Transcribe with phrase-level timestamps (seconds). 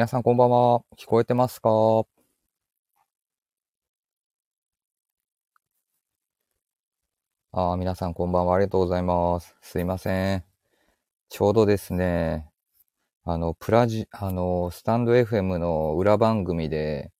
[0.00, 0.80] 皆さんこんばんは。
[0.98, 1.68] 聞こえてますか？
[7.52, 8.54] あ皆さんこんばんは。
[8.54, 9.54] ありがとうございます。
[9.60, 10.44] すいません。
[11.28, 12.48] ちょうどですね、
[13.24, 17.12] あの、プラジ、あの、スタンド FM の裏番組で、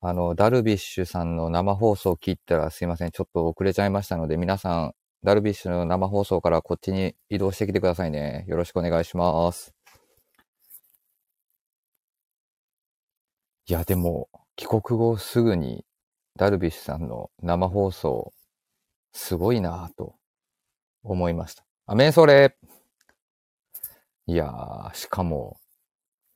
[0.00, 3.10] あの、ダルビッシュさんの生放送を切ったらすいません。
[3.10, 4.94] ちょっと遅れちゃいましたので、皆さん、
[5.24, 8.44] ダルビッシュの生放送からこっちに移動してきてくださいね。
[8.46, 9.73] よろしくお願いします。
[13.66, 15.86] いや、でも、帰国後すぐに、
[16.36, 18.34] ダルビッシュさんの生放送、
[19.12, 20.16] すごいなぁと
[21.02, 21.64] 思いました。
[21.86, 22.56] アメンソレ
[24.26, 25.58] いやー、しかも、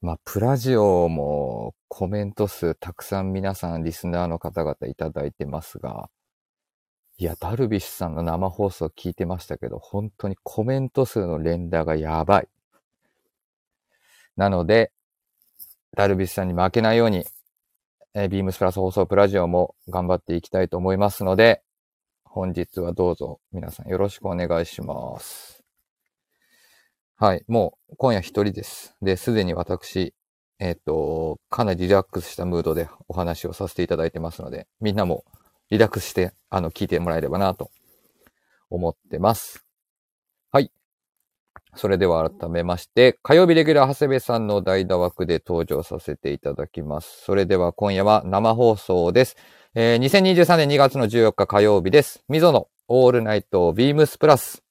[0.01, 6.09] まあ、プラジオもコメント数たくさん皆さんリスナーの方々いただいてますが、
[7.19, 12.49] いや、ダルビッシュさんの生放送聞いてましたけど、本当にコメント数の連打がやばい。
[14.37, 14.93] なので、
[15.97, 17.25] ダルビッシュさんに負けないように、
[18.15, 21.63] えービームスプラス放送プラジオも頑張っていきたいと思いますので、
[22.25, 25.65] 本日はどうぞ皆さんよろしくお願いします。
[27.17, 28.95] はい、もう今夜一人です。
[29.03, 30.15] で、すでに私、
[30.61, 35.25] えっ、と、かなりリラックスしたムードでお話をさせていただいてますので、みんなも
[35.71, 37.71] リラックスして、あの、聞いてもらえればなと
[38.71, 39.65] 思ってます。
[40.51, 40.71] はい。
[41.75, 47.25] それでは改めまして、火曜日レギュラー長谷部さんの代打枠で登場させていただきます。
[47.25, 49.37] それでは今夜は生放送です。
[49.75, 52.25] えー2023年2月の14日火曜日です。
[52.29, 54.68] 溝のオールナイトビームスプラス。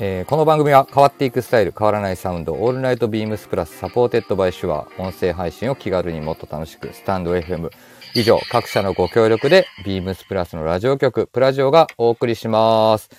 [0.00, 7.68] えーこの番組は変わっていくスタイル、変わらないサウンド、 All Night BEAMS+ supported by Shure、音声配信を気軽にもっと楽しく、スタンド FM。
[8.14, 13.10] 以上、各社のご協力で、ビームスプラスのラジオ局、プラジオがお送りします。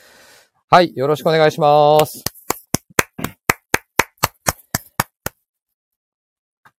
[0.69, 2.23] はい、よろしくお願いします。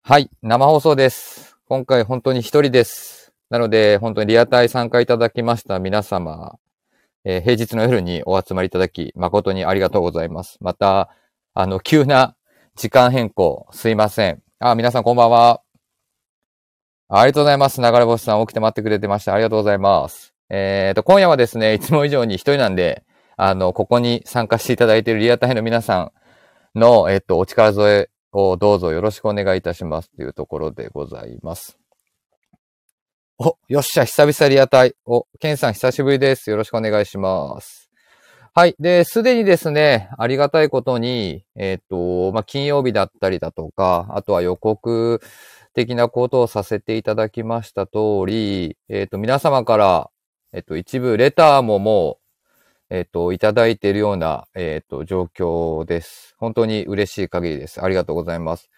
[0.03, 1.59] はい、生放送です。
[1.69, 3.35] 今回本当に一人です。
[3.51, 6.59] なので、本当にリアタイ参加いただきました皆様、
[7.25, 10.59] えー平日の夜にお集まりいただき、誠にありがとうございます。
[10.61, 11.11] また、
[11.55, 12.37] あの、急な
[12.77, 14.43] 時間変更、すいません。
[14.59, 15.63] あ、皆さんこんばんは。
[17.09, 17.81] ありがとうございます。
[17.81, 19.35] 流れ星さん起きて待ってくれてました。
[19.35, 20.33] ありがとうございます。
[20.49, 23.05] えっ、と、今夜はですね、いつも以上に一人なんで、
[23.37, 26.13] あの、ここに参加していただいているリアタイの皆さ
[26.75, 31.80] んの、えっ、と、お力添えをどうぞよろしくお願いいたしますというところでございます。
[33.43, 34.95] お、よっしゃ、久々リアタイ。
[35.07, 36.51] お、ケンさん久しぶりです。
[36.51, 37.91] よろしくお願いします。
[38.53, 38.77] はい。
[38.79, 45.23] で、すでにですね、ありがたいことに、えっ、と、まあ、金曜日だったりだとか、あとは予告
[45.73, 50.11] 的なことをさせていただきました通り、えっ、と、皆様から、
[50.53, 52.19] えっ、と、一部レターもも
[52.91, 56.35] う、えっ、と、いただいているような、えっ、と、状況です。
[56.37, 57.83] 本当に嬉しい限りです。
[57.83, 58.69] ありがとうございます。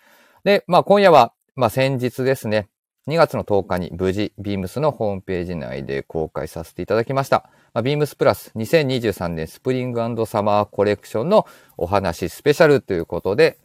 [0.44, 2.68] で、まあ、今夜は、まあ、先日ですね、
[3.08, 7.50] 2月の10日に無事、ビームスのホームページ内で公開させていただきました。
[7.74, 11.46] まあ、ビームスプラス2023年スプリングサマーコレクションの
[11.76, 13.58] お話スペシャルということで、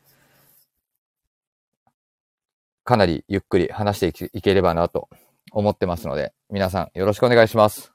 [2.83, 5.07] かなりゆっくり話していければなと
[5.51, 7.93] 思ってますので、皆さんよろしくお願いします。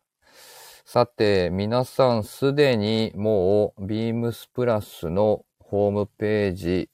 [0.85, 6.88] さて、皆さんすでにもうビームスプラスのホームページ、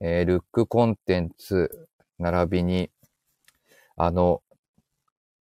[0.00, 1.88] えールックコンテンツ、
[2.18, 2.90] 並びに、
[3.96, 4.42] あの、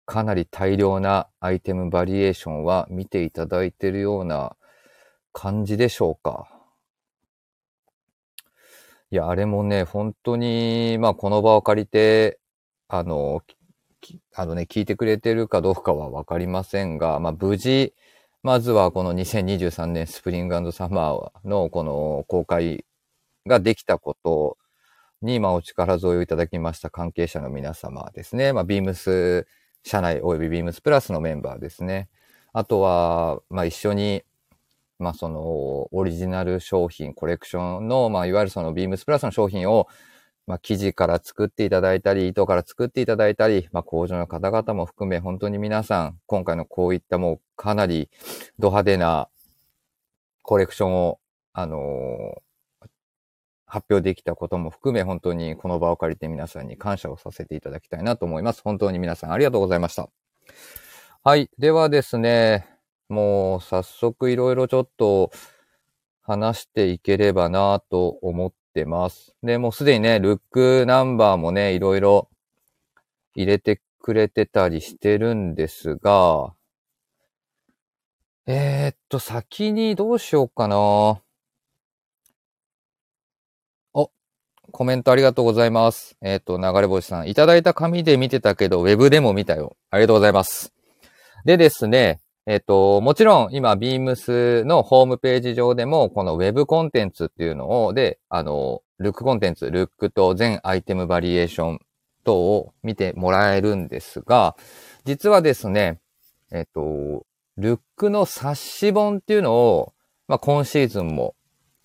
[0.06, 4.56] かなり大量なアイテムバリエーションは見ていただいているような
[5.32, 6.48] 感じでしょうか。
[9.10, 12.38] いや、あれもね、本当に、まあ、この場を借りて、
[12.88, 13.42] あの、
[14.34, 17.94] あのね、聞いてくれてるかどうかはわかりませんが、まあ、無事、
[18.42, 22.84] まずはこの2023年スプリングサマーのこの公開
[23.46, 24.58] ができたこと
[25.24, 28.52] に、まあ、お力添えをいただきました関係者の皆様ですね。
[28.52, 29.46] まあ、ビームス
[29.82, 32.08] 社内及びビームスプラスのメンバーですね。
[32.52, 34.22] あとは、まあ、一緒に、
[34.98, 39.88] まあ、その、オリジナル商品、コレクションの、まあ、いわゆるそのビームスプラスの商品を、
[40.46, 48.10] まあ、生地から作っていただいたり、糸から作っていただいたり、まあ、工場の方々も含め、本当に皆さん、今回のこういったもう、かなり
[48.58, 49.28] ド派手な
[50.42, 51.18] コレクションを、
[51.54, 52.53] あのー
[53.74, 58.62] 発表できたことも含め、本当にこの場を借りて皆さんに感謝をさせていただきたいなと思います。
[58.62, 60.08] 本当に皆さんありがとうございました。
[61.24, 61.50] はい。
[61.58, 62.68] ではですね、
[63.08, 65.32] もう早速いろいろちょっと
[66.22, 69.34] 話していければなと思ってます。
[69.42, 72.28] で、もうすでにね、ルックナンバーもね、いろいろ
[73.34, 76.54] 入れてくれてたりしてるんですが、
[78.46, 81.24] えー、っと、先にどうしようかな。
[83.94, 84.10] お、
[84.74, 86.16] コメントありがとうございます。
[86.20, 89.76] えー、っと、流れ星さん、いただいた紙で見てたけど、ウェブでも見たよ。
[89.88, 90.74] ありがとうございます。
[91.44, 101.80] でですね、えっ、と、もちろん今、ビームスのホームページ上でも、この Web コンテンツっていうのを、で、あの、ルックコンテンツ、ルックと全アイテムバリエーション
[102.24, 104.56] 等を見てもらえるんですが、
[105.04, 106.00] 実はですね、
[106.50, 107.24] えっ、と、
[107.58, 109.92] ルックの冊子本っていうのを、
[110.26, 111.36] まあ、今シーズンも、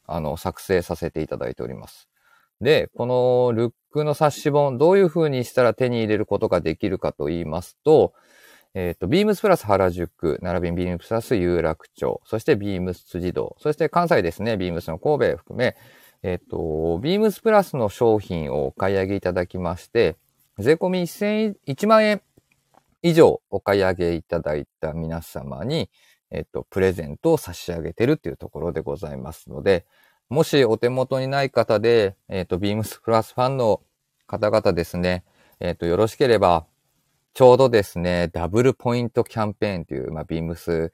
[0.08, 2.10] あの、作成させていただいております。
[2.62, 8.14] で、このルックの冊子本、どういう風にしたら手に入れることができるかと言いますと、
[8.76, 15.76] えっ、ー、と、ビームスプラス原宿、並びにビームスプラス有楽町、そしてビームス辻堂、そして関西ですね、ビームスの神戸含め、
[16.22, 20.18] えっ、ー、と、ビームスプラスの商品をお買い上げいただきまして、
[20.60, 22.22] 税込み1000 1万円
[23.02, 25.90] 以上お買い上げいただいた皆様に、
[26.32, 29.86] えっ、ー、と、プレゼントを差し上げてるっていうところでございますので、
[30.30, 33.82] もしお手元にない方で、えっ、と、ビームスプラスファンの
[34.28, 35.24] 方々ですね、
[35.60, 36.68] えっ、と、よろしければ、
[37.34, 40.92] ちょうどですね、ダブルポイントキャンペーンという、まあ、ビームス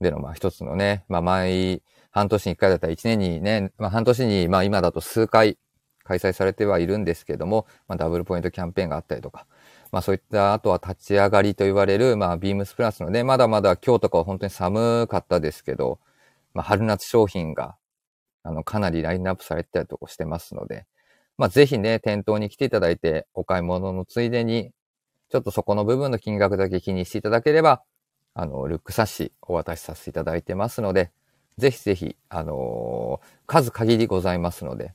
[0.00, 5.58] での、まあ、一つのね、まあ、毎半年に一回だったら一年にね、まあ、半年に、まあ、今だと数回
[6.04, 9.46] 開催されてはいるんですけども、まあ、ダブルポイントキャンペーンがあったりとか、
[9.92, 15.98] まあ、そういった、あとは立ち上がりと言われる、まあ、ビームスプラスのね、まだまだ今日とかは本当に寒かったですけど、
[16.54, 17.76] まあ、春夏商品が、
[18.48, 20.86] あの、かなりラインナップされてたりとかしてますので、
[21.36, 24.72] まあ、ぜひね、店頭に来ていただいて、お買い物のついでに、
[25.28, 27.82] ちょっとそこの部分の金額だけ気にしていただければ、
[28.32, 31.12] あの、ルック冊子お渡しさせていただいてますので、
[31.58, 34.94] ぜひぜひ、あのー、数限りございますので、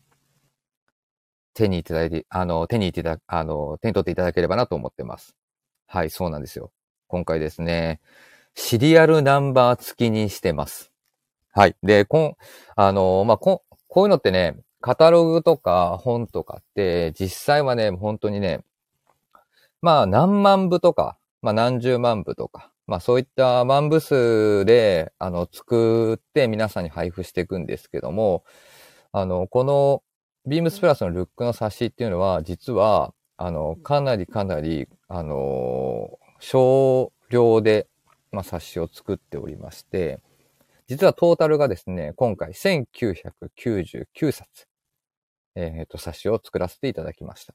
[1.53, 5.35] 手にいただいて、あの、手にいてだ、あの、手に取っていただければなと思ってます。
[5.85, 6.71] はい、そうなんですよ。
[7.07, 8.01] 今回ですね、
[8.55, 10.92] シリアルナンバー付きにしてます。
[11.55, 11.75] はい。
[11.83, 12.35] で、こん、
[12.75, 18.61] あの、まあ、こ、こういうのってね、カタログとか本とかって、実際はね、本当にね、
[19.83, 28.43] まあ何万部とか、まあ何十万部とか、まあそういった万部数で、あの、作って皆さんに配布していくんですけども、
[29.11, 30.01] あの、この
[30.47, 37.87] ビームスプラスのルックの冊子っていうのは、実は、あの、かなりかなり、あの、少量で、
[38.31, 40.19] まあ、冊子を作っておりまして、
[40.87, 44.67] 実はトータルがですね、今回1999冊、
[45.55, 47.53] えっ、ー、と、冊子を作らせていただきました。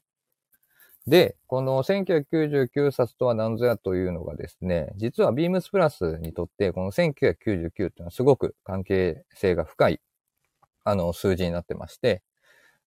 [1.07, 10.01] で、この1999冊とは何ぞやというのがですね、実はビームスプラスにとって、この1999っていうのはすごく関係性が深い、
[10.83, 12.21] あの、数字になってまして、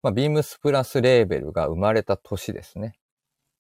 [0.03, 2.95] まあ、ビームスプラスレーベルが生まれた年ですね。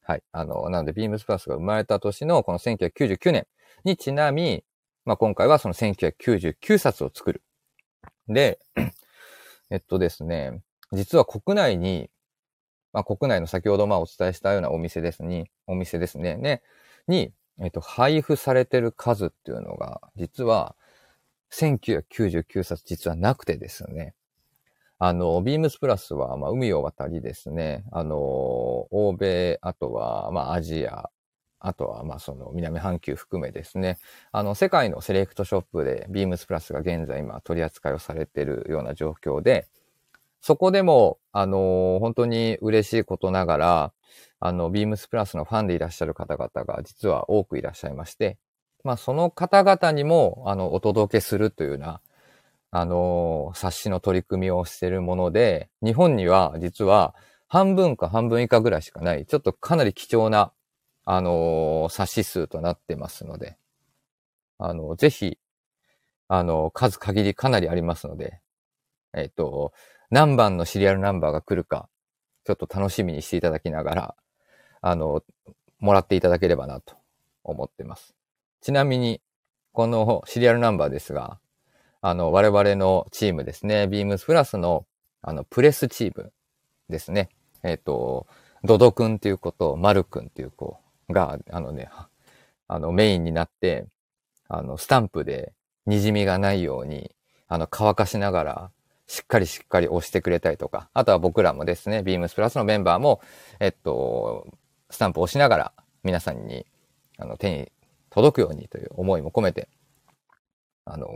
[0.04, 0.22] はい。
[0.32, 3.46] あの、なので、ビームスプラスが生まれた年のこの1999年
[3.84, 4.64] にちなみ、
[5.04, 7.42] まあ、今回はその1999冊を作る。
[8.28, 8.58] で、
[9.70, 10.60] えっとですね、
[10.92, 12.10] 実は国内に
[12.92, 16.62] まあ、国内の先ほどまあお伝えしたようなお店ですに、お店ですね、ね、
[17.08, 20.76] に、えっと、配布されてる数っていうのが、実は、
[21.52, 24.14] 1999冊実はなくてですね。
[24.98, 31.10] あの、ビームスプラスは、まあ、海を渡りですね、あの、欧米、あとは、まあ、アジア、
[31.64, 33.98] あとは、ま、その、南半球含めですね、
[34.32, 39.66] あの、世界のセレクトショップで、ビームスプラスが現在、今、取り扱いをされているような状況で、
[40.40, 43.92] そこでも、あの、本当に嬉しいことながら、
[44.40, 48.38] あの、ビームスプラスのファンでいらっしゃる方々が実は多くいらっしゃいまして、
[48.84, 52.00] まあ、その方々にも、あの、お届けするというような、
[52.72, 57.14] あの、冊子の取り組みをしているもので、日本には実は
[57.48, 60.52] 半分か半分以下ぐらいしかない、ちょっとかなり貴重な、
[61.04, 63.56] あのー、冊子数となってますので、
[64.58, 65.38] あの、ぜひ、
[66.28, 68.40] あの、数限りかなりありますので、
[69.12, 69.72] えっ、と、
[70.10, 71.88] 何番のシリアルナンバーが来るか、
[72.44, 74.14] ちょっと楽しみにしていただきながら、
[74.80, 75.22] あの、
[75.78, 76.96] もらっていただければなと
[77.42, 78.14] 思ってます。
[78.60, 79.20] ちなみに、
[79.72, 81.38] このシリアルナンバーですが、
[82.00, 84.86] あの、我々のチームですね、ビームスプラスの、
[85.22, 86.32] あの、プレスチーム
[86.88, 87.30] ですね。
[87.62, 88.26] えっ、ー、と、
[88.64, 90.78] ドドくんっていう子と、マルくんっていう子
[91.12, 91.90] が、あのね、
[92.68, 93.86] あの、メインになって、
[94.48, 95.52] あの、スタンプで
[95.86, 97.14] 滲みがないように、
[97.48, 98.70] あの、乾かしながら、
[99.06, 103.20] しっかりしっかり押してくれたりとか、あとは僕らもですね、ビームスプラスのメンバーも、
[103.60, 104.46] えっと、
[104.90, 106.66] スタンプを押しながら皆さんに
[107.18, 107.72] あの手に
[108.10, 109.68] 届くようにという思いも込めて、
[110.84, 111.08] あの、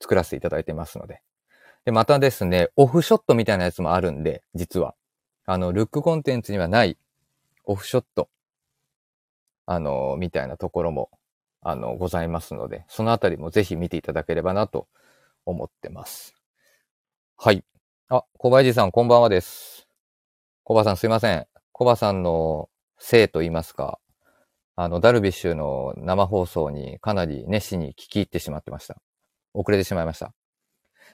[0.00, 1.22] 作らせていただいてますので。
[1.84, 4.94] で、またですね、オフショットみたいなやつもあるんで、実は。
[5.46, 6.96] あの、ルックコンテンツにはない
[7.64, 8.28] オフショット、
[9.66, 11.10] あの、みたいなところも、
[11.62, 14.86] あの、ございますので、そのあたりもぜひ見ていただければなと
[15.46, 16.34] 思ってます。
[17.36, 17.64] はい。
[18.08, 19.88] あ、小林さん、こんばんはです。
[20.62, 21.46] 小林さん、すいません。
[21.72, 22.68] 小林さんの
[22.98, 23.98] せいと言いますか、
[24.76, 28.96] あの、ダルビッシュの生放送にかなり熱心に聞き入ってしまってました。
[29.54, 30.34] 遅れてしまいました。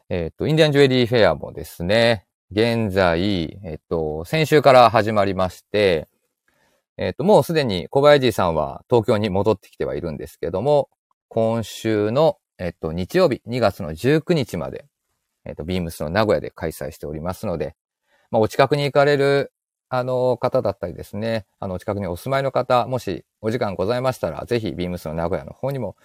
[0.09, 6.09] えっ、と、インディアンジュエリーフェアもですね、現在、えっ、と、先週から始まりまして、
[7.01, 10.91] えっ、と、もうすでに小林さんは東京に戻ってきてはいるんですけども、
[11.29, 14.85] 今週の、えっ、と、日曜日、2月の19日まで、
[15.47, 17.75] えっ、と、ビームスの名古屋で開催しておりますので、
[18.31, 19.51] まあ、お近くに行かれる
[19.89, 25.97] あの、方だったりですね、あの、お近くにお住まいの方、もしお時間ございましたら、ぜひ、ビームスの名古屋の方にも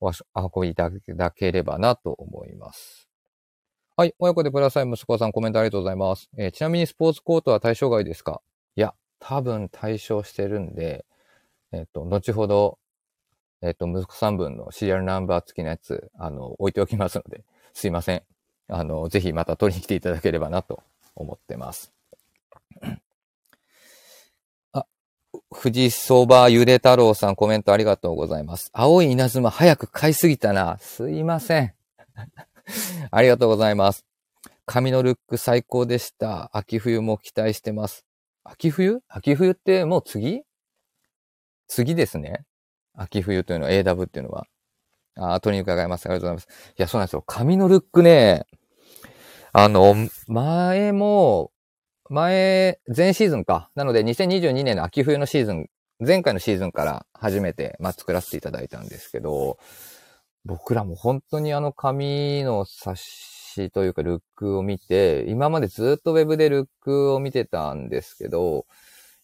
[0.00, 3.08] お運びいただければなと思います。
[3.96, 4.14] はい。
[4.18, 6.28] 親子でプラスアイ息子さんコメントありがとうございます。
[6.36, 8.42] えー、ちなみにスポーツコートは対象外ですか？
[8.76, 11.04] いや、多分対象してるんで、
[11.72, 12.78] えっ、と、後ほど、
[13.62, 18.22] えっ、と、息子さん分のシリアルナンバー付きのやつ、あの、置いておきますので、すいません。
[18.68, 20.82] あの、ぜひまた取りに来ていただければなと
[21.14, 21.92] 思ってます。
[25.50, 28.70] 富士そばゆで太郎さんコメントありがとうございます。
[28.72, 30.78] 青い稲妻早く買いすぎたな。
[30.80, 31.74] すいません。
[33.10, 34.04] ありがとうございます。
[34.64, 36.50] 髪のルック最高でした。
[36.52, 38.05] 秋冬も期待してます。
[38.48, 39.00] 秋冬？
[39.08, 40.42] 秋冬ってもう次？
[41.68, 42.44] 次ですね。
[42.94, 44.46] 秋冬というのは AW っていうのは。
[45.18, 46.06] あ、後に伺います。
[46.06, 46.72] ありがとうございます。
[46.78, 47.22] いや、そうなんですよ。
[47.26, 48.46] 髪のルックね、
[49.52, 49.94] あの、
[50.28, 51.50] 前も
[52.08, 53.70] 前、前シーズンか。
[53.74, 55.66] なので2022年の秋冬のシーズン、
[55.98, 59.58] 前回のシーズンから初めて、まあ、作らせていただいたんですけど、
[60.44, 63.02] 僕らも本当にあの紙の冊
[63.70, 68.66] というかルックを見て、今までずっとウェブでルックを見てたんですけど、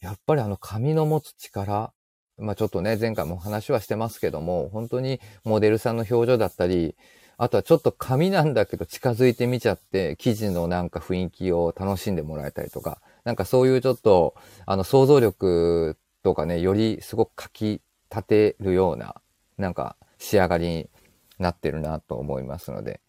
[0.00, 1.92] やっぱりあの紙の持つ力、
[2.38, 6.96] まあちょっとね、前回も話はしてますけども、本当にモデルさんの表情だったり、
[7.38, 14.34] あとはちょっと紙なんだけど近づいてみちゃって、記事のなんか雰囲気を楽しんでもらえたりとか、なんかそういうちょっと、
[14.66, 19.16] あの想像力とかね、よりすごく書き立てるような、
[19.58, 20.90] なんか仕上がりに
[21.38, 23.00] なってるなと思いますので、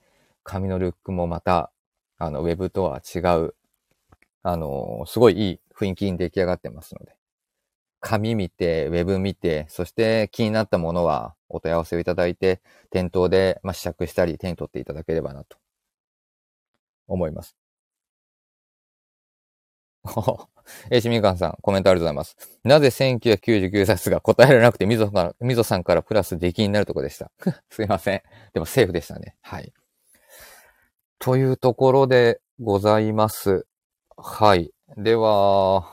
[0.43, 1.71] 紙のルックもまた、
[2.17, 3.55] あの、ウェブとは違う、
[4.43, 7.15] あの、すごいいい雰囲気に出来上がってますので、
[8.01, 15.57] 紙見て、ウェブ見て、そして気になったものはお問い合わせをいただいて、店頭で、まあ、試着したり手に取っていただければなと
[17.07, 17.55] 思います。
[20.91, 22.59] えしみかんさん、コメントありがとうございます。
[22.63, 27.31] なぜ1999冊が答えられなくて、みぞから、みぞさんからプラス出禁になるとこでした。
[27.69, 28.21] すいません。
[28.53, 29.35] でもセーフでしたね。
[29.41, 29.73] はい。
[31.23, 33.65] というところでございます。
[34.17, 34.73] はい。
[34.97, 35.85] では、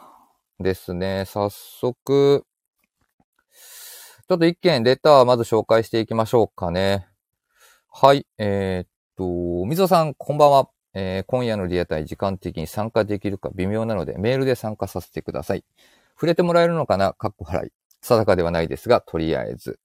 [0.58, 1.24] ですね。
[1.24, 2.44] 早速、
[4.28, 7.06] ちょっと一件レターまず紹介していきましょうかね。
[7.92, 8.26] はい。
[8.38, 10.68] えー、っと、みぞさん、こんばんは。
[10.94, 15.64] えー、今夜のリアタイ時間的に参加できるか微妙なので、メールで参加させてください。
[16.16, 17.12] 触れてもらえるのかな？
[17.12, 17.72] かっこ払い。
[18.00, 19.78] 定かではないですが、とりあえず。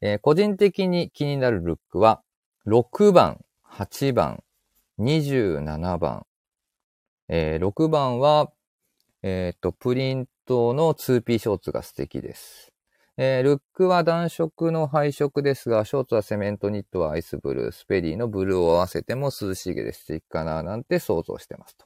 [0.00, 2.22] えー、個人的に気になるルックは、
[2.68, 4.44] 6番、8番、
[4.98, 6.26] 27番。
[7.28, 8.52] えー、6番は、
[9.22, 12.72] えっ、と、プリントの 2P ショーツが素敵です。
[13.16, 21.84] えー、ルックは暖色の配色ですが、ショーツはセメントニットはアイスブルー、スペリーのブルーを合わせても涼しげで素敵かななんて想像してますと。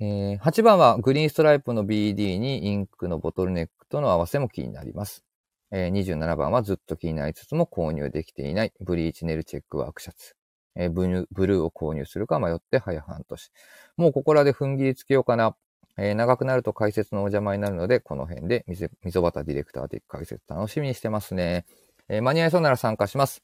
[0.00, 5.24] えー、8番はグリーンストライプの BD にインクのボトルネックとの合わせも気になります。
[5.70, 10.34] えー、27番はずっと気になりつつも購入できていないブリーチネルチェックワークシャツ。
[10.74, 11.06] えー、ブ
[11.46, 13.50] ルーを購入するか迷って早半年。
[13.96, 15.56] もうここらで踏ん切りつけようかな。
[15.98, 18.88] えー、長くなると解説のお邪魔になるので、この辺で溝
[19.22, 21.66] 端ディレクターで解説楽しみにしてますね。
[22.08, 23.42] えー、間に合いそうなら参加します。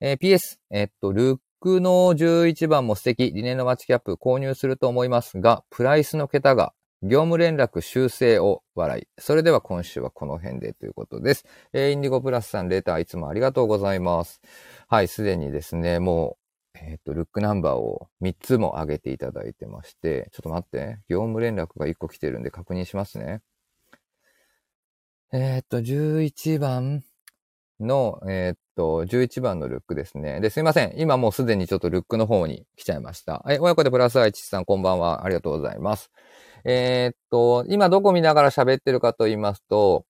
[0.00, 9.06] えー、PS、えっと、ルックの11番も素敵、リネのマッチキャップ購入すると思いますが、プライスの桁が業務連絡修正を笑い。
[9.18, 11.44] それでは今週はこの辺でということです。
[11.72, 14.40] えー、インディゴプラスさん、レーターいつもありがとうございます。
[14.88, 16.38] はい、すでにですね、も
[16.74, 23.42] う、えっ、ー、と、ルックナンバーを3つも上げていただいてまして、ちょっと待って、業務連絡が1個来てるんで確認しますね。
[25.32, 27.02] えっ、ー、と、11番
[27.80, 30.40] の、えっ、と、11番のルックですね。
[30.40, 30.94] で、すいません。
[30.96, 33.40] 今もうすでにちょっとルックの方に来ちゃいました。
[33.44, 35.24] はい、親子でプラス愛知さん、こんばんは。
[35.24, 36.12] ありがとうございます。
[36.64, 40.06] えっと、今どこ見ながら喋ってるかと言いますと、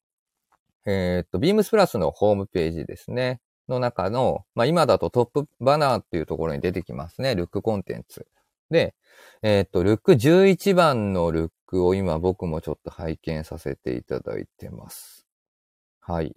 [0.85, 3.41] えっ、と、ビームスプラスのホームページですね。
[3.69, 7.35] の中の、まあ、今だとトップバナーっていうところに出てきますね。
[7.35, 8.27] ルックコンテンツ。
[8.71, 8.95] で、
[9.43, 15.27] えっ、と、ルック11番のルックを今僕もちょっと拝見させていただいてます。
[16.01, 16.37] はい。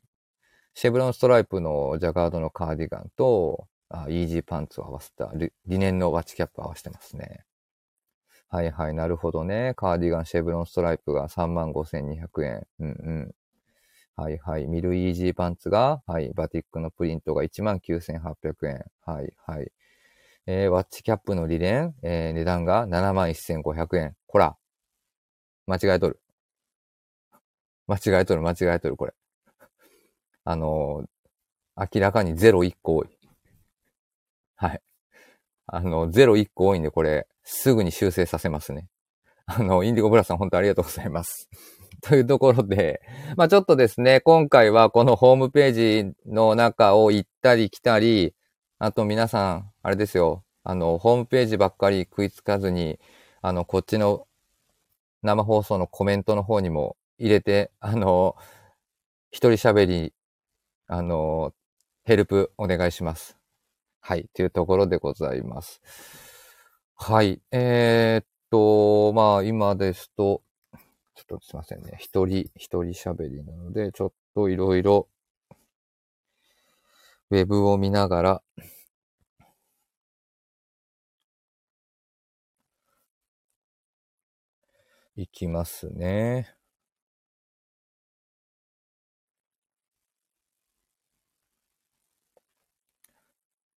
[0.75, 7.43] シェブロンストライプのジャガードのカーディガンと、あイージーパンツを合わせた、リネンのワッチキャップを合わせてますね。
[8.51, 9.73] はいはい、なるほどね。
[9.75, 12.67] カーディガン、シェブロンストライプが35,200円。
[12.79, 13.35] うんうん。
[14.19, 14.67] はいはい。
[14.67, 16.33] ミルイージーパンツが、はい。
[16.33, 18.83] バティックのプリントが19,800円。
[19.05, 19.71] はいはい。
[20.45, 24.15] えー、ワッチキャップのリレン、えー、値段が71,500円。
[24.27, 24.57] こら。
[25.67, 26.19] 間違えとる。
[27.87, 29.13] 間違えとる、間違えとる、これ。
[30.43, 33.07] あのー、明らかに0 1個多い。
[34.57, 34.81] はい。
[35.67, 38.89] あの、0 1個多いんで、これ、すぐに修正させますね。
[39.45, 41.49] あの、インディゴブラさん本当ありがとうございます。
[42.01, 43.01] というところで、
[43.35, 48.33] まあちょっとですね、今回はこのホームページの中を行ったり来たり、
[48.77, 52.99] あと皆さん、あれですよ、あの、ホームページばっかり食いつかずに、
[53.41, 54.27] あの、こっちの
[55.23, 58.35] 生放送のコメントの方にも入れて、あの、
[59.31, 60.13] 一人喋り、
[60.87, 61.53] あの、
[62.03, 63.37] ヘルプお願いします。
[63.99, 65.81] はい、というところでございます。
[66.95, 70.41] はい、えー、っと、まあ今ですと、
[71.19, 71.97] ちょっとすいませんね。
[71.97, 75.09] 一人、一人喋りなので、ちょっといろいろ、
[77.29, 78.43] ウェブを見ながら、
[85.17, 86.55] いきますね。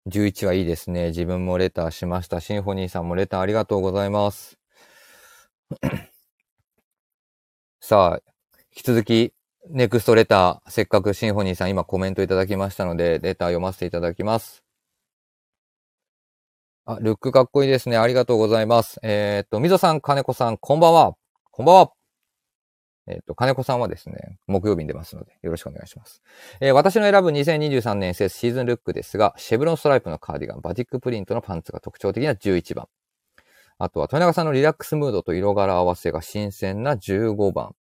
[0.07, 1.09] 11はいいですね。
[1.09, 2.41] 自分もレターしました。
[2.41, 4.59] シンフォニーさんもレターありがとうございます。
[7.91, 9.33] さあ、引き続き、
[9.69, 14.63] ネクストレター、せっかくシンフォニーさん今コメントいただきましたので、レター読ませていただきます。
[16.85, 17.97] あ、ルックかっこいいですね。
[17.97, 19.01] ありがとうございます。
[19.03, 21.15] えっ、と、みぞさん、金子さん、こんばんは。
[21.51, 21.91] こんばんは。
[23.09, 26.23] えっ、と、金子さんはですね、木曜日に出ますので、よろしくお願いします。
[26.61, 32.87] えー、私の選ぶ2023年 SS シーズンルックですが、シェブロンストライプのカーディガン、バティックプリントのパンツが特徴的な11番。
[33.83, 37.75] あとは、豊永さんのリラックスムードと色柄合わせが新鮮な15番。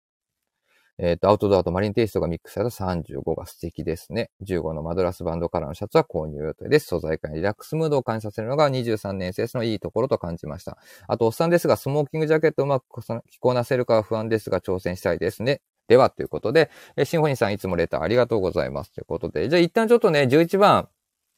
[0.99, 4.31] えっ、ー、と、アウトドアとマリンテイストがミックスされた35が素敵ですね。
[4.43, 6.87] 15のマドラスバンドカラーのシャツは購入予定です。
[6.87, 10.79] 素材感リラックスムードを感じさせるのが23年生のいいところと感じました。
[11.07, 15.61] あと、おっさんですが、スモーキングジャケットうまく着こなせるかは不安ですが、挑戦したいですね。
[15.89, 18.93] では、ということで、えシンフォニーさんいつもレターありがとうございます。
[18.93, 20.89] ということで、じゃあ一旦ちょっとね、11番、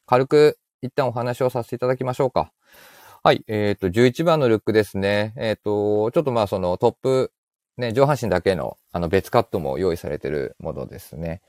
[0.05, 2.51] 軽く一旦お話をさせていただきましょうか。
[3.21, 3.43] はい。
[3.47, 5.33] えっ、ー、と、11番のルックですね。
[5.35, 7.31] えっ、ー、と、ちょっとまあそのトップ
[7.79, 11.41] ね、上半身だけの、あの、別カットも用意されてるものですね。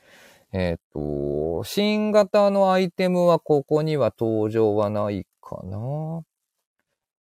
[0.53, 6.23] えっ、と、新型のアイテムはここには登場はないかな。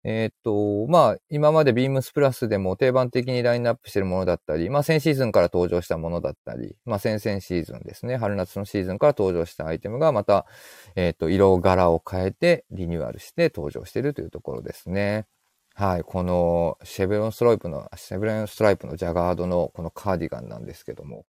[0.03, 10.47] えっ、と、まあ、今までビームスプラスでも定番的にラインナップしてるものだったり、まあ、先シーズンから登場したものだったり、まあ、先々シーズンですね、春夏のシーズンから登場したアイテムがまた、
[10.95, 15.27] えっ、と、色柄を変えてリニューアルして登場しているというところですね。
[15.73, 21.25] はい、このシェブロンストライプの、シェブロンストライプのジャガードのこのカーディガンなんですけども、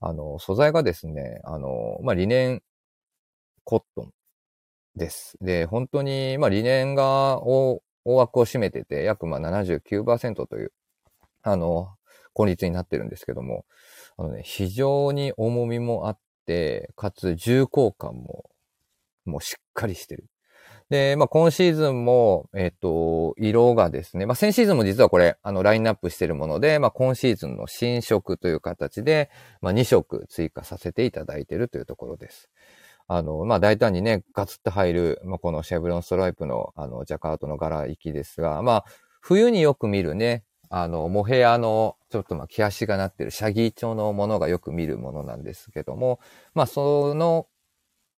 [0.00, 2.62] あの、素材がですね、あの、まあ、リネン
[3.64, 4.10] コットン
[4.96, 5.38] です。
[5.40, 10.72] で、本当に、まあ、リネンが大枠を占めてて、約まあ79%という、
[11.42, 11.94] あの、
[12.34, 13.66] 効率になってるんですけども、
[14.18, 18.50] あのね、非常に重みもあって、かつ重厚感も、
[19.26, 20.26] もうしっかりしてる。
[20.92, 29.30] で、まあ、今シーズンも、えっ、と、色がですね、まあ、先シーズンも実はこれ、あの、ラインナップしてるもので、まあ、今シーズンの新色という形で、
[29.62, 32.50] まあ、2色追加させていただいているというところです。
[33.08, 38.84] あの、まあ、大胆にね、ガツッと入る、まあ、このシェブロンストライプの、あの、ジャカートの柄行きですが、まあ、
[39.22, 46.20] 冬によく見るね、あの、モヘアの、ちょっとま、毛足がなってるシャギー調のものがよく見るものなんですけども、
[46.52, 47.46] まあ、その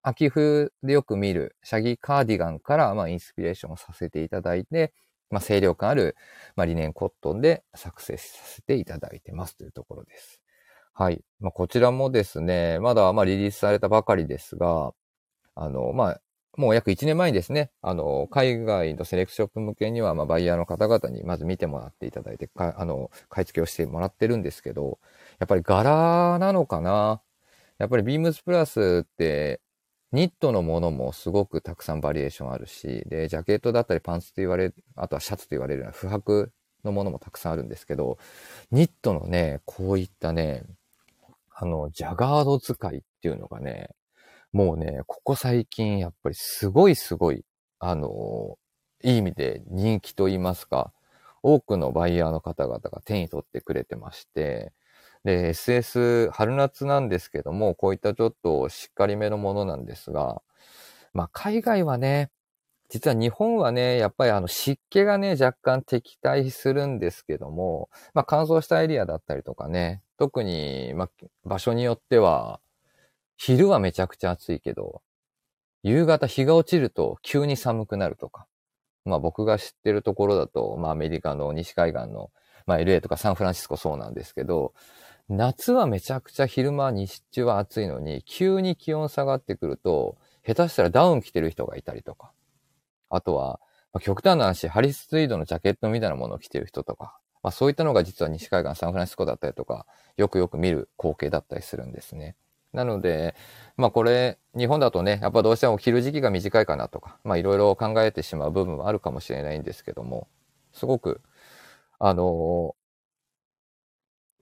[0.03, 4.93] 秋冬でよく見るシャギカーディガンから、まあ、インスピレーションをさせていただいて、
[5.31, 6.17] まあ、清涼感ある、
[6.57, 10.41] まあ、リネンコットンで作成させていただいてますというところです。
[10.93, 11.23] はい。
[11.41, 14.93] まあ、こちらもですね、まだ、まあ、リリースされたばかりですが、
[15.55, 16.21] あの、まあ、
[16.57, 24.99] もう約1年前にですね、あの、海外のセレクショップ向けには、まあ、バイヤーの方々にまず見てもらっていただいて、かあの、買い付けをしてもらってるんですけど、
[25.39, 27.23] やっぱり柄なのかな？
[27.79, 29.61] やっぱりビームスプラスって、
[30.13, 36.53] ニットのものもすごくたくさんバリエーションあるし、で、ジャケットだったりパンツと言われる、あとはシャツと言われるような不白
[36.85, 38.19] のものもたくさんあるんですけど、
[38.71, 40.65] ニットのね、こういったね、
[41.55, 43.91] あの、ジャガード使いっていうのがね、
[44.53, 47.45] もうね、ここ最近やっぱりすごいすごい、
[47.79, 48.59] あの、
[49.03, 50.93] いい意味で人気と言いますか、
[51.43, 54.73] 多くのバイヤーの方々が手に取ってくれてまして、
[55.25, 60.43] で、SS 春夏なんですけども、こういったちょっとしっかりめのものなんですが、
[61.13, 62.31] まあ海外はね、
[62.89, 71.11] 実は日本はね、やっぱりあの湿気がね、若干敵対するんですけども、まあ乾燥したエリアだったりとかね、特に、まあ、
[71.45, 72.61] 場所によっては、
[73.37, 75.03] 昼はめちゃくちゃ暑いけど、
[75.83, 78.47] 夕方日が落ちると急に寒くなるとか。
[79.05, 82.31] まあ僕が知ってるところだと、まあアメリカの西海岸の、
[82.67, 84.75] まあ LA とかサンフランシスコそうなんですけど、
[85.33, 92.33] 夏はめちゃくちゃ昼間、日中は暑いのに、急に気温下がってくると、下手したらダウン着てる人がいたりとか。
[93.09, 93.59] あとは、
[93.95, 97.17] まあ、極端な話、ハリスツイードのジャケットみたいなものを着てる人とか。
[97.43, 102.37] まあそういったのが実は西海岸、サンフランシスコだったりとか、よくよく見る光景だったりするんですね。
[102.75, 103.35] なので、
[103.77, 110.29] まあこれ、日本だとね、やっぱどうしても着る時期が短いかなとか、まあいろいろ考えてしまう部分はあるかもしれないんですけども、
[110.73, 111.21] すごく、
[111.99, 112.75] あの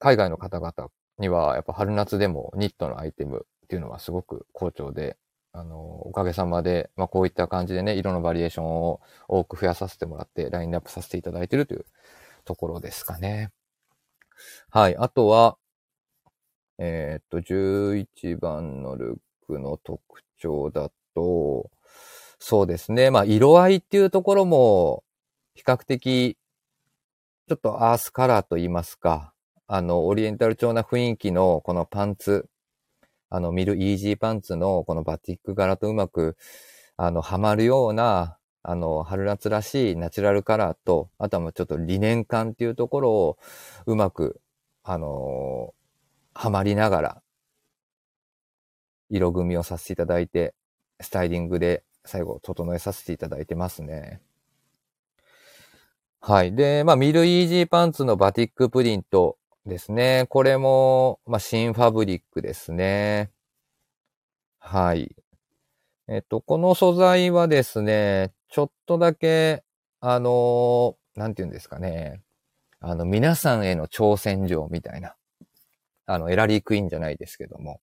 [0.01, 5.17] 海外の方々にはやっぱ春夏でもニットのアイテムっていうのはすごく好調で、
[5.53, 11.85] あのおかげさまで、まあこういった感じでね、色のバリエーションを多く増やさせてもらってラインナップさせていただいているという
[12.45, 13.51] ところですかね。
[14.71, 14.97] はい。
[14.97, 15.57] あとは、
[16.79, 20.01] えー、っと、11番のルックの特
[20.39, 21.71] 徴だと、
[22.39, 23.11] そうですね。
[23.11, 25.05] まあ、色合いっていうところも、
[25.55, 26.39] 比較的、
[27.49, 29.35] ちょっとアースカラーと言いますか、
[29.73, 32.49] あの、オリエンタル調な雰囲気のこのパンツ、
[33.31, 36.37] あの、見るイージーパンツのこのバティック柄とうまく、
[36.97, 43.39] あの、はまるような、あの、春夏らしいナチュラルカラーと、あとはもうちょっと理念感っていうところを
[43.87, 44.41] うまく、
[44.83, 45.73] あの
[46.35, 47.23] はまりながら、
[49.09, 50.55] 色組みをさせていただいて、
[51.01, 54.21] スタイリングで最後整えさせていただいてますね。
[56.21, 56.55] はい。
[56.55, 59.39] で、まあ、ミルイージーパンツのバティックプリント
[59.71, 60.27] ですね。
[60.29, 63.31] これも、まあ、新ファブリックですね。
[64.59, 65.15] はい。
[66.09, 69.63] えっと、この素材はですね、ちょっとだけ、
[70.01, 72.21] あの、なんて言うんですかね。
[72.81, 75.15] あの、皆さんへの挑戦状みたいな。
[76.07, 77.81] あの、エラリークイーンじゃないですけども、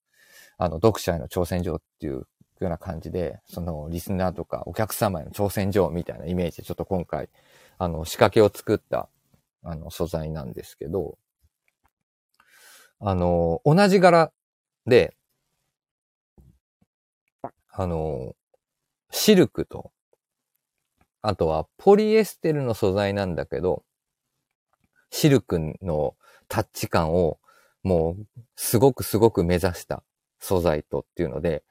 [0.58, 2.28] あの、読者への挑戦状っていうよ
[2.60, 7.30] うな感じで、その、リスナーとかお客様への挑戦状みたいなイメージで、ちょっと今回、
[7.78, 9.08] あの、仕掛けを作った、
[9.64, 11.18] あの、素材なんですけど、
[13.00, 14.32] あの、同じ柄
[14.86, 15.16] で、
[17.72, 18.36] あの、
[19.12, 19.92] シルクと、
[21.22, 23.84] あとはポリエステルの素材なんだけど、
[25.12, 26.16] シルクの
[26.48, 27.40] タッチ感を
[27.84, 30.04] もう、すごくすごく目指した
[30.40, 31.64] 素材とっていうので、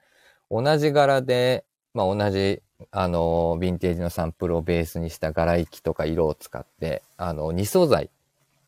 [0.49, 2.61] 同じ柄で、まあ、同じ、
[2.91, 8.09] あの、ヴィンテージのサンプルをベースにした柄行きとか色を使って、あの、2素材、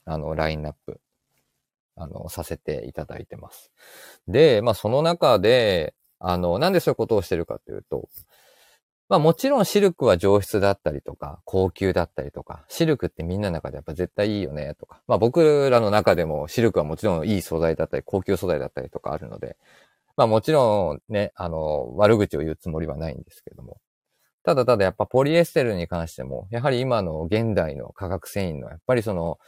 [0.06, 1.00] あの、ラインナップ、
[2.00, 3.72] あの、させていただいてます。
[4.28, 8.10] で、まあ、その中で、あの、なんでそういうことをしてるかというと、
[9.10, 19.58] まあもちろんシルクは上質だったりとか、高級だったりとか、シルクってみんなの中でやっぱ絶対いいよねとか、まあ僕らの中でもシルクはもちろんいい素材だったり、高級素材だったりとかあるので、
[20.16, 23.78] まあもちろんね、あの、悪口を言うつもりはないんですけども。
[24.44, 29.40] ただただやっぱポリエステルに関しても、やはり今の現代の化学繊維のやっぱりその、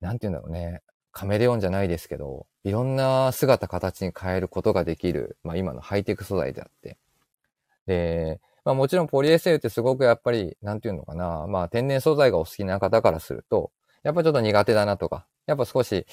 [0.00, 0.80] なんて言うんだろうね、
[1.14, 6.98] カメレオンじゃないですけど、いろんな姿形に変えることができる、まあ今のハイテク素材であって、
[7.86, 13.72] で、まあもちろんポリエステルってすごくやっぱり、なんていうのかな、まあ天然素材がお好きな方からすると、
[14.02, 16.06] やっぱちょっと苦手だなとか、やっぱ少し、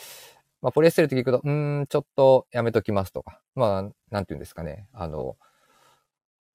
[0.61, 5.37] まあポリエステルって聞くと、うーん、ちょっとやめときますとか、まあ、なんていうんですかね、あの、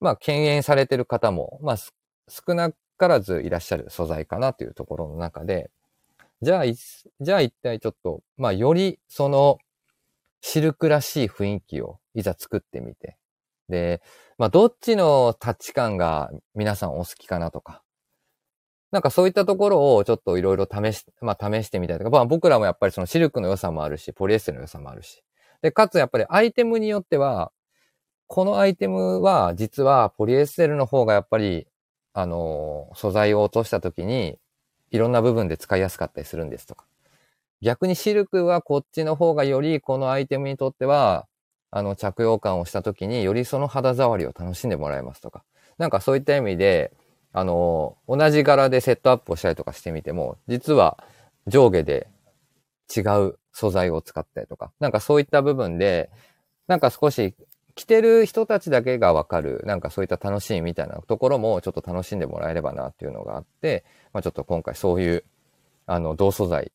[0.01, 5.71] まあ敬遠されてる方も、まあ少なからずいらっしゃる素材かなというところの中で、
[6.43, 9.59] じゃあ、じゃあ一体ちょっと、まあよりその
[10.41, 13.17] シルクらしい雰囲気をいざ作ってみて、
[13.69, 14.01] で、
[14.39, 17.83] まあ、どっちのタッチ感が皆さんお好きかなとか。
[18.93, 25.25] なんかそういったところをちょっといろいろ試し、まあ試してみたりとか、まあ僕らもやっぱりそのシルクの良さもあるし、ポリエステルの良さもあるし。
[25.63, 27.51] で、かつやっぱりアイテムによっては、
[28.29, 31.67] このアイテムは実はポリエステルの方がやっぱり、
[32.13, 34.39] あの、素材を落とした時に
[34.91, 36.85] いろんな部分で使いやすかったりするんですとか。
[37.63, 41.27] 逆にシルクはこっちの方がよりこのアイテムにとっては
[41.71, 45.45] あの、着用感をした時によりその肌触りを楽しんでもらえますとか。
[45.79, 46.93] なんかそういった意味で、
[47.33, 50.97] あの、同じ柄でセットアップをしたりとかしてみても、実は
[51.47, 52.09] 上下で
[52.97, 56.11] 違う素材を使ったりとか、なんかそういった部分で、
[56.67, 57.35] なんか少し
[57.77, 65.25] 着てる人たちだけがわかる、なんかそういった楽しみみたいなところもちょっと楽しんでもらえればなっていうのがあって、まあちょっと今回そういう、
[65.87, 66.73] あの、同素材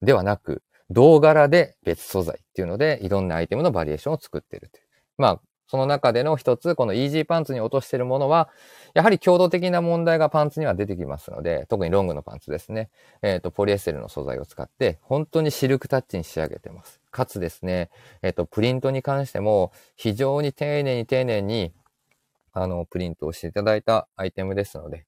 [0.00, 4.84] ではなく、同柄で別素材っていうので、いろんなアイテムのバリエーションを作ってるという。
[5.18, 8.48] まあ、その中での一つ、このイージーパンツに落としてるものは、
[8.94, 12.90] やはり強度的な問題がパンツには出てきますので、特にロングのパンツですね。
[13.20, 17.01] えっ、ー、と、ポリエステルの素材を使って、本当にシルクタッチに仕上げてます。
[17.12, 17.90] かつですね、
[18.22, 21.72] えっ、と、プリントに関しても、非常に丁寧に丁寧に、
[22.52, 25.06] あの、プリントをしていただいたアイテムですので、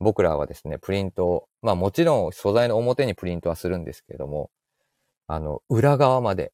[0.00, 4.50] 僕らはですね、プリントを、まあもちろん素材の表にプリントはするんですけれども、
[5.28, 6.52] あの、裏側まで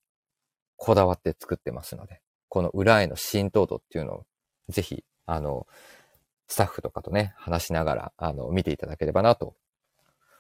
[0.77, 4.27] こだわって作ってますので、この裏への浸透度っていうのを、
[4.69, 5.67] ぜひ、あの、
[6.47, 9.55] スタッフとかとね、話しながら、あの、見ていただければなと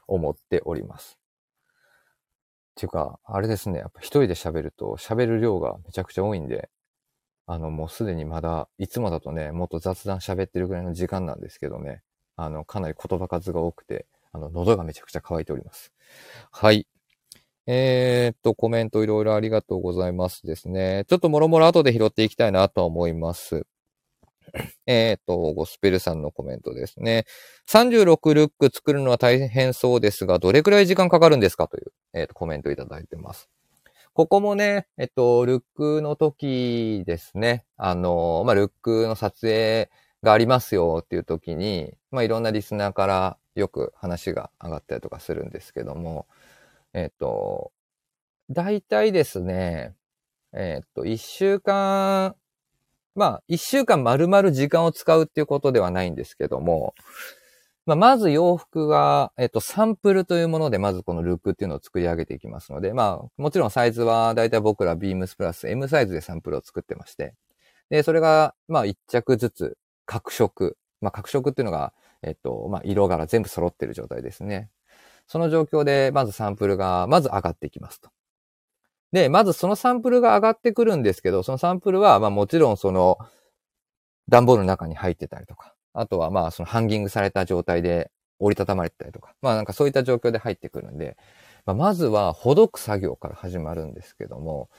[0.07, 1.17] 思っております。
[2.79, 6.71] っていうか、あれですね、やっぱ一人で喋ると喋る量がめちゃくちゃ多いんで、
[7.45, 12.03] あの、もうすでにまだ、いつもだとね、もっと雑談喋ってるぐらいの時間なんですけどね、
[12.37, 15.93] あの、かなり言葉数が多くて、あの、喉がめちゃくちゃ乾いております。
[16.53, 16.87] はい。
[17.67, 21.05] えー、っと、コメントいろいろありがとうございますですね。
[21.09, 23.67] ちょっともろもろ後で拾っていきたいなと思います。
[24.87, 27.25] えっと、ゴスペルさんのコメントですね。
[27.69, 33.49] 36ルック作るのは大変そうですが、どれくらい時間かかるんですかという、えー、と、コメントいただいてます。
[34.15, 37.65] ここもね、えっと、ルックの時ですね。
[37.77, 39.91] あの、まあ、ルックの撮影
[40.23, 46.27] がありますよっていう時に、まあ、いろんなリスナーからよく話が上がったりとかするんですけども、
[46.95, 47.73] えっ、と、
[48.51, 49.95] 大体ですね、
[50.53, 52.35] えっ、と、一週間、
[53.14, 56.94] まあ、一週間丸々時間を使うっていうことではないんですけども、
[57.88, 67.35] まあ、まず洋服が、えっ、と、サンプルというもので、まずこのルックっていうのを作り上げていきますので、まあ、もちろんサイズは、大体僕らビームスプラス M サイズでサンプルを作ってまして、
[67.88, 74.68] で、それが、まあ、一着ずつ、各色、まあ、各色っていうのが、えっ、と、まあ、色柄全部揃ってる状態ですね。
[75.27, 78.11] その状況で、まずサンプルが、まず上がっていきますと。
[79.12, 83.18] で、まずそのサンプルが上がってくるんですけど、そのサンプルは、まあもちろんその、
[84.29, 91.16] 段ボールの中に入ってたりとか、あとはまあそのハンギングされた状態で折りたたまれてたりとか、まあなんかそういった状況で入ってくるんで、
[91.68, 94.71] まあ、まずはほどく作業から始まるんですけども、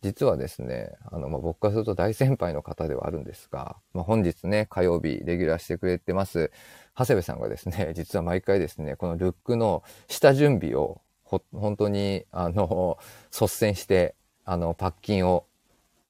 [0.00, 6.50] 実はですね、あの、まあ、僕からすると大先輩の方ではあるんですが、まあ、本日ね、火曜日レギュラーしてくれてます、
[6.96, 12.98] 長谷部さんがですね、実は毎回ですね、このルックの下準備を、ほ、本当に、あの、
[13.30, 14.14] 率先して、
[14.46, 15.44] あの、パッキンを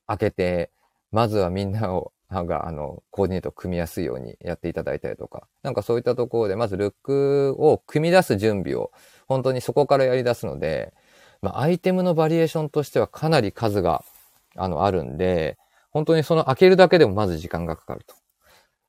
[0.07, 0.71] 開けて、
[1.11, 8.93] まずはみんなを、が、あの、コーディネートを組みやすいようにやっていただいたりとか、なんかそういったところで、まずルックを組み出す準備を、
[9.27, 10.93] 本当にそこからやり出すので、
[11.43, 14.05] まあ、アイテムのバリエーションとしてはかなり数が、
[14.55, 15.59] あの、あるんで、
[15.91, 18.15] 本当にその開けるだけでもまず時間がかかると。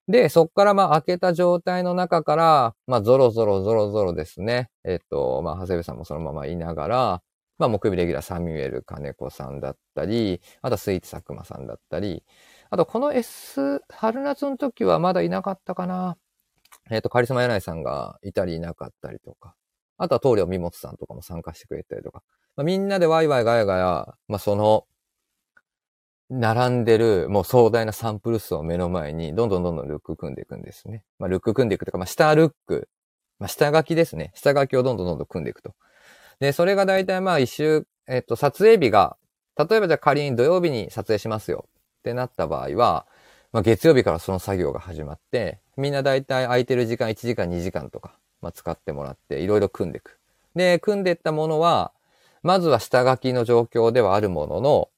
[0.09, 4.71] で、そっからまあ開けた状態の中から、まあゾロゾロゾロゾロですね。
[4.83, 7.21] えっと、まあ長谷部さんもそのままいながら、
[7.59, 12.23] まあ木曜日レギュラーサミュエル金子さんだったり、あとスイーツ佐久間さんだったり、
[12.71, 16.17] あとこの S、春夏の時はまだいなかったかな。
[16.89, 19.55] えっと、カリスマ柳井さんがいたりいなかったりとか。
[19.99, 22.23] あとは棟梁みもつさんとかも参加してくれたりとか。
[22.55, 24.85] まあ、みんなでワイワイガヤガヤ、まあ、その、
[26.29, 31.03] 並んでる、もう壮大なサンプル数を目の前に、どんどんどんどんルック組んでいくんですね。
[31.17, 32.87] まあ、ルック組んでいくとか、まあ、下ルック、
[33.39, 34.31] まあ、下書きですね。
[34.35, 35.73] 下書きをどんどんどんどん組んでいくと。
[36.39, 39.17] で、それが大体まあ一週、えっと、撮影日が、
[39.57, 41.65] 例えばじゃあ仮に土曜日に撮影しますよ
[41.99, 43.07] ってなった場合は、
[43.51, 50.19] まあ、月曜日からその作業が始まって、みんな大体空いてる時間1時間2時間とか、まあ、使ってもらって、いろいろ組んでいく。
[50.55, 51.91] で、組んでいったものは、
[52.43, 54.89] まずは下書きの状況ではあるものの、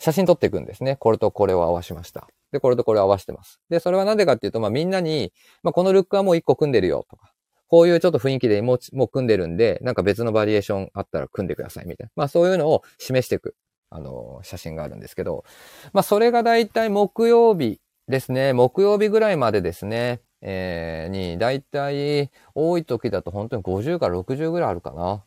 [0.00, 0.96] 写真撮っていくんですね。
[0.96, 2.26] これとこれを合わしました。
[2.52, 3.60] で、これとこれを合わせてます。
[3.68, 5.32] で、それはなんでかっていうと、まあみんなに、
[5.62, 7.34] まあこのルックはもう一個組んでるよとか、
[7.68, 12.10] こういうちょっと雰囲気でもうもう組んでるんで、なんか別のバリエーションあったら組んでくださいみたいな。
[12.16, 13.54] まあそういうのを示していく、
[13.90, 15.44] あの、写真があるんですけど、
[15.92, 18.54] まあそれがだいたい木曜日ですね。
[18.54, 20.22] 木曜日ぐらいまでですね。
[20.42, 25.24] えー、に、だいたい多い時だと本当に50から60ぐらいあるかな。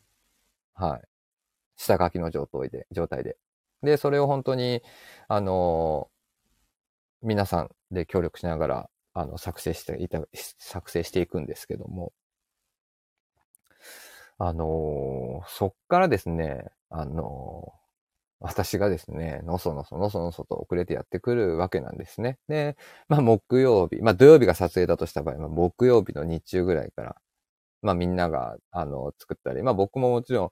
[0.73, 1.01] はい。
[1.77, 3.38] 下書きの状態で、状態で。
[3.83, 4.81] で、それを本当に、
[5.27, 10.21] あのー、皆さんで協力しながら、あの、作成していた、
[10.57, 12.13] 作成していくんですけども、
[14.37, 17.73] あのー、そっからですね、あの
[18.43, 22.39] 私がですね、のそのそのそのそと遅れてやってくるわけなんですね。
[22.49, 22.75] で、
[23.07, 27.15] まあ木曜日、まあ土曜日が撮影だとした場合、まあ木曜日の日中ぐらいから、
[27.81, 30.51] まあみんなが、あの、作ったり、まあ僕ももちろん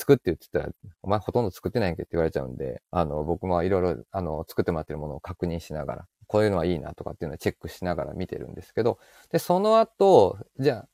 [0.00, 0.70] 作って言ってたら、
[1.02, 8.98] お前ほとんど作ってないんけって言われちゃうんで、あの、僕もいろいろ、あの、作ってもらってるものを確認しながら、こういうのはいいなとかっていうのをチェックしながら見てるんですけど、
[9.30, 10.86] で、その後、じゃあ、よ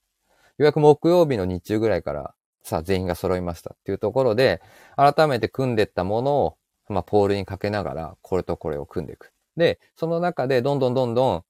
[0.58, 4.60] うやく木曜日の日中ぐらいから、さあ全員が揃いましたっていうところで、
[4.96, 6.56] 改めて組んでったものを、
[6.88, 9.32] まあ、ポールにかけながら、これとこれを組んでいく。
[9.56, 11.44] で、その中でどんどんどんどん、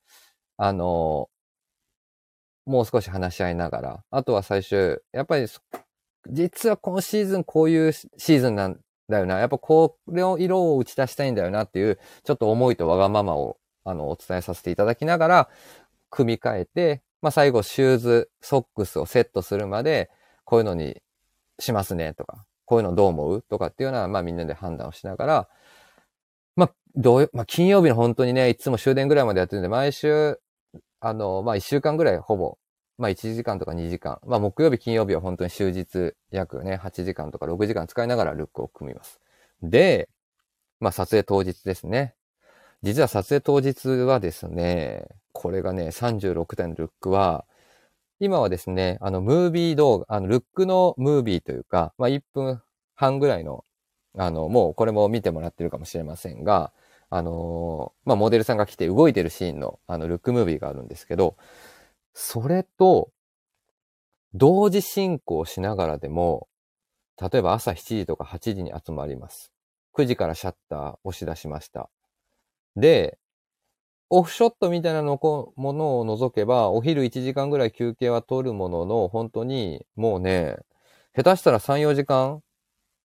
[0.58, 1.30] あの
[2.66, 5.46] もう少し話し合いながら、あとは最終、やっぱり、
[6.30, 9.38] 実は今シーズンこういうシーズンなんだよな。
[9.38, 15.48] やっぱこれを色を打ち出したいんだよなっていう、ちょっと思いとわがままを、あの、お伝えさせていただきながら、
[16.10, 20.10] 組み替えて、まあ最後シューズ、ソックスをセットするまで、
[20.44, 21.02] こういうのに
[21.58, 25.48] しますねとか、こういうのどう思うとかっていうのは、まあみんなで判断をしながら、
[26.56, 30.40] まあ、どう、まあ金曜日の本当にね、いつも終電ぐらいまでやってるんで、毎週、
[31.00, 32.58] あの、まあ一週間ぐらいほぼ
[32.98, 34.18] まあ1時間とか2時間。
[34.26, 39.20] まあ木曜日、金曜日は本当に終日約ね、8時間とか6時間使いながらルックを組みます。
[39.62, 40.08] で、
[40.80, 42.14] まあ撮影当日ですね。
[42.82, 47.46] 実は撮影当日はですね、これがね、36点のルックは、
[48.20, 52.62] 今はですね、あの、ムービー動画、あの、ルックのムービーというか、まあ1分
[52.94, 53.64] 半ぐらいの、
[54.16, 56.72] あの、もうこれも見てもらってるかもしれませんが、
[57.08, 61.36] あのまあモデルさんが来て動いてるシーンの、あの、ルックムービーがあるんですけど、
[62.18, 63.10] それと、
[64.32, 66.48] 同時進行しながらでも、
[67.20, 69.52] 例えば朝7時とか8時に集まります。
[69.92, 71.90] 9時からシャッター押し出しました。
[72.74, 73.18] で、
[74.08, 75.18] オフショットみたいなの
[75.56, 80.56] ものを除けば、お昼1時間ぐらい休憩は取るものの、本当に、もうね、
[81.14, 82.40] 下手したら3、4時間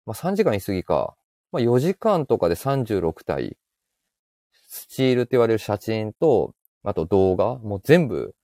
[0.05, 1.15] まあ3時間言い過ぎか。
[1.53, 3.57] まあ4時間とかで36体。
[4.67, 8.35] スチールって言われる写真と、あと動画、もう全部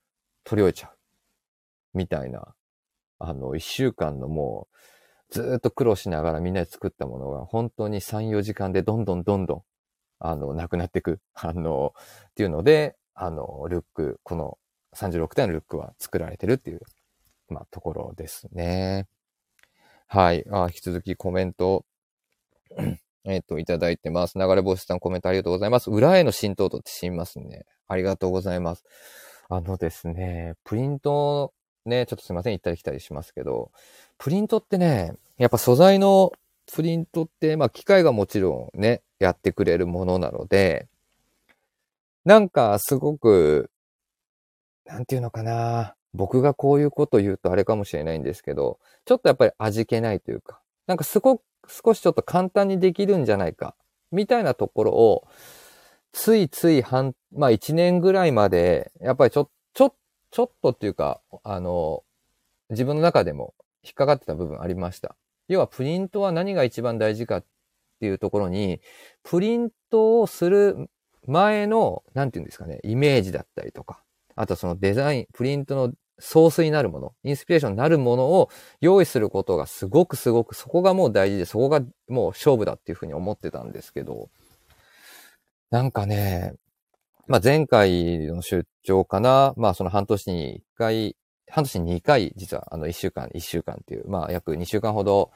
[0.45, 0.97] 取り終えちゃう。
[1.97, 2.55] みたいな。
[3.19, 4.67] あの、一週間のも
[5.31, 9.61] う、ずっと苦労しながらみんなで作ったものが、本当に3、4時間でどんどんどんどん、
[10.19, 11.19] あの、なくなっていく。
[11.33, 11.93] あの、
[12.29, 14.57] っていうので、あの、ルック、この
[14.95, 16.81] 36点のルックは作られてるっていう、
[17.49, 19.07] まあ、ところですね。
[20.07, 20.45] はい。
[20.51, 21.85] あ引き続きコメント、
[23.25, 24.37] えっと、いただいてます。
[24.37, 25.89] 流れ星さんコメントありがとうございます。
[25.89, 27.65] 裏への浸透度って知りますね。
[27.87, 28.83] ありがとうございます。
[29.49, 31.53] あのですね、プリント、
[31.85, 33.71] ね、ちょっとすいません、行ったり来たりしますけど、
[34.17, 36.31] プリントってね、やっぱ素材の
[36.73, 40.87] プリントって、まあ機械がもちろんね、やってくれるものなので、
[42.25, 43.69] なんかすごく、
[44.85, 45.95] なんていうのかな。
[46.13, 53.75] 僕がこういうこと言うとあれかもしれないんですけど、ちょっとやっぱり味気ないというか、なんかすごく、少しちょっと簡単にできるんじゃないか、
[54.11, 55.27] みたいなところを、
[56.15, 59.95] ついつい半、まあ一年ぐらいまで、やっぱりちょ、ちょ、
[60.31, 62.03] ちょっとっていうか、あの、
[62.69, 65.17] 自分の中でも引っかかってた部分ありました。
[65.49, 67.45] 要はプリントは何が一番大事かっ
[67.99, 68.79] ていうところに、
[69.23, 70.89] プリントをする
[71.27, 74.01] 前の、なんていうんですかね、イメージだったりとか、
[74.37, 78.49] あとそのデザイン、プリントのソースになるもの、インスピレーションになるものを
[78.79, 84.29] 用意することがすごくすごく、そこがもう大事で、そこがもう勝負だっていうふうに思ってたんですけど、
[85.75, 86.53] なんかね、
[87.27, 91.17] まあ、前回の出張かな、まあ、その半年に1回、
[91.51, 95.31] 半年に2回、実は、あの、1週間、1週間っていう、まあ、約2週間ほど、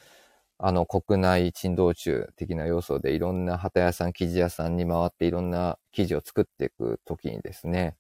[0.60, 7.98] あの、国内珍道中的な要素でいろんな旗屋さん、生地屋さんに回っていろんな生地を作っていくときにですね、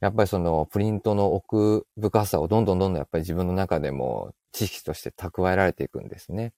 [0.00, 6.52] やっぱりそのプリントの奥深さをどんどんどんどんやっぱり自分の中でも知識として蓄えられていくんですね。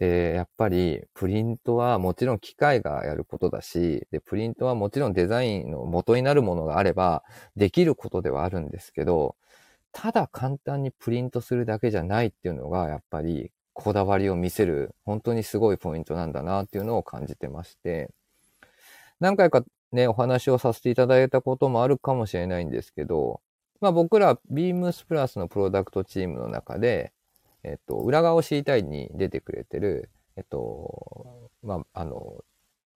[0.00, 7.22] で、やっぱりプリントはもちろん機械がやることだし、で、プリントはもちろんデザインの元になるものがあれば
[7.54, 9.36] できることではあるんですけど、
[9.92, 18.10] ただ簡単にプリントするだけじゃないっていうのが、やっぱりこだわりを見せる、本当にすごいポイントなんだなっていうのを感じてまして、
[19.20, 23.42] 何回かね、お話をさせていただいたこともあるかもしれないんですけど、
[23.82, 27.12] まあ僕らビームスプラスのプロダクトチームの中で、
[27.62, 32.44] えっと、裏側を知りたいに出てくれてる、えっと、まあ、あの、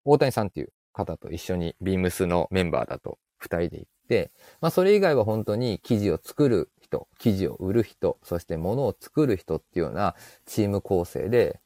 [0.04, 10.14] 大谷さんっていう方と一緒にビームスのメンバーだと二人で行って、まあ、それ以外は本当に記事を作る人、記事を売る人、そして物を作る人っていうような
[10.46, 11.60] チーム構成で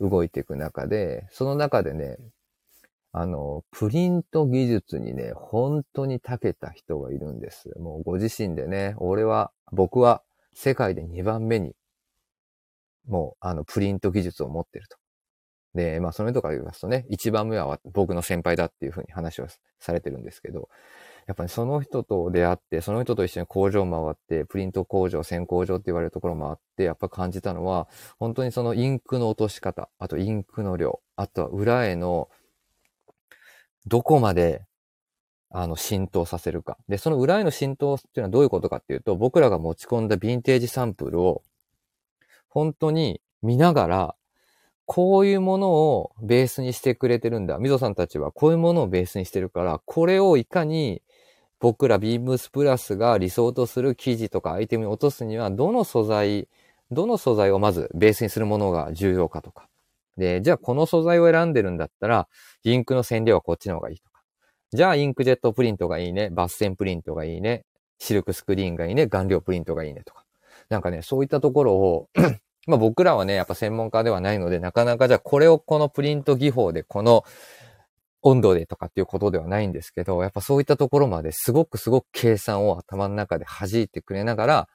[0.00, 2.16] 動いていく中で、その中でね、
[3.12, 7.70] あの、プリント技術にね、本当に長けた人がいるんです。
[7.78, 10.22] もうご自身でね、俺は、僕は
[10.52, 11.74] 世界で2番目に
[13.08, 14.96] もう、あの、プリント技術を持ってると。
[15.74, 19.46] で、まあ、その人から言いますとね、一番目は僕の先輩だっていうふうに話を
[19.80, 20.68] されてるんですけど、
[21.26, 27.86] やっぱりその人と出会って、その人と一緒に工場回って、プリント工場、線工場って言われるところもあって、やっぱ感じたのは、
[28.18, 32.30] 本当にそのインクの落とし方、あとインクの量、あとは裏への、
[33.86, 34.64] どこまで、
[35.50, 36.78] あの、浸透させるか。
[36.88, 41.42] で、その裏への浸透っていうのはどういうことかっていうと、僕らが持ち込んだヴィンテージサンプルを、
[42.48, 44.14] 本当に見ながら、
[44.86, 47.58] こういうものをベースにしてくれてるんだ。
[47.58, 51.02] みぞさんたちはこういうものをベースにしてるから、これをいかに
[51.60, 56.48] 僕らビームスプラスが理想とする生地とかアイテムに落とすには、どの素材、
[56.90, 59.68] どの素材をまずベースにするものが重要かとか。
[60.16, 62.28] で、じゃあこの素材を選んでるんだったら、
[62.64, 64.22] インクの染料はこっちの方がいいとか。
[64.72, 67.64] じゃあインクジェットプリントがいいね、バッセンプリントがいいね、
[67.98, 70.24] シルクスクリーンがいいね、顔料プリントがいいねとか。
[70.68, 72.08] なんかね、そういったところを
[72.66, 77.24] まあ僕らはね、やっぱ専門家ではないので、なかなかじゃあこれをこのプリント技法で、この
[78.22, 84.68] 温度でとかっていうことではないんですけど、やっぱそういったところまですごくすごく計算を頭の中で弾いてくれながら、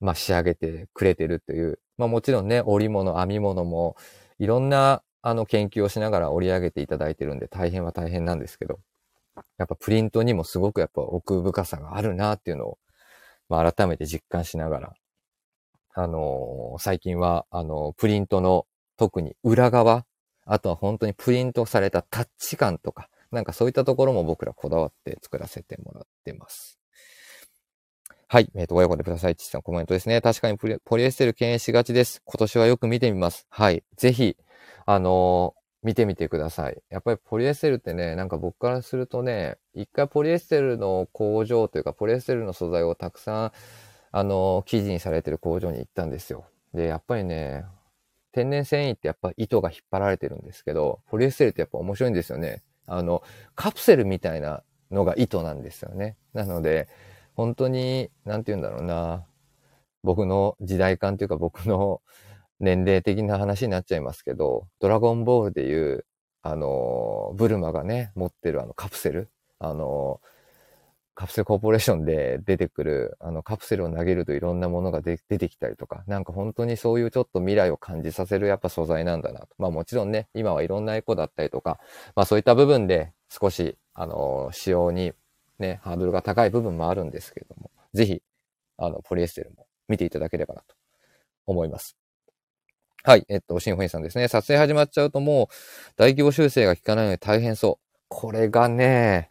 [0.00, 1.78] まあ仕上げてくれてるという。
[1.96, 3.96] まあもちろんね、織物、編み物も、
[4.38, 8.80] いろんなあの研究をしながら織り上げていただいてるんで大変は大変なんですけど、
[9.58, 12.78] やっぱプリントにもすごくやっぱ奥深さがあるなっていうのを、
[13.48, 14.94] まあ改めて実感しながら
[15.98, 18.66] あの、最近は、あの、プリントの
[18.98, 20.04] 特に裏側、
[20.44, 26.78] あとは本当にプリントされたタッチ感とか、なんかそういったところも僕らこだわって作らせてもらってます。
[28.28, 28.50] はい。
[28.54, 29.36] えっ、ー、と、親子でください。
[29.36, 30.20] ちさんコメントですね。
[30.20, 32.20] 確かにポリエステル敬遠しがちです。
[32.26, 33.46] 今年はよく見てみます。
[33.48, 33.82] はい。
[33.96, 34.36] ぜひ、
[34.84, 35.54] あの、
[35.86, 36.82] 見てみてください。
[36.90, 43.52] やっぱりポリエステルってね、なんか僕からするとね、一回ポリエステルの工場というか、ポリエステルの素材をたくさん
[44.10, 46.46] あの、記事にされてる工場に行ったんですよ。
[46.74, 47.66] で、やっぱりね、
[48.32, 52.64] 天然繊維ってやっぱ糸が引っ張られてるんですけど、ポリエステルってやっぱ面白いんですよね。
[52.86, 53.22] あの、
[53.54, 56.16] カプセルみたいなのが糸なんですよね。
[56.32, 56.88] なので、
[57.34, 59.24] 本当に、なんて言うんだろうな、
[60.02, 62.00] 僕の時代感というか僕の
[62.60, 66.06] 年齢的な話になっちゃいますけど、ドラゴンボールでいう、
[66.42, 70.20] あの、ブルマがね、持ってるあのカプセル、あの、
[71.14, 79.48] カプセルコーポレーションで出てくる、あの、カプセルを投げるといろんなものが出てきたりとか、なんか本当にそういうちょっと未来を感じさせるやっぱ素材なんだなと。
[79.58, 81.78] まあもちろんね、今はいろんなエコだったりとか、
[82.14, 85.12] まあそういった部分で少し、あの、使用に
[85.58, 88.22] ね、ハードルが高い部分もあるんですけども、ぜひ、
[88.76, 90.74] あの、ポリエステルも見ていただければなと
[91.46, 91.96] 思います。
[93.06, 93.24] はい。
[93.28, 94.26] えっと、シンフォニーさんですね。
[94.26, 95.54] 撮影始まっちゃうともう
[95.96, 97.84] 大規模修正が効かないので大変そう。
[98.08, 99.28] これがね、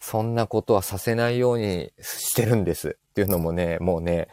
[0.00, 2.96] そんなことはさせないようにしてるんです。
[3.10, 4.28] っていうのもね、もうね、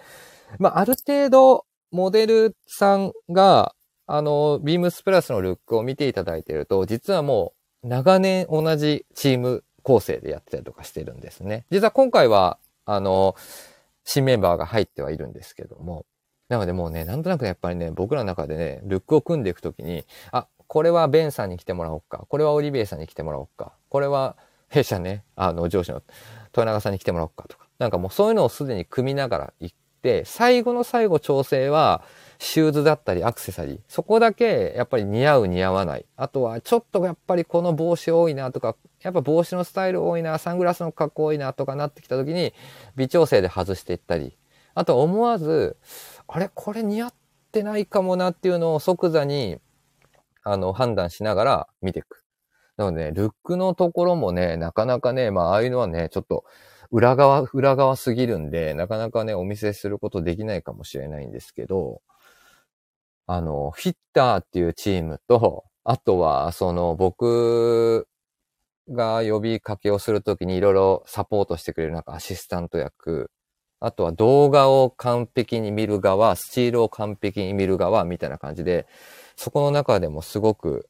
[0.59, 3.75] まあ、ある程度、モデルさんが、
[4.07, 7.51] あの、ビームスプラスのルックを見ていただいていると、実はも
[7.83, 11.65] う、長年同じチーム構成でやってたりとかしてるんですね。
[11.69, 13.35] 実は今回は、あの、
[14.05, 16.05] 新メンバーが入ってはいるんですけども、
[16.49, 22.25] なのでもうね、なんとなくやっぱりね、僕らの中でね、ルックを組んでいくときに、あ、これはベンさんに来てもらおうか。
[22.29, 23.73] これはオリビエさんに来てもらおうか。
[23.89, 24.35] これは
[24.67, 26.01] 弊社ね、あの、上司の
[26.47, 27.67] 豊永さんに来てもらおうかとか。
[27.79, 32.03] なんかもうそういうのをすでに組みながら行って、最後の最後調整は、
[32.39, 33.79] シューズだったりアクセサリー。
[33.87, 36.05] そこだけやっぱり似合う似合わない。
[36.17, 42.53] あとはちょっとやっぱりこの帽子多いなとか、やっぱ帽子のスタイル多いな、サングラスの格好多いなとかなってきた時に
[42.95, 44.37] 微調整で外していったり。
[44.73, 45.77] あと思わず、
[46.27, 47.13] あれこれ似合っ
[47.51, 49.59] てないかもなっていうのを即座に
[50.43, 52.25] あの判断しながら見ていく。
[52.77, 56.43] なので、ね、ルックのところもね、なかなかね、まあ、ああいうのはね、ちょっと、
[56.91, 62.01] 裏側、裏側すぎるんで、なかなかね、お見せすることできないかもしれないんですけど、
[63.27, 68.07] あの、フィッターっていうチームと、あとは、その、僕
[68.89, 73.31] が呼びかけをするときにいろいろサポートしてくれるなんかアシスタント役、
[73.85, 78.87] あとは動画を完璧に見る側、スチールを完璧に見る側、みたいな感じで、
[79.35, 80.89] そこの中でもすごく、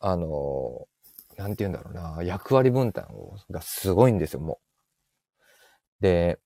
[0.00, 0.88] あの、
[1.36, 3.06] なんて言うんだろうな、役割分担
[3.48, 4.58] がすごいんですよ、も
[6.00, 6.02] う。
[6.02, 6.40] で、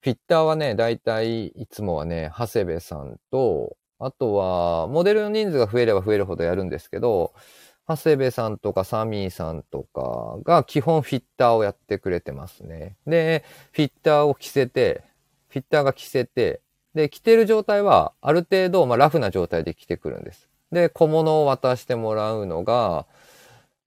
[0.00, 7.34] フィッターはね、だいたいいつもはね、長谷部さんと、あとは、モデルの人数が増えれば増えるほどやるんですけど、
[7.86, 12.96] 長谷部さんとかサミーさんとかが基本フィッターをやってくれてますね。
[13.06, 15.04] で、フィッターを着せて、
[15.48, 16.60] フィッターが着せて、
[16.94, 20.48] で、着てる状態はある程度、まあ、ラフな状態で着てくるんです。
[20.72, 23.06] で、小物を渡してもらうのが、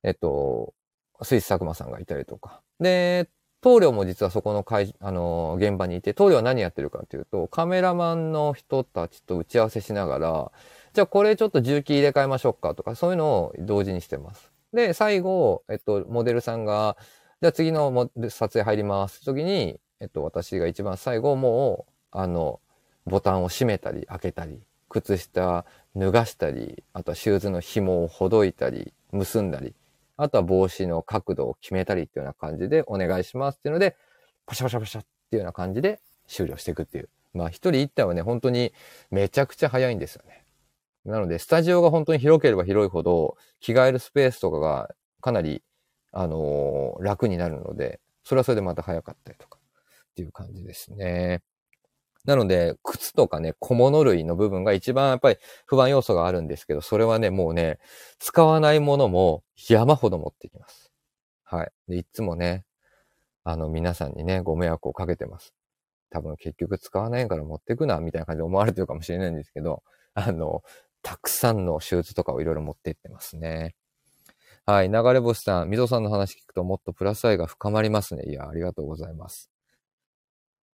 [0.04, 0.74] えっと、
[1.22, 2.62] スイス佐久間さんがいたりとか。
[2.80, 3.30] で、
[3.62, 10.52] 棟梁も実はそこの会、あの、現場にいて、棟梁は何やってるかというと、カメラマンの人たちと打ち合わせしながら、
[10.94, 14.52] じゃあこれちょっと重機入れ替えましょうかとか、そういうのを同時にしてます。
[14.72, 16.96] で、最後、えっと、モデルさんが、
[17.42, 19.26] じゃあ次の撮影入ります。
[19.26, 22.60] 時に、えっと、私が一番最後、もう、あの、
[23.06, 29.76] ボタンを閉めたり、開けたり、靴下脱がしたり、あとはシューズの紐をほどいたり、結んだり、
[30.18, 33.96] あとは帽子の角度を決めたりっていうような感じでお願いしますっていうので、
[34.46, 37.10] パシャパシャパシャっていうような感じで終了していくっていう。
[37.34, 38.74] まあ一人一体はね、本当に
[39.12, 40.44] めちゃくちゃ早いんですよね。
[41.06, 44.90] なので、スタジオが本当に広ければ広いほど、着替えるスペースとかが
[45.22, 45.62] かなり、
[46.12, 49.59] あのー楽になるので、それはそれでまた早かったりとか
[50.20, 51.42] っていう感じですね。
[52.26, 57.80] なので、靴とかね、小物類の部分が一番やっぱり不安要素があるんですけど、それはね、もうね、
[58.20, 60.92] 使わないものも山ほど持ってきます。
[61.46, 61.72] はい。
[61.88, 62.66] で、いつもね、
[63.46, 65.54] あの、皆さんにね、ご迷惑をかけてます。
[66.10, 70.62] 多分結局使わないから持ってくな、みたいな感じで思われてるかもしれないんですけど、あの、
[71.02, 73.76] たくさんのシューズとかをいろいろ持っていってますね。
[74.66, 74.90] はい。
[74.90, 78.26] 流れ星さん、みぞさんの話聞くともっとプラス愛が深まりますね。
[78.30, 79.50] いや、ありがとうございます。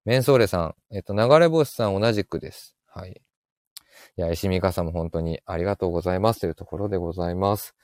[0.05, 2.75] メンソーレさん、えっと、流れ星さん同じくです。
[2.87, 3.21] はい。
[4.17, 7.75] いや、石見かさんも本当にありがとうございますというところでございます。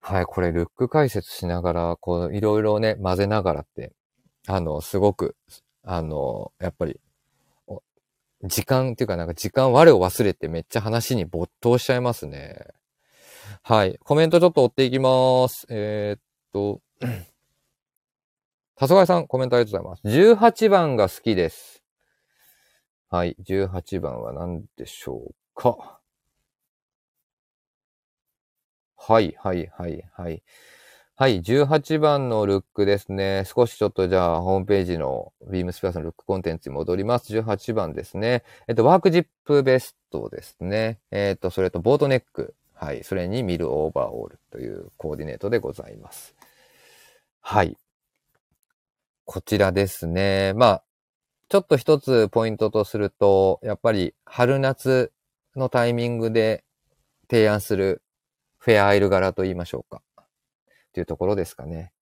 [0.00, 3.92] はい、これ、ルック解説しながら、こう、いろいろね、混ぜながらって、
[4.46, 5.36] あの、すごく、
[5.82, 7.00] あの、やっぱり、
[8.44, 12.66] 時間っていうかなんか時間我を忘れてめっちゃ話に没頭しちゃいますね。
[13.62, 13.98] はい。
[14.04, 15.66] コメントちょっと追っていきます。
[15.70, 16.20] えーっ
[16.52, 16.80] と、
[18.76, 20.46] たそがいさん、コメントありがとうございます。
[20.46, 21.82] 18番が好きです。
[23.08, 23.34] はい。
[23.42, 25.98] 18番は何でしょうか。
[28.98, 30.42] はい、はい、はい、はい。
[31.14, 33.44] はい、18番のルックですね。
[33.46, 37.34] 少しちょっとじゃあ、ホームページのビームスプラスのルックコンテンツに戻ります。
[37.34, 38.42] 18番ですね。
[38.68, 40.98] えっと、ワークジップベストですね。
[41.10, 42.54] えっと、それとボートネック。
[42.74, 46.34] はい、それにミルオーバーオールというコーディネートでございます。
[47.40, 47.78] はい。
[49.26, 50.52] こちらですね。
[50.54, 50.84] まあ、
[51.48, 55.12] ちょっと一つポイントとすると、やっぱり春夏
[55.56, 56.64] のタイミングで
[57.28, 58.02] 提案する
[58.56, 60.00] フェアアイル柄と言いましょうか。
[60.92, 61.92] というところですかね。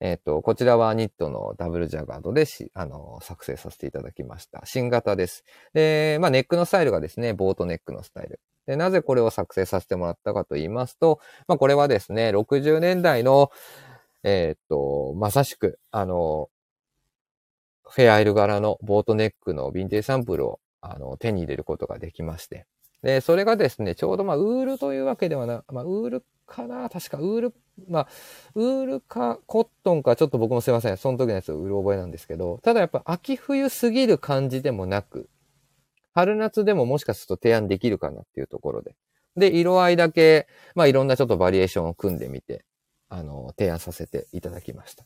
[0.00, 4.62] えっ、と、こちらはニットのダブルジャガードでし、あの、作成させていただきました。
[4.64, 5.44] 新型です。
[5.74, 8.40] で、まあ、ネックのスタイルがですね、ボートネックのスタイル。
[8.66, 13.50] で、なぜこれを作成させてもらったかと言いますと、まあ、これはですね、60年代の、
[14.22, 16.48] えっ、と、まさしく、あの、
[17.88, 22.66] フェアアイル柄のボートネックのヴィンテージサンプルをあの手に入れることができまして。
[23.02, 26.88] で、それがですね、ちょうどまあ、ウールというわけではな、まあ、ウールかな？
[26.88, 27.54] 確か、ウール、
[27.86, 28.08] まあ、
[28.54, 30.96] ウールかコットンか、ちょっと僕もすいません。
[30.96, 35.28] その時のやつ、うる覚えなんですけど、ただやっぱ秋冬すぎる感じでもなく、
[36.14, 38.94] 春夏でももしかすると提案できるかなっていうところで。
[39.36, 42.64] で、色合いだけ、まあ、いろんなちょっとバリエーションを組んでみて、
[43.10, 45.04] あの、提案させていただきました。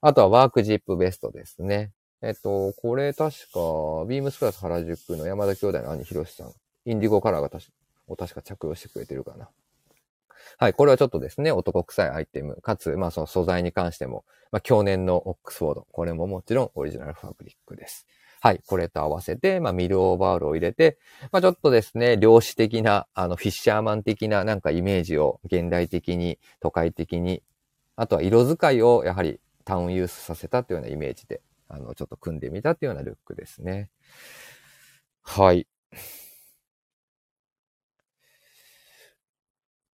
[0.00, 1.92] あとはワークジップベストですね。
[2.22, 6.52] えっと、これ確か、ビームスプラス原宿の山田兄弟の兄ひろしさん、
[6.84, 7.72] インディゴカラーが確か、
[8.08, 9.48] を確か着用してくれてるかな。
[10.58, 18.06] はい、これはちょっとですね、男臭いアイテム、かつ、まあその素材に関しても、まあ去年のオックスフォード、これももちろんオリジナルファブリックです。
[18.42, 20.98] はい、これと合わせて、まあミルオーバーオールを入れて、
[21.32, 27.42] まあちょっとですね、漁師的な、あの、フィッシャーマン的ななんかイメージを現代的に、都会的に、
[27.96, 33.90] あとは色使いをやはりタウンユースさせたというようなイメージで、あの、ちょっと組んでみたというようなルックですね。
[35.22, 35.66] はい。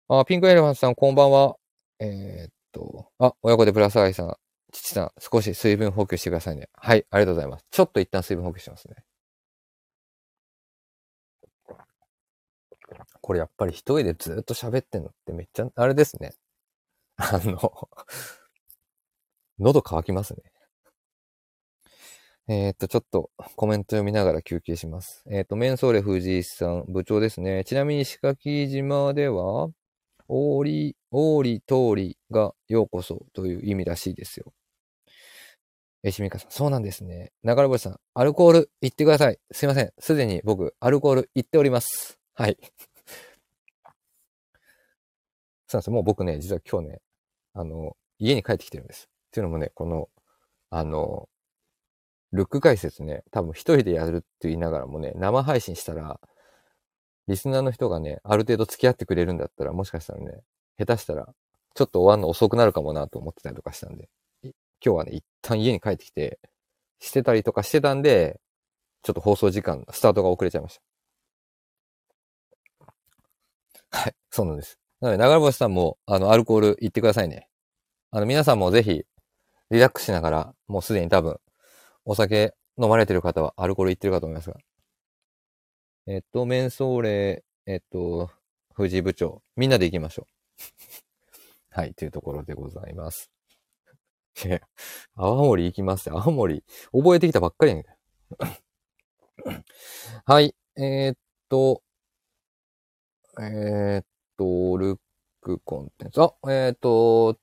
[0.08, 1.56] あ、ピンクエレファントさん、こんばんは。
[1.98, 4.36] えーっと、あ、親子でプラスアイさん、
[4.72, 6.68] 父さん、少し水分補給してくださいね。
[6.74, 7.64] はい、ありがとうございます。
[7.70, 8.96] ちょっと一旦水分補給しますね。
[13.20, 16.32] これやっぱり一人でずっと喋ってんのってめっちゃ、あれですね。
[17.16, 17.90] あの、
[19.58, 20.42] 喉乾きますね。
[22.48, 25.24] えーっと、ちょっとコメント読みながら休憩します。
[25.28, 27.64] えーっと、メンソーレ藤井さん、部長ですね。
[27.64, 29.68] ちなみに石垣島では、
[30.28, 34.52] オーリ、オーリ通りがようこそという意味らしいですよ。
[36.04, 37.32] えしみかさん、そうなんですね。
[37.42, 39.40] 流れ星さん、アルコール言ってください。
[39.50, 39.90] すいません。
[39.98, 42.20] すでに僕、アルコール言っております。
[42.34, 42.56] はい。
[45.66, 45.90] そうなんです。
[45.90, 47.00] もう僕ね、実は今日ね、
[47.54, 49.08] あの、家に帰ってきてるんです。
[49.28, 50.08] っていうのもね、この、
[50.70, 51.28] あの、
[52.32, 56.20] ルック解説ね、多分一人でやるって言いながらもね、生配信したら、
[57.28, 60.42] リスナーの人がね、ある程度付き合ってくれるんだったら、もしかしたらね、
[60.78, 61.28] 下手したら、
[61.74, 64.08] ちょっと終わるの遅くなるかもなと思ってたりとかしたんで、
[64.44, 66.38] 今日はね、一旦家に帰ってきて、
[67.00, 68.40] してたりとかしてたんで、
[69.02, 70.80] ちょっと放送時間、スタートが遅れちゃいまし
[73.90, 73.98] た。
[73.98, 74.78] はい、そうなんです。
[75.00, 77.48] なので、長星さんも、あの、アルコール言ってくださいね。
[78.10, 79.04] あの、皆さんもぜひ、
[79.70, 81.38] リラックスしながら、もうすでに多分、
[82.06, 84.56] お酒飲まれてる方はアルコールいってるかと思いますが。
[86.06, 88.30] えっと、メンソーレ、えっと、
[88.74, 90.30] 藤井部長、みんなで行きましょう。
[91.68, 93.32] はい、というところでございます。
[95.16, 97.84] 青森行きますよ青森、覚えてきたばっかりやん。
[100.24, 101.16] はい、えー、っ
[101.48, 101.82] と、
[103.40, 104.98] えー、っと、ルッ
[105.40, 106.22] クコンテンツ。
[106.22, 107.36] あ、えー、っと、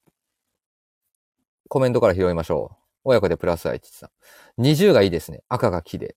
[1.68, 2.83] コメントから拾いましょう。
[3.04, 4.10] 親子でプラス愛知さ
[4.58, 4.62] ん。
[4.62, 5.44] 20がいいですね。
[5.50, 6.16] 赤が木で、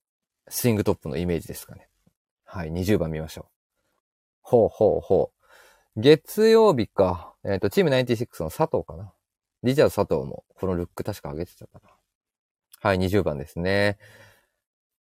[0.49, 1.89] スイングトップのイメージですかね。
[2.45, 3.45] はい、20番見ましょう。
[4.41, 5.31] ほうほうほ
[5.95, 6.01] う。
[6.01, 7.33] 月曜日か。
[7.43, 9.11] えっ、ー、と、チーム96の佐藤かな。
[9.63, 11.89] リチャード佐藤も、このルック確か上げてたかな。
[12.79, 13.97] はい、20番ですね。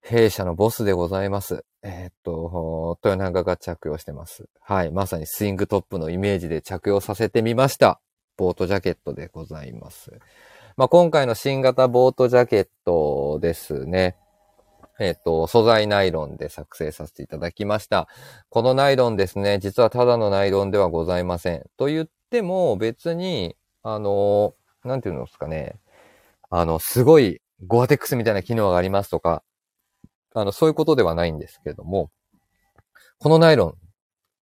[0.01, 1.65] 弊社のボスでございます。
[1.83, 4.49] えー、っと、豊永が着用してます。
[4.61, 8.01] はい、まさにスイングトップのイメージで着用させてみました。
[8.37, 10.13] ボートジャケットでございます。
[10.77, 14.15] まあ、今回の新型ボートジャケットですね。
[15.01, 18.09] えっ、と、素材ナイロンで作成させていただきました。
[18.51, 21.65] このナイロンですね、実はただのナイロンではございません。
[21.79, 24.55] と言っても別に、あの、
[24.85, 25.81] なんていうんですかね。
[26.51, 29.43] あの、すごいゴアテックスみたいな機能がありますとか、
[30.35, 32.11] あの、そういうことではないんですけれども、
[33.19, 33.75] このナイロン、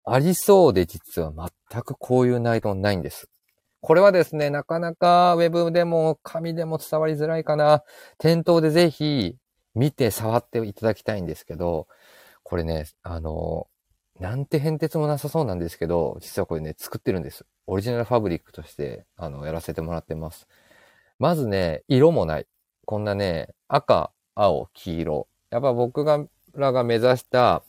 [0.05, 1.33] ありそうで実は
[1.71, 3.29] 全くこういうナイロンないんです。
[3.85, 7.83] これはですね、なかなかウェブでも紙でも伝わりづらいかな。
[8.17, 9.37] 店頭でぜひ
[9.75, 11.87] 見て触っていただきたいんですけど、
[12.45, 13.69] これね、あの、
[14.19, 17.45] なんて変哲もなさそうなんですけど、実はこれね、作ってるんです。
[17.67, 20.49] オリジナルファブリックとして、あの、やらせてもらってます。
[21.19, 22.47] まずね、色もない。
[22.87, 25.29] こんなね、赤、青、黄色。
[25.51, 26.25] やっぱ僕が
[26.55, 27.63] らが目指した、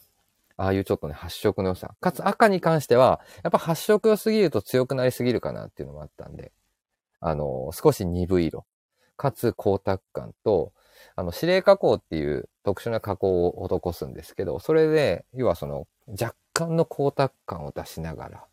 [0.58, 1.96] ああいうちょっとね、発色の良さ。
[2.00, 6.52] かつ赤に関しては、やっぱ発色良すぎると強くなりすぎるかなっていうのもあったんで、
[7.20, 8.66] あの、少し鈍い色。
[9.18, 10.74] かつ光沢感と、
[11.16, 18.46] あの、指令加工っていう特殊な加工を施すんですけど、それで、要はその、若干の光沢感を出しながら、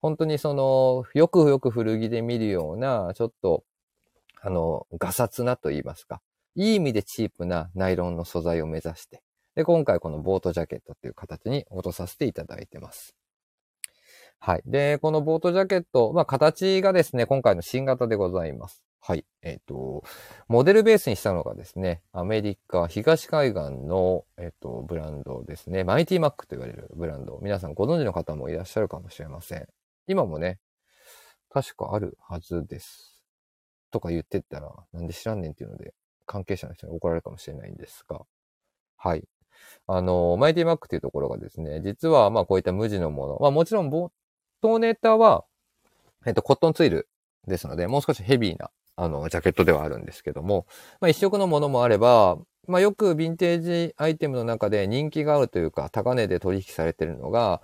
[0.00, 3.64] 本当にその、よくよく古着で見るような、ちょっと、
[4.40, 6.22] あの、ガサツなと言いますか、
[6.54, 9.22] いい意味でチープなナイロンの素材を目指して、
[9.54, 13.14] で、今回このボートジャケットっていう形に落とさせていただいてます。
[14.38, 14.62] はい。
[14.64, 18.82] で、このボートジャケット、まあ、形がですね、今回の新型でございます。
[19.02, 19.24] はい。
[19.42, 20.04] えっ、ー、と、
[20.48, 25.84] モデルベースにしたのがですね、アメリカ東海岸の、えっ、ー、と、ブランドですね。
[25.84, 27.38] マイティマックと言われるブランド。
[27.42, 29.66] 皆さんご存知の方もいらっしゃるかもしれません。
[30.06, 30.58] 今もね、
[31.50, 33.22] 確かあるはずです。
[33.90, 35.92] とか言ってったら、なんで知らんねんっていうので、
[36.26, 38.20] 関係者の人に怒られるかもしれないんですが、
[38.96, 39.24] はい。
[39.86, 44.10] あの、マイティマックっていうところがですね、実はまあこういった無地のもの、まあもちろん冒
[44.62, 45.44] 頭ネタは、
[46.26, 47.08] えっと、コットンツイル
[47.46, 50.66] ですので、もう少しヘビーな、あの、ジャケットではあるんですけども、
[51.00, 57.62] まあ一色のものもあれば、まあよくヴィンテージアイテムの中で人気があるというか、高値で取引されているのが、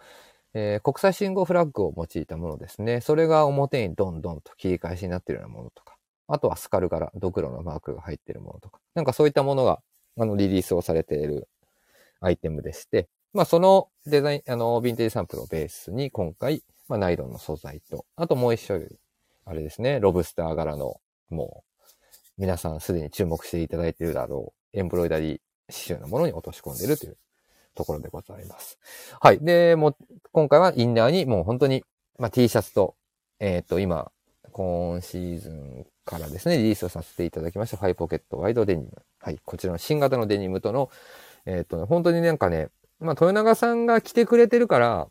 [0.54, 3.02] えー、国際信号フラッグを用いたものですね。
[3.02, 5.96] それが表にどんどんと切り返しになっているようなものとか、
[6.28, 9.80] あとはスカル柄、ドクロのマークが入っているものとか、なんかそういったものが、
[10.18, 11.46] あの、リリースをされている
[12.20, 18.98] アイテムでして、まあそのデザイン、あの、ヴィンテージサンプルをベースに今回、まあナイロンの素材と、あともう一種類、
[19.44, 21.00] あれですね、ロブスター柄の、
[21.30, 21.80] もう、
[22.38, 27.16] 皆さんすでに注目していただいているだろう、エンブロイダリー刺繍のものに落とし込んでいるという
[27.74, 28.78] ところでございます。
[29.20, 29.38] はい。
[29.38, 29.96] で、もう、
[30.32, 31.84] 今回はインナーにもう本当に、
[32.18, 32.96] まあ T シャツと、
[33.38, 34.10] えっ、ー、と、今、
[34.52, 38.90] 今シーズンからですね、リリースをさせていただきました、ファイポケットワイドデニム。
[39.20, 39.38] はい。
[39.44, 40.90] こちらの新型のデニムとの、
[41.46, 42.68] えっ、ー、と、ね、本当になんかね、
[42.98, 45.08] まあ、豊永さんが来てくれてるから、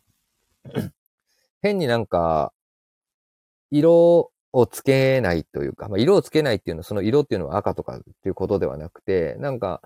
[1.62, 2.52] 変になんか、
[3.70, 9.82] 色をつけないというか、まあ、色をつけないっていうのは、その色っていうのは赤とかっていうことではなくて、なんか、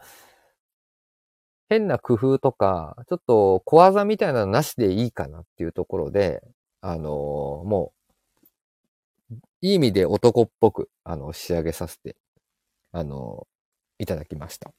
[1.69, 6.43] 変な工夫とか、ちょっと小技みたいなのなしでいいかなっていうところで、
[6.81, 7.93] あのー、も
[9.31, 12.17] う、いい意味で男っぽく、あの、仕上げさせて、
[12.93, 14.73] あのー、いただきました。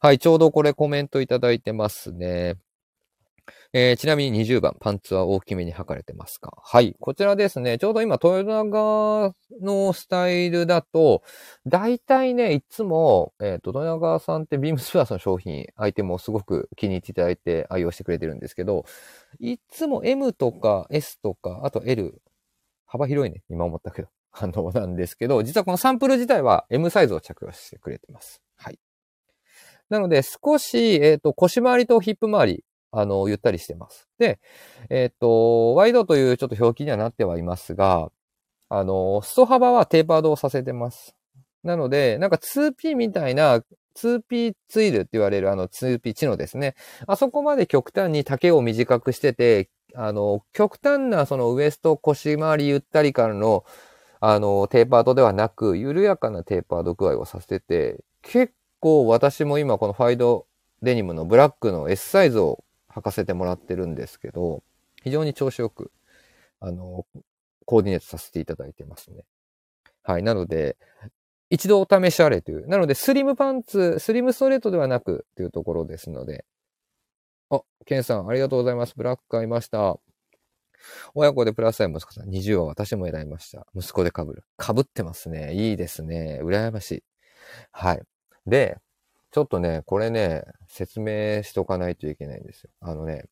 [0.00, 2.56] はい、ちょうどこれコメントいただいてますね。
[3.72, 6.56] えー、ちなみに20番、パンツは大きめに履かれてますか？
[6.62, 6.96] はい。
[7.00, 11.22] こちらですね、ちょうど今、豊永のスタイルだと、
[11.66, 18.86] 大体ね、いつも、えっ、ー、と、豊永さんってビームスプラスの商品、アイテムをすごく気に入っていただいて愛用してくれてるんですけど、
[19.38, 22.22] いつも M とか S とか、あと L、
[22.86, 28.40] 幅広いね、今思ったけど、あの、なんですけど、実はこのサンプル自体は M サイズを着用してくれてます。
[28.56, 28.78] はい。
[29.90, 34.08] なので、少し、えっ、ー、と、腰回りとヒップ周り、あの、ゆったりしてます。
[34.18, 34.38] で、
[34.90, 38.10] えっ、ー、と、ワイドというちょっと表記にはなってはいますが、
[38.68, 41.14] あの、裾幅はテーパードをさせてます。
[41.62, 43.62] なので、なんか 2P みたいな
[43.96, 46.74] 2P ツイルって言われるあの 2P 知能ですね。
[47.06, 53.64] あそこまで極端に丈を短くしてて、あの、極端なそのウエスト腰回りゆったり感の、
[54.20, 60.46] あの、テーパードではなく、緩やかなテーパード具合をさせてて、結構私も今このファイド
[60.82, 64.62] デニムのブラックの S サイズを履かせてもらってるんですけど、
[65.02, 65.92] 非常に調子よく、
[66.60, 67.06] あの、
[67.64, 69.24] コーディネートさせていただいてますね。
[70.02, 70.22] はい。
[70.22, 70.76] なので、
[71.50, 72.66] 一度お試しあれという。
[72.66, 76.44] なので、スリムパンツ、スリムストレートではなくというところですので。
[77.50, 78.94] あ、ケンさん、ありがとうございます。
[78.96, 79.98] ブラック買いました。
[81.14, 83.66] 親子でプラスアイ息子さん、20は私も選びました。
[83.74, 84.44] 息子で被る。
[84.58, 85.54] 被ってますね。
[85.54, 86.40] いいですね。
[86.42, 87.04] 羨ましい。
[87.72, 88.02] はい。
[88.48, 88.78] で、
[89.30, 92.70] ちょっとね、これね、説明しとかないといけないんですよ。
[92.80, 93.26] あのね、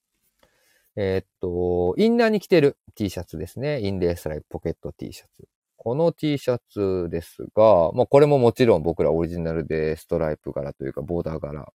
[0.96, 3.80] えー、っと、インナーに着てる T シャツですね。
[3.80, 5.48] インレースライプポケット T シャツ。
[5.76, 11.72] この T シャツですが、まあこれももちろん僕らオリジナルでストライプ柄というかボーダー柄、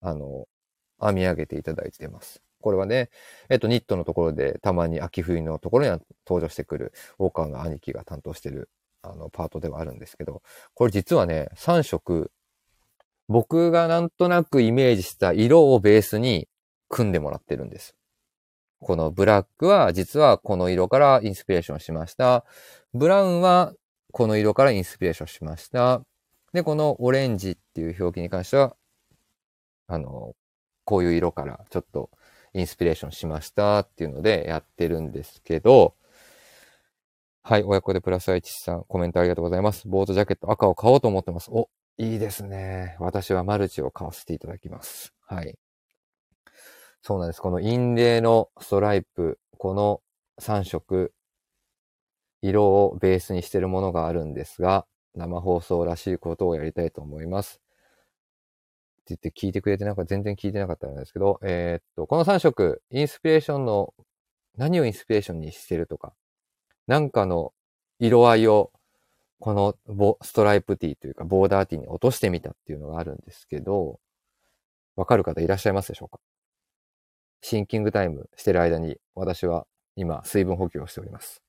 [0.00, 0.46] あの、
[1.00, 2.42] 編み上げていただいてます。
[2.60, 3.10] これはね、
[3.50, 8.70] えっと、ニットのところでたまに秋冬のところに登場してくる、ウォーカーの兄貴が担当してる、
[9.02, 12.32] あの、パートではあるんですけど、これ実はね、3色、
[13.28, 16.48] 僕がなんとなくイメージした色をベースに
[16.88, 17.94] 組んでもらってるんです。
[18.80, 22.44] このブラックは実はこの色からインスピレーションしました。
[22.92, 23.72] ブラウンは
[24.12, 26.02] この色からインスピレーションしました。
[26.52, 28.76] で、このオレンジっていう表記に関しては、
[29.88, 30.34] あの、
[30.84, 32.10] こういう色からちょっと
[32.52, 35.94] インスピレーションしましたっていうのでやってるんですけど、
[37.42, 39.88] はい、親子でプラス愛知さん、コメントありがとうございます。
[39.88, 41.50] ボートジャケット赤を買おうと思ってます。
[41.50, 42.96] お、いいですね。
[42.98, 45.14] 私はマルチを買わせていただきます。
[45.26, 45.56] はい。
[47.02, 47.40] そうなんです。
[47.40, 50.00] このインレイのストライプ、この
[50.40, 51.12] 3色、
[52.42, 57.60] 色をベースにしてるものがあるんですが、生放送らしいことをやりたいと思います。
[59.02, 63.94] って言って聞いてくれてなんか全然聞いてなかったんですけど、えー、っと、この3色、インスピレーションの、
[64.56, 66.14] 何をインスピレーションにしてるとか、
[66.86, 67.52] なんかの
[67.98, 68.72] 色合いを、
[69.44, 74.00] このボストライプティーというか、ボーダーティーに落としてみたっていうのがあるんですけど、
[74.96, 76.18] わかる方いらっしゃいますでしょうか？
[77.42, 79.66] シンキングタイムしてる間に、私は
[79.96, 81.42] 今、水分補給をしております。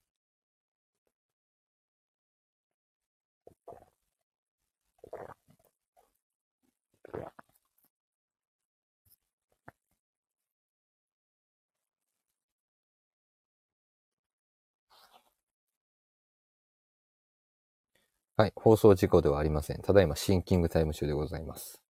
[18.38, 18.54] はい。
[18.58, 19.82] 放送事故ではありません。
[19.82, 21.82] ただいまシンキングタイム中でございます。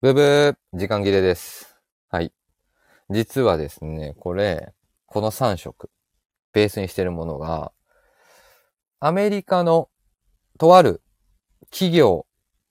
[0.00, 1.76] ブブー、時間切れです。
[2.08, 2.32] はい。
[3.10, 4.72] 実はですね、これ、
[5.06, 5.88] この3色、
[6.52, 7.72] ベースにしてるものが、
[8.98, 9.88] アメリカの
[10.58, 11.00] とある
[11.70, 12.26] 企業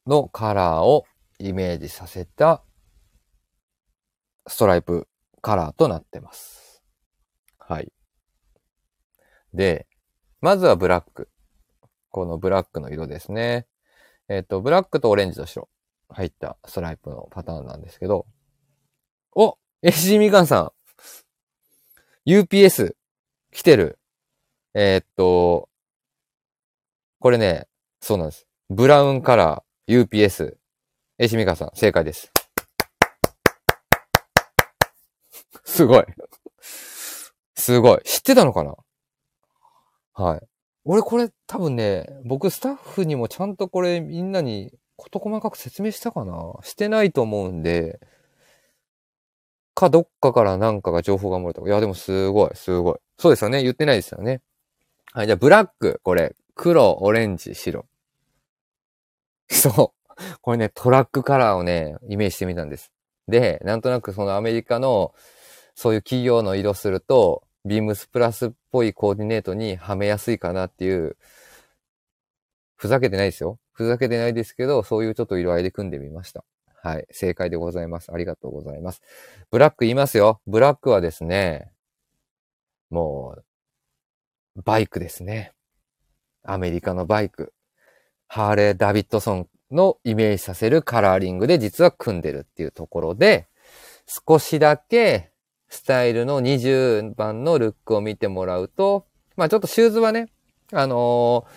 [0.05, 1.05] のカラーを
[1.39, 2.63] イメージさせた
[4.51, 5.07] ストライプ
[5.41, 6.83] カラーとなってます。
[7.57, 7.91] はい。
[9.53, 9.87] で、
[10.41, 11.29] まずはブラック。
[12.09, 13.65] このブラックの色ですね。
[14.27, 15.69] えっ、ー、と、ブラックとオレンジと白
[16.09, 18.25] 入ったストライプのパターンなんですけど、
[19.33, 20.73] お !SG みかんさ
[22.27, 22.95] ん !UPS
[23.53, 23.99] 来てる。
[24.73, 25.69] えー、っと、
[27.19, 27.69] これね、
[28.01, 28.47] そうなんです。
[28.69, 30.57] ブラウンカラー UPS。
[31.19, 32.33] SG みかんさん、正解です。
[35.71, 36.05] すごい。
[37.55, 38.01] すごい。
[38.03, 38.75] 知ってたのかな？
[40.13, 40.41] はい。
[40.83, 46.55] 俺これ多分ね、僕スタッフにもちゃんとこれみんなに事細かく説明したかな？
[46.63, 48.01] してないと思うんで、
[49.73, 51.61] かどっかからなんかが情報が漏れた。
[51.61, 52.95] いや、でもすごい、すごい。
[53.17, 53.63] そうですよね。
[53.63, 54.41] 言ってないですよね。
[55.13, 57.85] はい、じゃあブラック、これ、黒、オレンジ、白。
[59.49, 60.13] そう。
[60.41, 62.91] これね、トラックカラーをね、イメージしてみたんです。
[63.27, 65.13] で、なんとなくそのアメリカの
[65.75, 71.17] そういう企業の色すると、ビームスプラスっぽいコーディネートにはめやすいかなっていう、
[72.75, 73.59] ふざけてないですよ。
[73.71, 76.43] ふざけてないですけど、そういうちょっと色合いで組んでみました。
[76.83, 77.07] はい。
[77.11, 78.11] 正解でございます。
[78.11, 79.01] ありがとうございます。
[79.51, 80.41] ブラック言いますよ。
[80.47, 81.71] ブラックはですね、
[82.89, 83.43] もう、
[84.63, 85.53] バイクですね。
[86.43, 87.53] アメリカのバイク。
[88.27, 93.47] ハーレー・ダビッドソンのイメージさせるカラーリングで実は組んでるっていうところで、
[94.27, 95.30] 少しだけ
[95.71, 99.05] スタイルの20番のルックを見てもらうと、
[99.37, 100.27] まあちょっとシューズはね、
[100.73, 101.47] あの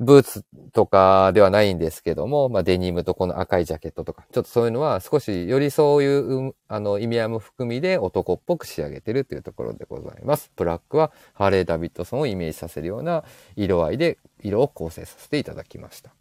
[0.00, 10.50] ー、ブーツとかではないんですけども、まあ、デニムとこの赤いジャケットとか、ちょっとそういうのは少しよりそういう、あの、意味合いも含みで男っぽく仕上げてるというところでございます。
[10.56, 13.22] ブラックはハーレー・ダビッドソンをイメージさせるような
[13.54, 16.12] 色合いで色を構成させていただきました。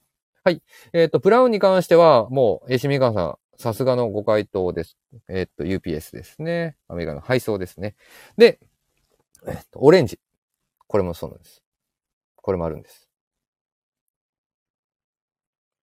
[0.43, 0.61] はい。
[0.93, 4.97] えっ、ー、と、ブラウンに関しては、もう、エシミカンさん、さすがのご回答です。
[5.29, 6.75] えっ、と、UPS ですね。
[6.87, 7.95] アメリカの配送ですね。
[8.37, 8.59] で、
[9.47, 10.19] えっ、と、オレンジ。
[10.87, 11.63] これもそうなんです。
[12.35, 13.07] これもあるんです。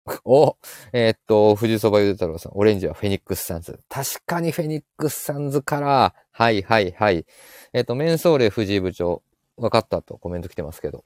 [0.25, 0.57] お、
[0.93, 3.81] えー、っと、富士そばゆで太郎さん、オレンジはフェニックスサンズ。
[3.89, 7.27] 確かにフェニックスサンズから、はいはいはい。
[7.73, 9.23] えー、っと、メンソーレ藤井部長、
[9.57, 11.05] 分かったとコメント来てますけど。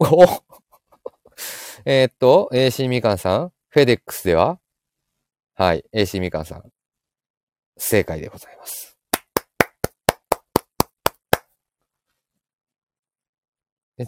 [0.00, 0.24] お
[1.84, 4.58] えっと、AC みかんさん、フェデックスでは
[5.54, 6.62] はい、AC みかんさん、
[7.76, 8.96] 正解でございます。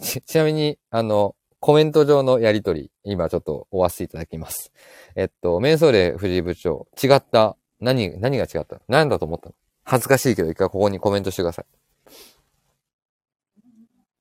[0.01, 4.71] ち、ちなみに、あの、コメント上のやりとり、今ちょっとおわせいただきます。
[5.15, 7.55] えっと、メンソーレ藤井部長、違った。
[7.79, 8.81] 何、何が違った？
[8.87, 9.55] 何だと思ったの？
[9.83, 11.65] 恥ずかしいけど一回ここにコメントしてください。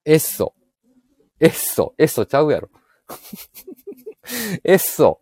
[0.04, 0.54] エッソ。
[1.38, 1.94] エッソ。
[1.96, 2.68] エッソちゃうやろ。
[4.64, 5.20] エッソ。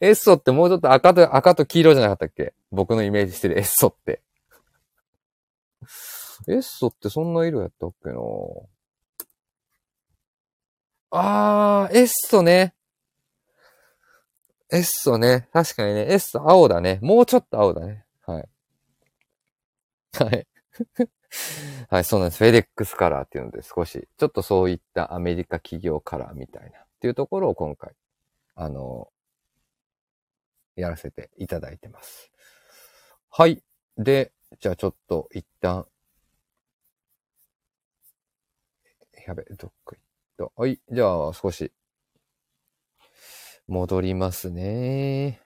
[0.00, 2.54] エッソってもうちょっと赤と、赤と黄色じゃなかったっけ？
[2.70, 4.22] 僕のイメージしてるエッソって。
[6.48, 8.16] エッソってそんな色やったっけな？
[11.12, 12.74] あー、エッソね。
[14.72, 15.48] エッソね。
[15.52, 16.06] 確かにね。
[16.12, 16.98] エッソ青だね。
[17.02, 18.04] もうちょっと青だね。
[18.26, 18.48] はい。
[20.18, 20.46] はい。
[21.88, 22.38] はい、そうなんです。
[22.38, 27.94] フェデックスカラーっていうので少し、ちょっとそういったアメリカ企業カラーみたいなっていうところを今回、
[28.54, 29.08] あの、
[30.76, 32.30] やらせていただいてます。
[33.30, 33.62] はい。
[33.96, 35.86] で、じゃあちょっと一旦、
[39.26, 40.02] やべ、どっか行っ
[40.36, 40.52] と。
[40.56, 40.78] はい。
[40.92, 41.72] じゃあ、少し、
[43.66, 45.40] 戻りますね。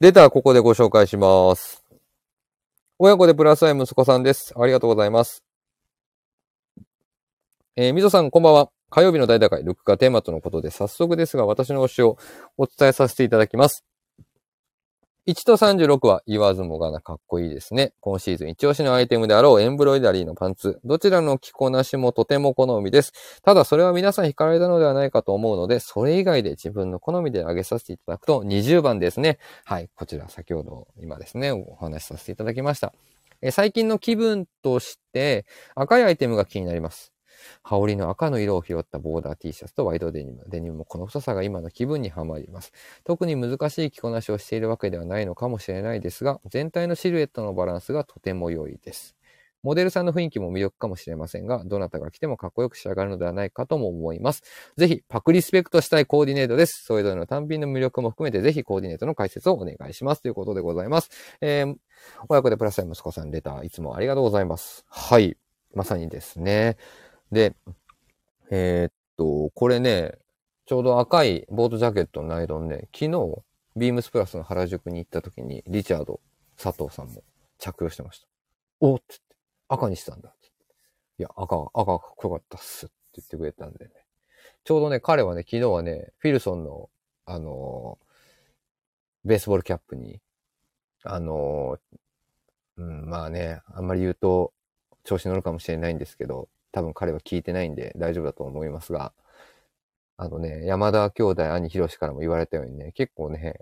[0.00, 1.87] レターここでご紹介します。
[3.00, 4.52] 親子でプラスアイ息子さんです。
[4.60, 5.44] ありがとうございます。
[7.76, 8.70] えー、みぞさん、こんばんは。
[8.90, 12.18] 火曜日の大打開、ルックがテーマとのことで、早速ですが、私の推しを
[12.56, 13.84] お伝えさせていただきます。
[15.28, 17.92] 1と36は言わずもがなかっこいいですね。
[18.00, 20.80] 今シーズン一押しのアイテムであろうエンブロイダリーのパンツ。
[20.86, 23.12] どちらの着こなしもとても好みです。
[23.42, 29.38] ただそれは皆さん惹かれたのではないかと思うので、それ以外で自分の好みで挙げさせていただくと20番ですね。
[29.66, 29.90] はい。
[29.94, 32.94] こちら先ほど今ですね、お話しさせていただきました。
[33.42, 37.12] え最近の気分として赤いアイテムが気になります。
[37.62, 40.44] 羽織の赤の色を拾ったボーダー T シャツとワイドデニム。
[40.48, 42.72] デニムもこの太さが今の気分にはまります。
[43.04, 49.18] 特に難しい着こなしをしているわけではないのかもしれないですが、全体のシルエットのバランスがとても良いです。
[49.64, 54.42] モデルさんの雰囲気も魅力かもしれませんが、どなたが着てもかっこよく仕上がるのではないかとも思います。
[54.76, 56.84] ぜひ、パクリスペクトしたいコーディネートです。
[56.84, 60.22] それぞれの単品の魅力も含めて、ぜひコーディネートの解説をお願いします。
[60.22, 61.10] ということでございます。
[61.40, 61.74] えー、
[62.28, 64.84] 親子でプラスアイ息子さんレター、いつもありがとうございます。
[64.88, 65.36] はい。
[65.74, 66.76] まさにですね。
[67.32, 67.54] で、
[68.50, 70.18] えー、っと、これね、
[70.66, 73.42] ちょうど赤いボートジャケットのナイロンね、昨日、
[73.76, 76.20] ビームスプラスの原宿に行った時に、リチャード、
[76.56, 77.22] 佐藤さんも
[77.58, 78.26] 着用してました。
[78.80, 79.36] おっつって、
[79.68, 80.48] 赤にしたんだって。
[81.18, 83.90] いや、赤、赤かっこよかったっすって言ってくれたんでね。
[84.64, 86.90] ちょうどね、彼はね、昨日はね、フィルソンの、
[87.24, 90.20] あのー、ベースボールキャップに、
[91.04, 94.52] あのー、うん、まあね、あんまり言うと
[95.04, 99.12] 調子乗るかもしれないんですけど、多分彼は聞いてないんで大丈夫だと思いますが、
[100.16, 103.60] あのね、山田兄弟、兄ひろしからも言われたようにね、結構ね、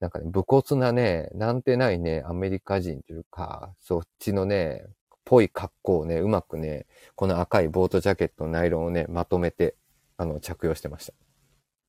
[0.00, 4.86] なんかね、武骨なね、なんてないね、アメリカ人というか、そっちのね、
[5.24, 9.76] ぽい格好をね、うまくね、この赤いボートジャケットのナイロンをね、まとめて、
[10.16, 11.12] あの、着用してました。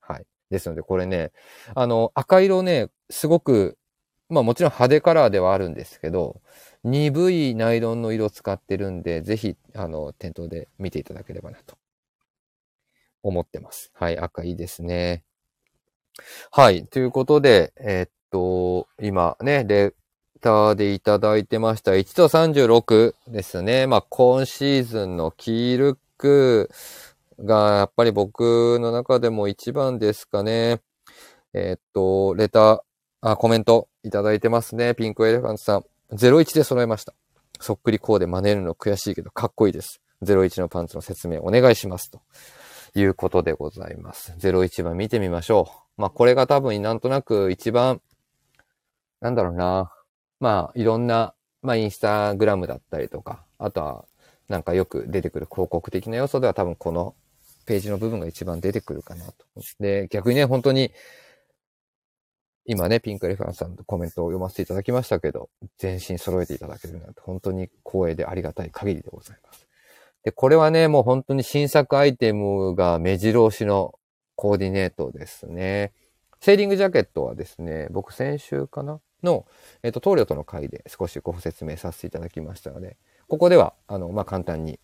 [0.00, 0.26] はい。
[0.50, 1.32] ですので、これね、
[1.74, 3.78] あの、赤色ね、すごく、
[4.32, 6.40] まあもちろん派手カラーではあるんですけど、
[6.84, 11.76] 鈍いナイロンの色使ってるんで、ぜひ、あの、店頭で見ていただければなと
[13.22, 13.92] 思ってます。
[13.94, 15.22] はい、赤いいですね。
[16.50, 19.94] はい、ということで、えー、っと、今ね、レ
[20.40, 21.92] ターでいただいてました。
[21.92, 23.86] 1と36ですね。
[23.86, 26.70] まあ、今シーズンのキールック
[27.38, 30.80] が、やっぱり僕の中でも一番ですかね。
[31.54, 32.80] えー、っと、レター、
[33.22, 34.94] あ、コメントいただいてますね。
[34.94, 35.84] ピンクエレファントさん。
[36.12, 37.14] 01で揃えました。
[37.60, 40.00] そっくりこうで真似るの悔しいけどかっこいいです。
[40.24, 42.10] 01のパンツの説明お願いします。
[42.10, 42.20] と
[42.94, 44.32] いうことでございます。
[44.38, 46.00] 01番見てみましょう。
[46.00, 48.00] まあこれが多分なんとなく一番、
[49.20, 49.92] なんだろうな。
[50.40, 54.04] まあ、いろんな、まあ、インスタグラムだったりとか、あとは、
[54.48, 57.14] なんかよく出てくる広告的な要素では多分この
[57.64, 59.32] ページの部分が一番出てくるかなと。
[59.78, 60.90] で、逆にね、本当に、
[62.64, 69.66] 今ね、ピンクレファンさんのコメントを読ませていただきましたけど、全身揃えていただけるなんて本当に光栄でありがたい限りでございます。
[70.22, 73.98] で、これはね、もう本当に新作アイテムが目白押しの
[74.36, 75.92] コーディネートですね。
[76.40, 79.00] セーリングジャケットはですね、僕先週かな？
[79.22, 79.46] の、
[79.82, 82.96] えっ、ー、と、棟梁との会で少しご説明させていただきましたので、
[83.28, 84.80] ここでは、あの、まあ、簡単に、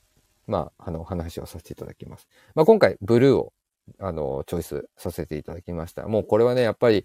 [0.46, 2.28] まあ、あの、話をさせていただきます。
[2.54, 3.52] まあ、今回、ブルーを、
[3.98, 6.06] あの、チョイスさせていただきました。
[6.06, 7.04] もうこれはね、やっぱり、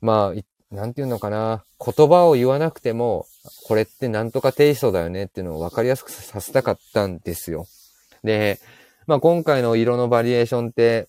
[0.00, 1.64] まあ、なんていうのかな。
[1.84, 3.26] 言葉を言わなくても、
[3.66, 7.66] これってなんとかテイストだよねっていうのを分かりやすくさせたかったんですよ。
[8.22, 8.60] で、
[9.06, 11.08] まあ今回の色のバリエーションって、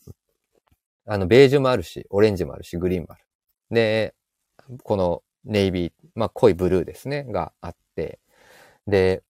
[1.05, 3.23] あの、ベージュもあるし、オレンジもあるし、グリーンもある。
[3.69, 4.15] で、
[4.83, 8.19] このネイビー、まあ濃いブルーですね、があって、
[8.87, 9.23] で、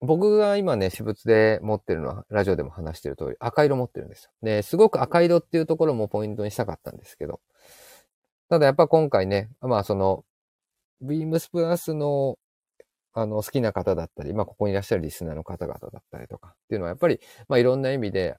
[0.00, 4.30] 僕が今ね、私物で持ってるのは、ラジオでも話してる通り、赤色持ってるんですよ。
[4.42, 7.40] で、すごく赤色っていうところもポイントにしたかったんですけど、
[8.54, 10.24] ただやっぱ今回ね、まあその、
[11.00, 12.38] ビームスプラスの、
[13.12, 18.36] あの、好きな方だったり、まあここにいらっしゃるリスナーの方々だったりとかっていうのはやっぱり、まあいろんな意味で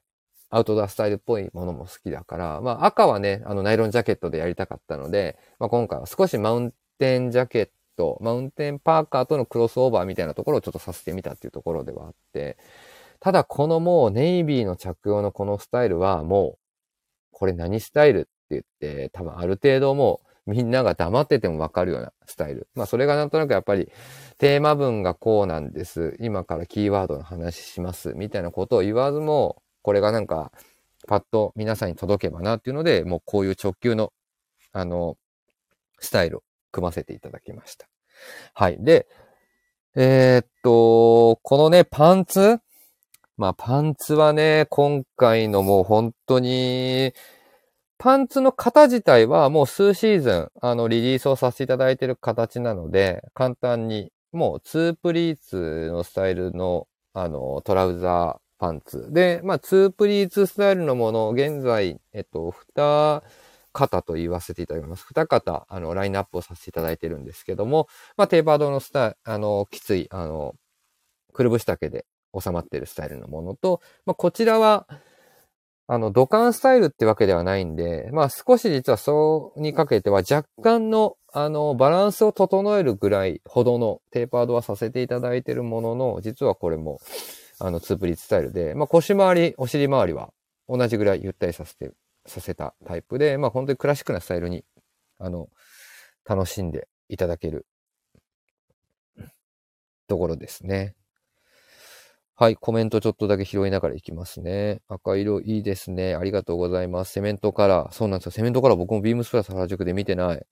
[0.48, 12.56] アウトドアスタイルっぽいものも好きだから、まあ赤はね、あのナイロンジャケットでやりたかったので、まあ今回は少しマウンテンジャケット、マウンテンパーカーとのクロスオーバーみたいなところをちょっとさせてみたっていうところではあって、
[13.20, 16.58] ただこのもうネイビーの着用のこのスタイルはもう、
[17.32, 22.68] これ何スタイルって言って、多分ある程度もうみんなが黙っててもわかるようなスタイル。
[22.74, 23.90] まあそれがなんとなくやっぱり
[24.38, 26.16] テーマ文がこうなんです。
[26.20, 28.14] 今からキーワードの話します。
[28.14, 30.52] みたいなことを言わずも、これがなんか
[31.08, 34.12] パッと皆さんに届けばなっていうので、もうこういう直球の
[34.72, 35.16] あの、
[35.98, 37.88] スタイルを組ませていただきました。
[38.54, 38.76] はい。
[38.80, 39.08] で、
[39.94, 42.58] えー、っと、このね、パンツ？
[43.38, 47.12] まあパンツはね、今回のもう本当に
[47.98, 59.10] パンツの型自体はもう数シーズン、あの、リリースをさせていただいている形なので、簡単に、もう2プリーツのスタイルの、あの、トラウザーパンツ。
[59.12, 63.22] で、まあ、2プリーツスタイルのもの、現在、えっと、2
[63.72, 65.04] 型と言わせていただきます。
[65.06, 67.88] 2型、あの、ラインナップをさせていただいてるんですけども、
[68.18, 70.54] まあ、テーパードのスタイル、あの、きつい、あの、
[71.32, 72.06] くるぶし丈で
[72.38, 74.86] 収まっているスタイルのものと、まあ、こちらは、
[75.88, 86.98] あの、土管スタイルってわけではないんで、まあ少し実はそうにかけては若干の、あの、バランスを整えるぐらいほどのテーパードはさせていただいているものの、実はこれも、
[87.60, 90.30] あの、ツープリッツスタイルで、まあ腰回り、お尻回りは
[90.68, 91.92] 同じぐらいゆったりさせて、
[92.26, 94.64] させたタイプで、まあ本当にクラシックなスタイルに、
[95.20, 95.48] あの、
[96.24, 97.64] 楽しんでいただける
[100.08, 100.96] ところですね。
[102.38, 104.82] はい、コメントちょっとだけ拾いながらいきますね。
[104.88, 106.14] 赤色いいですね。
[106.16, 107.12] ありがとうございます。
[107.12, 107.92] セメントカラー。
[107.92, 108.32] そうなんですよ。
[108.32, 110.46] セメントカラー僕もビームスプラス原宿で見てない。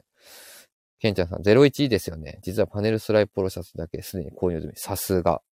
[0.99, 2.39] ケンちゃんさん、01いいですよね。
[2.43, 4.73] 実はパネルスライプポロシャツだけすでに購入済み。
[4.77, 5.43] さすが。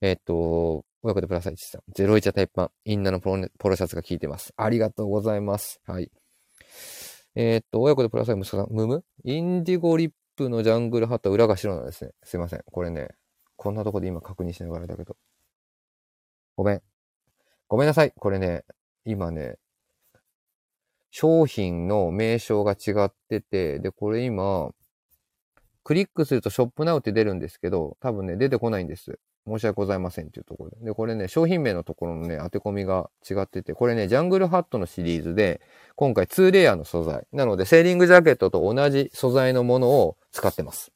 [0.00, 1.82] えっ、と、親子でプラス1さん。
[1.92, 2.70] 01はタイプ版。
[2.86, 4.54] インナーのポロポロシャツが効いてます。
[4.56, 5.82] ありがとうございます。
[5.86, 6.10] はい。
[7.34, 8.68] えっ、と、親子でプラス1息子さん。
[8.70, 9.04] ムム？
[9.24, 12.12] インディゴリップのジャングルハット裏が白なんですね。
[12.24, 12.62] すいません。
[12.72, 13.08] これね、
[13.56, 15.14] こんなとこで今確認しながらだけど。
[16.58, 16.82] ごめん。
[17.68, 18.12] ごめんなさい。
[18.18, 18.64] これね、
[19.04, 19.58] 今ね、
[21.12, 24.70] 商品の名称が違ってて、で、これ今、
[25.84, 29.20] クリックするとショップナウって出るんですけど、多分ね、出てこないんです。
[29.46, 30.86] 申し訳ございませんっていうところで。
[30.86, 35.60] で、これね、商品名のところのね、当て込みが違ってて、これね、ジャングルハットのシリーズで、
[35.94, 37.24] 今回2レイヤーの素材。
[37.32, 40.90] なので、セーリングジャケットと同じ素材のものを使ってます。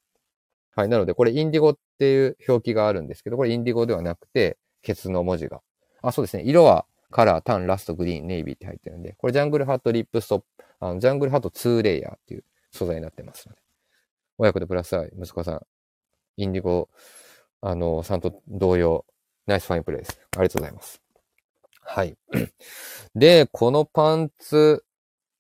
[0.74, 0.88] はい。
[0.88, 5.60] なので、これインディゴっていう表記があるんですけど、これインディゴではなくて、ケツの文字が。
[6.02, 6.42] あ、そうですね。
[6.44, 10.46] 色はカラー、タン、ラスト、グリーン、ネイビーって入ってるんで、これジャングルハットリップストップ、
[10.80, 13.60] あのジャングルハット2レイヤーっていう素材になってますので。
[14.38, 15.60] 親子でプラスアイ、息子さん、
[16.36, 16.88] インディゴ、
[17.60, 19.04] あの、さんと同様、
[19.46, 20.18] ナイスファインプレイです。
[20.36, 21.00] ありがとうございます。
[21.82, 22.16] はい。
[23.14, 24.84] で、このパンツ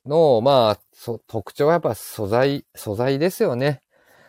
[0.04, 0.80] の、まあ、
[1.26, 3.80] 特徴はやっぱ素材、素材ですよね。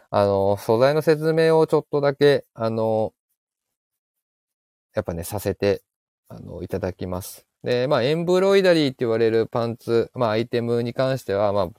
[0.09, 3.13] あの、素材の説明をちょっとだけ、あの、
[4.95, 5.83] やっぱね、させて、
[6.29, 7.45] あの、いただきます。
[7.63, 11.69] で、まあ、 embroidery って言われるパンツ、まあ、アイテムに関しては、まあ、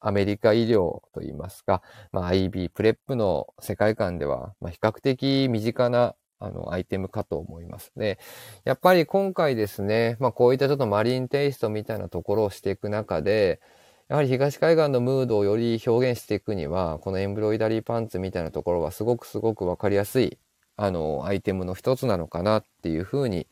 [0.00, 1.82] アメリカ衣料と言いますか、
[2.12, 7.92] まあ、アイビー、プレップの世界観では、まあ、比較的身近な、あの、アイテムかと思います。
[7.96, 8.18] で、
[8.64, 13.60] やっぱり今回ですね、まあ、こういったちょっとマリンテイストみたいなところをしていく中で、
[14.08, 20.38] やはり東海岸のムードをより表現していくには、この embroidery パンツみたいなところはすごくすごくわかりやすい、
[20.76, 23.46] あの、アイテムの一つなのかなっていうふうに、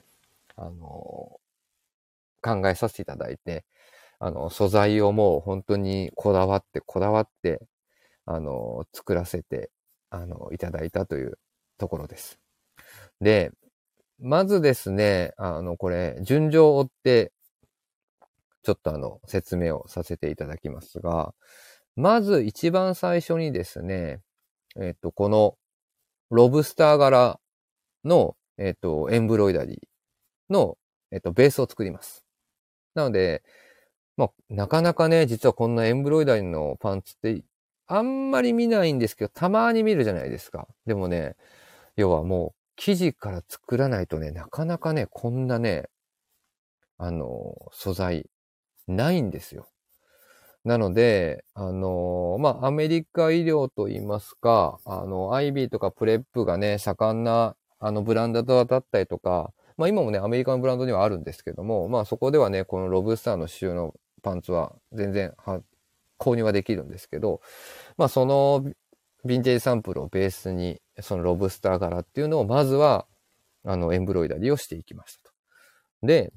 [0.57, 1.41] あの、
[2.43, 3.65] 考えさせていただいて、
[4.19, 7.61] あの、素材をもう本当にこだわってこだわって、
[8.27, 9.71] あの、作らせて、
[10.11, 11.39] あの、いただいたという
[11.79, 12.41] ところです。
[13.21, 13.53] で、
[14.21, 17.33] まずですね、あの、これ、順序を追って、
[18.63, 21.35] ちょっとあの、説明をさせていただきますが、
[21.97, 24.21] まず一番最初にですね、
[24.81, 25.57] えっと、この、
[26.31, 27.39] ロブスター柄
[28.05, 30.77] の、えっと、エンブロイダリーの、
[31.11, 32.25] えっと、ベースを作ります。
[32.95, 33.43] なので、
[34.17, 37.43] まあ、なかなかね、実はこんなエンブロイダリーのパンツって、
[37.87, 40.69] あんまり見ないんですけど、たまに見るじゃないですか。
[40.87, 41.37] でもね、
[41.97, 45.89] 要はもう、生地から作らないとね、なかなかね、こんなね、
[46.99, 48.31] あの、素材、
[48.87, 49.69] ないんですよ。
[50.65, 65.61] なので、あの、まあ、アメリカ衣料といいますか、あの、アイビーとかプレップがね、盛んな、あの、ブランドだったりとか、まあ、今もね、アメリカのブランドにはあるんですけども、まあ、そこではね、このロブスターの刺繍のパンツは全然は
[66.19, 67.43] 購入はできるんですけど、
[67.99, 68.65] まあ、その
[69.27, 73.07] ヴィンテージサンプルをベースに、そのロブスター柄っていうのを、まずは、
[73.65, 75.33] あの、 embroidery をしていきましたと。
[76.07, 76.33] で、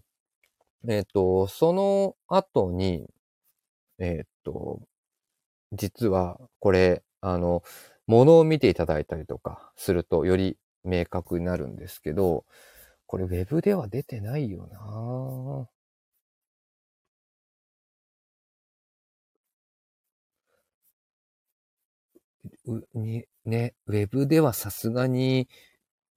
[0.87, 3.07] えっ、ー、と、その後に、
[3.99, 4.81] えっ、と、
[5.73, 7.63] 実は、これ、あの、
[8.07, 12.45] ものを見ていただいたりとかすると、より明確になるんですけど、
[13.07, 15.69] これ、ウェブでは出てないよな
[22.65, 25.47] う、に、ね、ウェブではさすがに、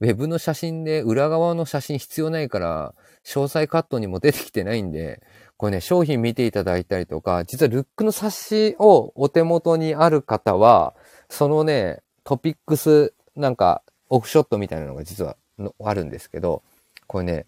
[0.01, 5.21] ウェブの写真で裏側の写真必要ないから、詳細カットにも出てきてないんで、
[5.61, 10.95] これね、商品見ていただいたりとか、実はルックの冊子をお手元にある方は、
[11.29, 15.37] そのね、トピックスなんかオフショットみたいなのが実は
[15.83, 16.63] あるんですけど、
[17.05, 17.45] これね、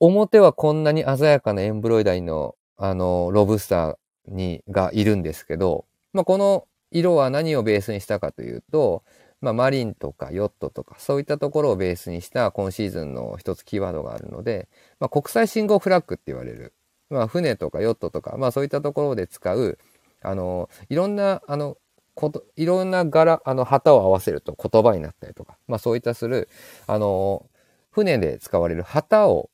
[0.00, 3.96] 表はこんなに鮮やかなエンブロイダリーの、あの、ロブスター
[4.26, 9.04] に、がいるんですけど、まあ、この色は何をベースにしたかというと、
[9.40, 16.72] まあ、マリンとかヨットとか、そういったところをベースにした今シーズンの一つキーワードがあるので、まあ、国際信号フラッグって言われる、
[17.14, 19.78] まあ、船とかヨットとか、まあ、そういったところで使う、
[20.22, 21.76] あの、いろんな、あの、
[22.14, 26.48] こと、いろんな柄、あの、旗を合わせると言葉になったりとか、まあ、そういったする、
[26.86, 27.46] あの、
[27.90, 29.50] 船で使われる旗を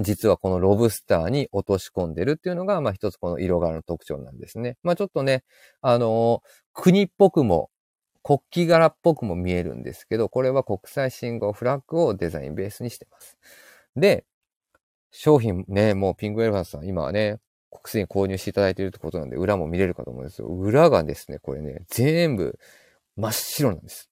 [0.00, 4.76] 実はこのロブスターに落とし込んでるっていうのが、まあ一つこの色柄の特徴なんですね。
[4.82, 5.44] まあちょっとね、
[5.82, 6.42] あの、
[6.72, 7.70] 国っぽくも、
[8.24, 13.36] 国旗柄っぽくも見えるんですけど、これは国際信号フラッグをデザインベースにしてます。
[13.96, 14.24] で、
[15.16, 17.38] 商品ね、もうピンクエレファンさん、今はね、
[17.70, 20.48] 国すに購入していただいているってことなんで、裏も見れるかと思うんですよ。
[20.48, 22.58] 裏がですね、これね、全部
[23.16, 24.10] 真っ白なんです。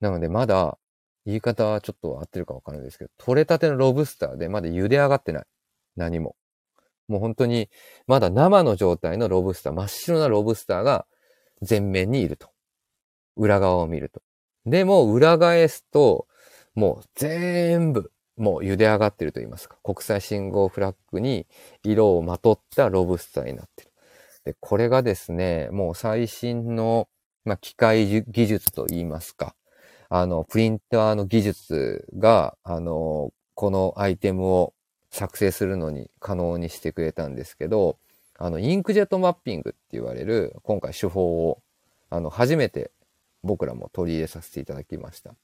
[0.00, 0.78] なので、まだ
[1.26, 5.44] 言い方はちょっと合ってるかわかんないですけど、取れたてのロブスターでまだ茹で上がってない。
[5.96, 6.34] 何も。
[7.06, 7.68] もう本当に、
[8.06, 11.06] まだ生の状態のロブスター、真っ白なロブスターが
[11.60, 12.48] 前面にいると。
[13.36, 14.22] 裏側を見ると。
[14.64, 16.26] でも、裏返すと、
[16.74, 19.76] もう全部、もう茹で上がってると言いますか。
[19.82, 21.46] 国際信号フラッグに
[21.82, 23.90] 色をまとったロブスターになってる。
[24.44, 27.08] で、これがですね、もう最新の、
[27.44, 29.54] まあ、機械技術と言いますか。
[30.08, 34.74] あの、プリンターの技術が、あの、このアイテムを
[35.10, 37.98] 作成するのに可能にしてくれたんですけど、
[38.36, 41.62] あの、インクジェットマッピングって言われる、今回手法を、
[42.10, 42.90] あの、初めて
[43.42, 45.34] 僕らも取り入れさせていただきました。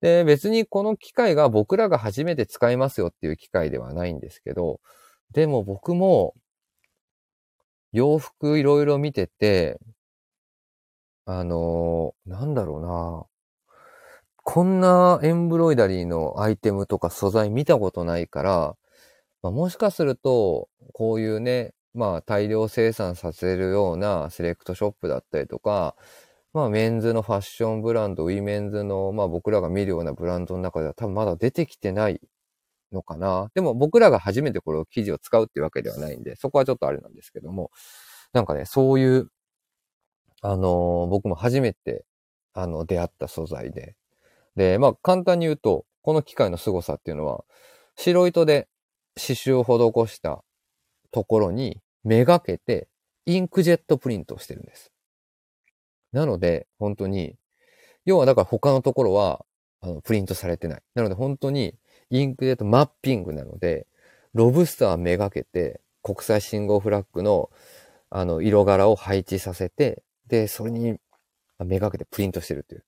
[0.00, 4.80] で、別にこの機械が僕らが初めて使いますよっていう機械ではないんですけど、
[5.32, 6.34] でも僕も
[7.92, 9.78] 洋服いろいろ見てて、
[11.26, 13.26] あのなんだろうな。
[14.42, 18.76] こんなエンブロイダリーのアイテムとか素材見たことないから、
[19.42, 25.96] まあ、もしかすると、こういうね、まあ大量生産させるようなセレクトショップだったりとか、
[26.52, 32.20] まあメンズのファッションブランド、ウィメンズの、まあ僕らが見るようなブランドの中では多分まだ出てきてない
[32.92, 33.50] のかな。
[33.54, 37.70] でも僕らが初めてこれを記事を使うっていうわけではないんで、そこはちょっとあれなんですけども、
[38.32, 39.28] なんかね、そういう、
[40.42, 42.04] あのー、僕も初めて、
[42.54, 43.94] あの、出会った素材で、
[44.56, 47.44] で、まあ簡単に言うと、この機械の凄さっていうのは、
[47.96, 48.68] 白糸で
[49.16, 49.64] 刺繍を
[50.06, 50.42] 施した
[51.12, 52.88] ところにめがけて
[53.26, 54.90] インクジェットプリントをしてるんです。
[56.12, 57.36] なので、本当に、
[58.04, 59.44] 要はだから他のところは、
[59.82, 60.82] あの、プリントされてない。
[60.94, 61.74] なので本当に、
[62.10, 63.86] インクジェットマッピングなので、
[64.34, 67.50] ロブスターめがけて、国際信号フラッグの、
[68.10, 70.98] あの、色柄を配置させて、で、それに
[71.64, 72.84] めがけてプリントしてるという。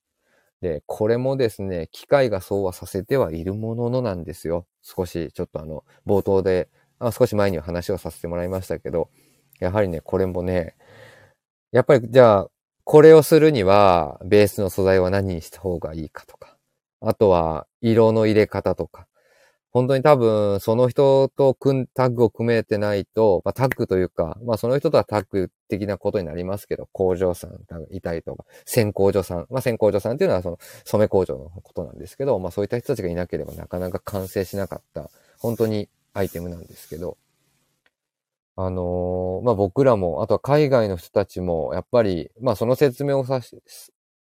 [0.62, 4.66] で、これもですね、機械がそうはさせてはいるもののなんですよ。
[4.82, 6.68] 少し、ちょっとあの、冒頭で、
[7.00, 9.10] あ少し前には話をさせてもらいましたけど、
[9.60, 10.76] やはりね、これもね、
[11.72, 12.50] やっぱり、じゃあ、
[12.84, 16.56] これをするには、ベースの素材は何にした方がいいかとか、
[17.00, 19.06] あとは、色の入れ方とか、
[19.70, 27.56] 本当に多分、その人と組タッグを組めてないと、まあ、タッグというか、まあその人とはタッグ的なことになりますけど、工場さん
[27.90, 37.16] いたりとか、線工所さん、まあ線工所さんっていうのはその染め工場のことなんですけど、まあそういった人たちがいなければなかなか完成しなかった、本当にアイテムなんですけど、
[38.56, 43.56] あのー、まあ僕らも、あとは海外の人たちも、やっぱり、まあその説明をさし、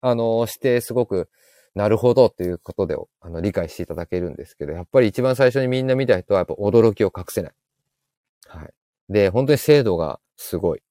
[0.00, 1.28] あのー、してすごく、
[1.74, 7.52] なるほどっていうことで、あの、理解していただけるんですけど、やっぱり一番最初にみんな見た人はやっぱ驚きを隠せない。
[8.48, 8.70] はい。
[9.08, 10.82] で、本当に精度がすごい。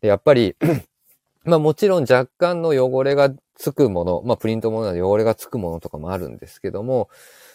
[0.00, 0.56] で、やっぱり
[1.44, 7.08] まあもちろん若干の汚れがつくもの、まあプリントもので汚れがつくものとかもあるんですけども、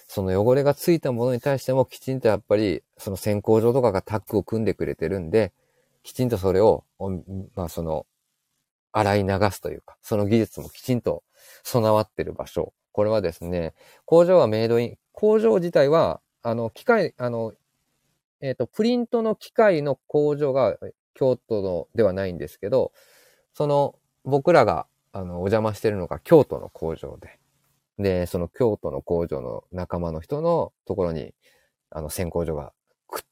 [0.07, 5.51] その汚れがついたものに対してもきちんとやっぱりその先行上とかがタッグを組んでくれてるんで、
[6.03, 6.83] きちんとそれを、
[7.55, 8.05] まあその、
[8.91, 11.23] 洗い流すというか、その技術もきちんと
[11.63, 12.73] 備わってる場所。
[12.91, 13.73] これはですね、
[14.05, 17.53] 工場はメイドイン、工場自体は、あの、機械、あの、
[18.39, 20.77] えっ、ー、と、プリントの機械の工場が
[21.13, 22.93] 京都のではないんですけど、
[23.53, 27.39] その、僕らが、あの、お邪魔してるのが京都の工場で、
[27.99, 31.33] で、その京都の工場の仲間の人のところに、
[31.89, 32.73] あの、先工場が、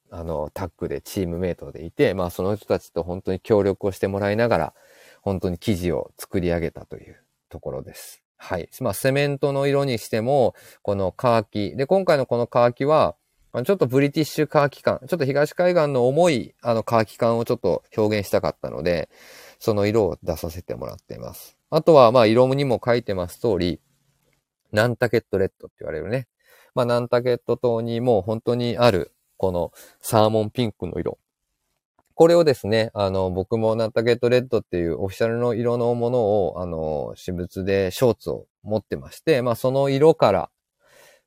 [0.10, 4.74] あの、タッグでチームメイトでいて、まあ、その人たちと本当に協力をしてもらいながら、
[5.22, 7.18] 本当に生地を作り上げたという
[7.50, 8.24] ところです。
[8.38, 8.70] はい。
[8.82, 11.76] まあ、セメントの色にしても、このカーキ。
[11.76, 13.16] で、今回のこのカーキは、
[13.66, 19.10] ちょっとブリティッシュカーキ感、ちょっと東海岸の重い、あの、カーキ感をちょっと表現したかったので、
[19.60, 21.56] その色を出させてもらっています。
[21.70, 23.80] あとは、まあ、色にも書いてます通り、
[24.74, 26.28] ナンタケットレッドって言われるね。
[26.76, 29.72] まあ、ナンタケット島にもう本当にある、この
[30.02, 31.20] サーモンピンクの色。
[32.16, 40.50] これをですね、あの、僕もナッタゲットレッドっていうオフィシャルの色のものを、あの、私物でショーツを持ってまして、まあその色から、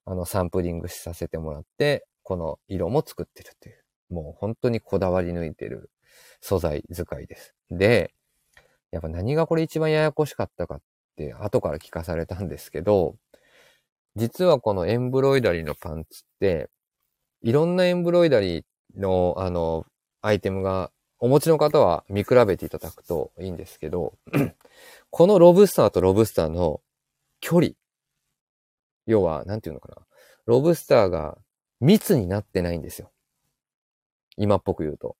[0.04, 5.90] あの、サンプリングさせてもらって、この色も作ってるという、もう本当にこだわり抜いてる
[6.40, 7.54] 素材使いです。
[7.70, 8.12] で、
[8.92, 10.80] やっぱ何がこれ一番ややこしかったかっ
[11.16, 13.16] て後から聞かされたんですけど、
[14.16, 16.70] 実はこのエンブロイダリーのパンツって、
[17.42, 18.64] いろんなエンブロイダリー
[19.00, 19.84] の、あの、
[20.22, 24.14] アイテムがお持ちの方は見比べていただくといいんですけど、
[25.10, 26.80] このロブスターとロブスターの
[27.40, 27.72] 距離。
[29.06, 29.96] 要は、なんていうのかな。
[30.46, 31.38] ロブスターが
[31.80, 33.12] 密になってないんですよ。
[34.36, 35.16] 今っぽく言うと。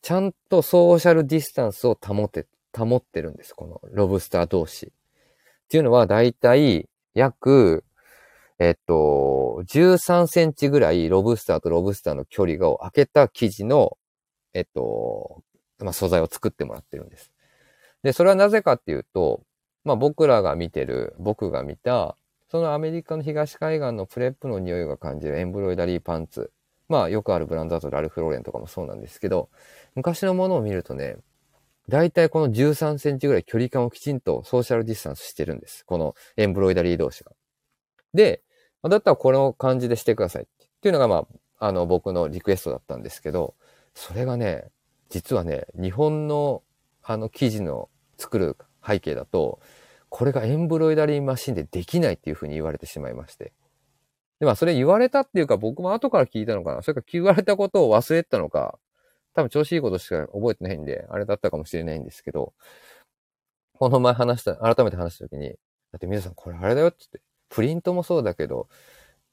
[0.00, 2.46] ちゃんとソーシャルディスタンスを保って、
[2.76, 3.54] 保ってるんです。
[3.54, 4.86] このロブスター同士。
[4.86, 7.84] っていうのは、だいたい約、
[8.62, 13.96] えっと、13センチぐらいロブスターとロブスターの距離を空けた生地の
[14.54, 15.42] えっと、
[15.78, 17.32] まあ、素材を作ってもらってるんです。
[18.02, 19.42] で、それはなぜかっていうと、
[19.84, 22.16] まあ、僕らが見てる、僕が見た、
[22.50, 26.52] そのアメリカの東海岸のプレップの匂いが感じるエンブロイダリーパンツ。
[26.88, 29.48] まあ、よくあるブランドだとラルフローレンとかもそうなんですけど、
[29.94, 31.16] 昔のものを見るとね、
[31.88, 35.84] だいたいこの13センチぐらい距離感をきちんとソーシャルディスタンスしてるんです。
[35.86, 37.32] このエンブロイダリー同士が。
[38.12, 38.42] で、
[38.88, 40.46] だったらこの感じでしてくださいっ
[40.80, 41.26] ていうのがま
[41.60, 43.54] あ、あの僕のリクエストだったんですけど、
[43.94, 44.64] それがね、
[45.08, 46.62] 実はね、日本の
[47.02, 48.56] あの生地の作る
[48.86, 49.60] 背景だと、
[50.08, 53.52] これがエンブロイダリーマシンでできないっていうふうに言われてしまいまして。
[54.40, 56.82] で、まあそれ言われたっていうか僕も後から聞いたのかな。
[56.82, 58.78] それから言われたことを忘れてたのか、
[59.34, 62.52] 多分調子いいことしか覚えてないんで、あれだったかもしれないんですけど、
[63.74, 65.56] この前話した、改めて話した時に、だ
[65.96, 67.20] って皆さんこれあれだよって言って、
[67.52, 68.68] プリントもそうだけど、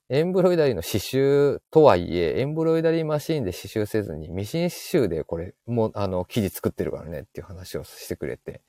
[0.09, 8.61] エンブロイダリーの刺繍とはいえ、エンブロイダリーマシーンで刺繍せずに、ミシン刺繍でこれ、も、あの、生地作ってるからねっていう話をしてくれて。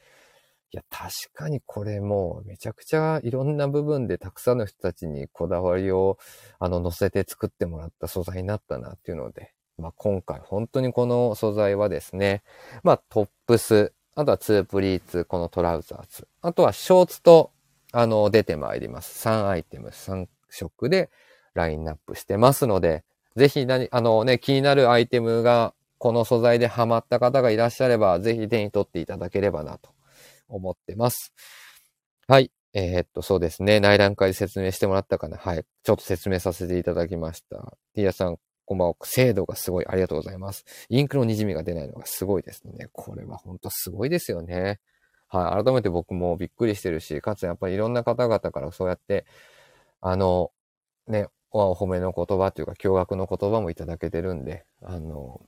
[0.72, 6.18] いや、確かにこれも、めちゃくちゃいろんな部分でたくさんの人たちにこだわりを、
[6.60, 12.44] あの、乗せて作ってもらった素材になったなっていうので、まあ、今回本当にこの素材はですね、
[12.84, 17.50] まあ、トップス、あとはツープリーツ、このトラウザーズ、あとはショーツと、
[17.92, 19.26] あの、出てまいります。
[19.26, 21.10] 3アイテム、3色で、
[21.54, 23.04] ラインナップしてますので、
[23.36, 29.90] ぜひ何、あのね、気になるアイテムがこの素材でハマった方がいらっしゃれば、ぜひ手に取っていただければなと
[30.48, 31.32] 思ってます。
[32.26, 32.50] はい。
[32.72, 33.80] えー、っと、そうですね。
[33.80, 35.36] 内覧会で説明してもらったかな。
[35.36, 35.64] はい。
[35.82, 37.76] ちょっと説明させていただきました。
[37.94, 38.94] ティアさん、こんばんは。
[39.02, 39.86] 精度がすごい。
[39.88, 40.64] ありがとうございます。
[40.88, 42.88] インクの滲みが出ないのがすごいですね。
[42.92, 44.78] これは本当すごいですよね。
[45.30, 45.64] はい。
[45.64, 49.24] 改めて僕もびっくりしてるし、かつやっぱりいろんな方々からそうやって、
[50.00, 50.52] あの、
[51.06, 55.40] ね、お褒めの言葉というか、驚愕の言葉もいただけてるんで、あの、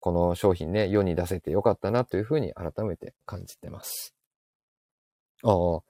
[0.00, 4.14] この商品ね、世に出せてよかったなというふうに改めて感じてます。
[5.42, 5.82] ああ。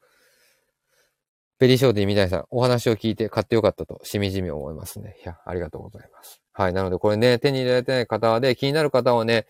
[1.59, 5.16] ペリショーディみたいさん、お話を聞いて買ってよかったと、しみじみ思いますね。
[5.24, 6.43] いや、ありがとうございます。
[6.53, 6.73] はい。
[6.73, 9.47] なので、これね、手に入れられてない方で、気になる方はね、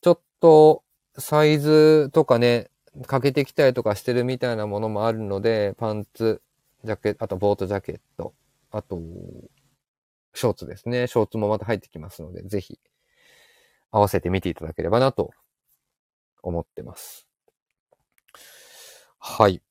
[0.00, 0.82] ちょっと、
[1.18, 2.70] サイズとかね、
[3.06, 6.42] かけてきたりとかしてるみたいなものもあるので、パンツ、
[6.84, 8.34] ジャケット、あとボートジャケット、
[8.70, 9.00] あと、
[10.34, 11.06] ショーツですね。
[11.06, 12.78] ショーツもまた入ってきますので、ぜひ、
[13.90, 15.30] 合わせて見ていただければなと
[16.42, 17.26] 思ってます。
[19.18, 19.62] はい。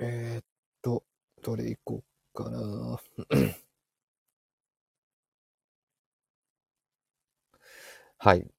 [0.00, 0.44] えー、っ
[0.82, 1.04] と、
[1.42, 2.02] どれ行こ
[2.34, 2.98] うかな。
[8.18, 8.57] はい。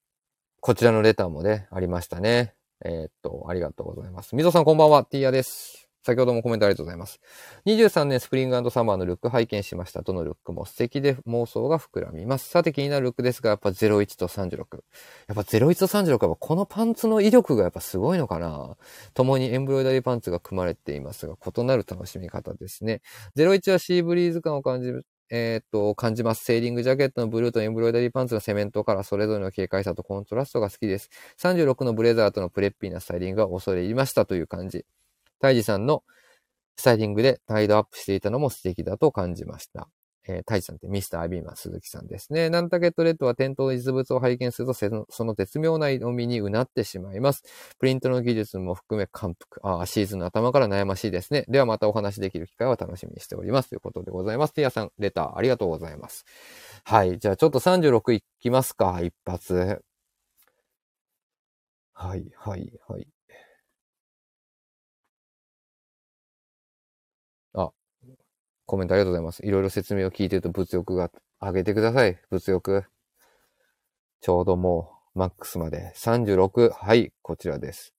[0.61, 2.53] こちらのレターもね、ありましたね。
[2.83, 4.35] えー、っと、ありがとうございます。
[4.35, 5.89] みぞさんこんばんは、ティーヤです。
[6.03, 7.21] 先ほどもコメントありがとうございます。
[7.65, 10.01] 23年スプリングサマーのルック拝見しました。
[10.01, 12.49] どのルックも素敵で妄想が膨らみます。
[12.49, 14.57] さて気になるルックですが、やっぱ01と36。
[14.57, 14.65] やっ
[15.27, 18.75] ぱ01と36はこのパンツの威力がやっぱすごいのかな
[19.13, 23.01] 共にエンブロイダリーパンツが組まれていますが、異なる楽しみ方ですね。
[23.37, 25.05] 01はシーブリーズ感を感じる。
[25.29, 26.43] えっ、と、感じます。
[26.43, 31.09] セーリングジャケットのブルーとエンブロイダリーパンツのセメントからそれぞれの軽快さとコントラストが好きです。
[31.37, 34.85] 36のブレザーとのプレッピーなスタイリングが恐れ入りましたという感じ。
[35.39, 36.03] タイジさんの
[36.77, 39.87] スタイリングでタイドアップしていたのも素敵だと感じました。
[40.29, 42.51] えー、タイさんってミスター・アビーマン鈴木さんですね。
[42.51, 47.43] ナンタケットレッドは店頭の実物を拝見するとその絶妙な色味にうなってしまいます。
[47.79, 49.59] プリントの技術も含め感服。
[49.63, 51.45] ああ、シーズンの頭から悩ましいですね。
[51.47, 53.69] ではまたお話できる機会を楽しみにしております。
[53.69, 54.53] ということでございます。
[54.53, 56.25] ティアさん、レターありがとうございます。
[56.83, 57.17] はい。
[57.17, 59.01] じゃあちょっと36いきますか。
[59.01, 59.81] 一発。
[61.93, 63.18] はい、はい、はい。
[68.69, 69.43] コメントありがとうございます。
[69.43, 71.09] いろいろ説明を聞いてると物欲が
[71.41, 72.19] 上げてください。
[72.29, 72.85] 物欲。
[74.21, 76.69] ちょうどもうマックスまで36。
[76.69, 77.95] はい、こちらです。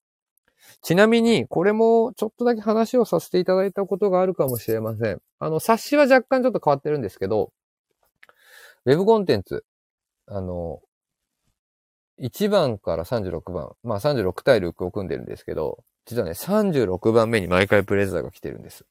[0.81, 5.21] ちなみに、これもちょっとだけ話をさせていただいたことがあるかもしれません。
[5.41, 7.51] あの、冊子は若干ちょっと変わってるんですけど、
[8.85, 9.65] ウェブコンテンツ、
[10.29, 10.81] あの、
[12.21, 18.85] 1番から36番、まあ36対ルックを組んでるんですけど、実はね、36番目に毎回ブレザーが来てるんです。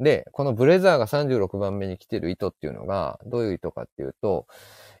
[0.00, 4.46] で、このブレザーが36番目に来てる糸っていうのが、どういう糸かっていうと、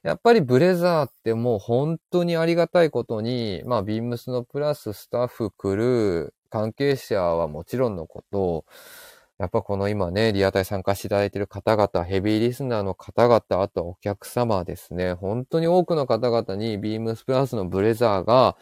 [0.02, 8.64] やっぱりブレザーってもう本当にありがたいことに、まあ、ビームスのプラススタッフ、クルー、関係者はもちろんのこと、
[9.38, 15.14] やっぱこの今ね、リアタイ参加していただいている方々、ヘビーリスナーの方々、あとお客様ですね。
[15.14, 18.56] 本当に多くの方々にビームスプラスのブレザーが、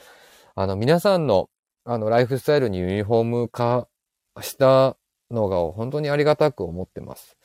[0.54, 1.50] あの皆さんの
[1.84, 3.88] あのライフスタイルにユニフォーム化
[4.40, 4.96] した
[5.32, 7.36] のが本当にありがたく思ってます。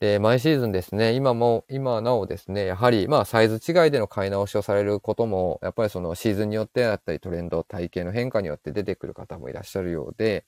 [0.00, 10.44] で、毎シーズンですね、今も、今なおですね、やはり、まあ、サイズ違いでの買い直しをされることも、やっぱりそのシーズンによってあったり、トレンド、体型の変化によって出てくる方もいらっしゃるようで、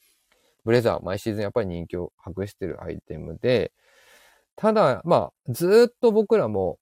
[0.65, 3.73] ブレザー、毎シーズンやっぱり人気を博してるアイテムで、
[4.57, 6.79] ただ、まあ、ずっと僕らも、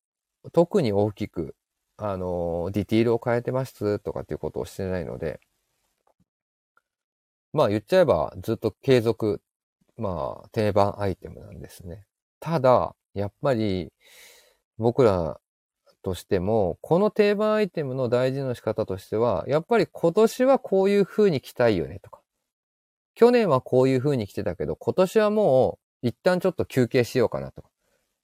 [0.53, 1.55] 特に大きく、
[1.99, 5.41] あの、ディティールを変えてますとかっていうことをしてないので、
[7.57, 9.41] まあ言っちゃえばずっと継続
[9.97, 12.05] まあ、定番アイテムなんですね。
[12.41, 13.93] ただ、やっぱり、
[14.79, 15.41] 僕ら
[16.03, 22.21] としても、この定番アイテムの大事の仕方としては、やっぱり今年はこういう風に着たいよねとか。
[23.15, 27.69] 去年はこういう風に着てたけど、今年はもう一旦ちょっと休憩しようかなとか。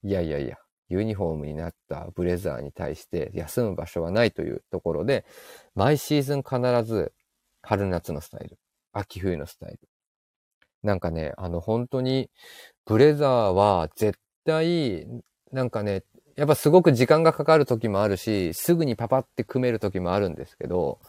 [0.03, 0.57] いやいやいや、
[0.89, 5.25] ユニフォームになったブレザーに対して休む場所はないというところで、
[5.75, 7.13] 毎シーズン必ず
[7.61, 8.59] 春夏のスタイル、
[8.91, 9.79] 秋冬のスタイル、
[10.83, 12.29] なんかね、あの本当に
[12.85, 15.07] ブレザーは絶対、
[15.51, 16.03] なんかね、
[16.35, 20.99] やっぱすごく時間がかかる時もあるし、すぐにパパって組める時もあるんですけど、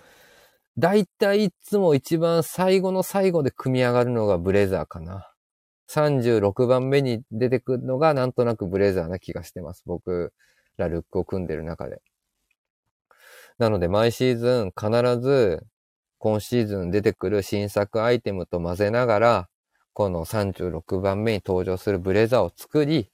[0.78, 5.30] だいたいいつも一番最後の最後で組み上がるのがブレザーかな。
[5.88, 9.82] 36番目に出てくるのがなんとなくブレザーな気がしてます。
[9.86, 10.32] 僕
[10.76, 12.02] らルックを組んでる中で。
[13.58, 15.64] なので毎シーズン必ず
[16.18, 19.48] 今シーズン出てくる新作アイテムと混ぜながら
[19.94, 23.10] この36番目に登場するブレザーを作り、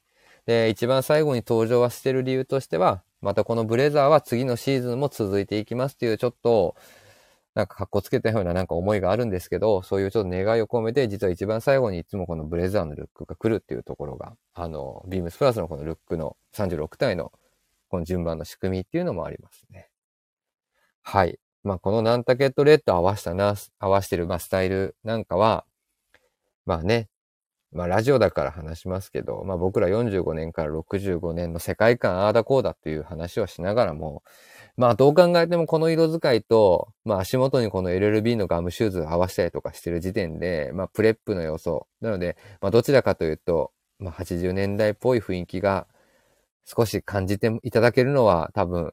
[0.46, 6.74] で、一番最後に登場はしてる理由としては、またこのブレザーは次のシーズンも続いていきますっていう、ちょっと、
[7.54, 17.32] なんか格好つけたようななんか思いがあるんですけど、そういうちょっと願いを込めて、実は一番最後にいつもこのブレザーのルックが来るっていうところが、あの、ビームスプラスのこのルックの36体の
[17.88, 19.90] この順番の仕組みっていうのもありますね。
[21.02, 21.38] はい。
[21.62, 25.66] まあ、このナンタケットレッド合わせたな、合わせてる、まあ、スタイルなんかは、
[26.66, 27.08] まあね、
[27.72, 34.24] まあ、ラジオだから話しますけど、まあ、僕ら45年から65年の世界観、ああだこうだっていう話をしながらも、
[34.76, 41.86] まあ、どう考えてもこの色使いと、まあ、足元にこの L.L.Bean のガムシューズ合わせたりとかしてる時点で、まあ、プレップの要素。
[42.00, 45.86] なので、まあ、どちらかというと、まあ、80年代っぽい雰囲気が
[46.64, 48.92] 少し感じていただけるのは多分、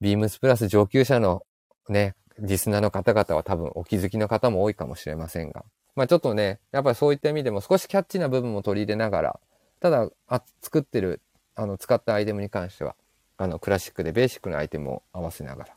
[0.00, 1.42] ビームスプラス上級者の
[1.88, 5.64] ね、リスナーの方々は多分お気づきの方も多いかもしれませんが。
[5.96, 9.40] まあちょっとね、やっぱりそういった意味でも少しキャッチーな部分も取り入れながら、
[9.80, 11.20] ただ、あ作ってる、
[11.54, 12.96] あの、使ったアイテムに関しては、
[13.36, 15.76] あの、クラシックでベーシックなアイテムを合わせながら、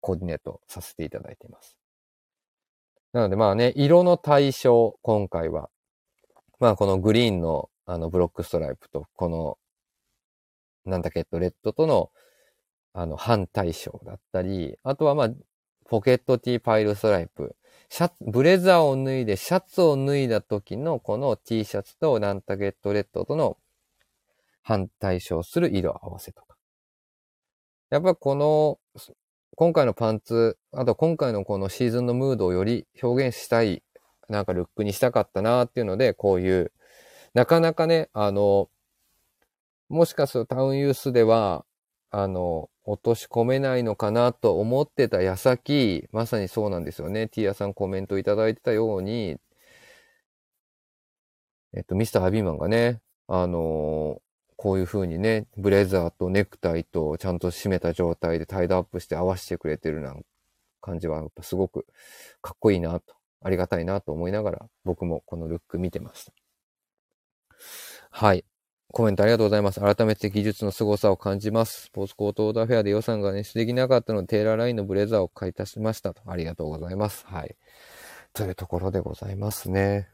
[0.00, 1.76] コーディネートさせていただいています。
[3.12, 5.70] なのでまあね、色の対照、今回は、
[6.58, 9.58] まあこのグリーンのあのブロックストライプと、この、
[10.84, 12.10] なんだっけ、レッドとの
[12.98, 15.30] あの、反対象だったり、あとはまあ、
[15.84, 17.54] ポケット T パイルストライプ。
[17.88, 23.56] シャツ、ブレザーを脱いでシャツを脱いだ時のこの T シャツとナンタケットレッドとの
[24.62, 26.56] 反対象する色合わせとか。
[27.90, 28.78] やっぱこの、
[29.54, 33.82] 今回のパンツ、あと今回のこのシーズンのムードをより表現したい、
[34.28, 36.72] なんかルックにしたかったなっていうので、こういう、
[37.32, 38.68] なかなかね、あの、
[39.88, 41.64] もしかするとタウンユースでは、
[42.10, 47.28] あの、落とし込めないのかなと思ってた矢先、まさにそうなんですよね。
[47.28, 49.38] ティアさんコメントいただいてたように、
[51.74, 54.20] えっと、ミスター・ハビーマンがね、あの、
[54.56, 60.14] こういう風にね、ブレザーとネクタイとちゃんと締めた状態でタイドアップして合わせてくれてるな
[60.80, 61.86] 感じは、やっぱすごく
[62.40, 66.32] かっこいいなと、ありがたいなと思いながら、僕もこのルック見てました。
[68.10, 68.44] はい。
[68.96, 69.80] コメントありがとうございます。
[69.80, 71.82] 改めて技術の凄さを感じます。
[71.82, 76.22] スポーツコートオーダーフェアで予算がね、しできなかったので、テーラーラインのブレザーを買い足しましたと。
[76.24, 77.26] ありがとうございます。
[77.26, 77.56] はい。
[78.32, 80.08] というところでございますね。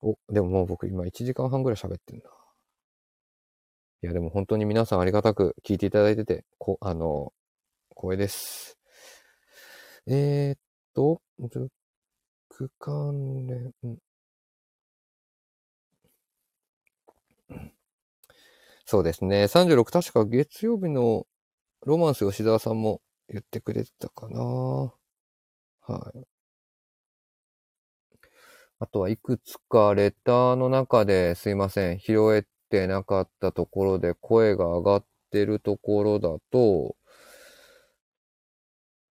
[0.00, 2.22] お、でももう僕今1時間半ぐらい喋ってんな。
[4.04, 7.34] いや、でも本当に皆さんありがたく聞いていただいてて、こ、あの、
[7.94, 8.78] 光栄です。
[10.06, 10.58] えー、っ
[10.94, 11.20] と、
[12.48, 13.74] 区間連、
[18.90, 19.48] そうですね。
[19.48, 21.26] 36確か月曜日の
[21.84, 24.40] ロマンス吉沢さんも言ってくれてたかな。
[24.40, 24.92] は
[26.14, 26.26] い。
[28.80, 31.98] あとはいくつかレターの中ですいません。
[31.98, 36.96] 拾えてなかったところで声が上がってるところだと、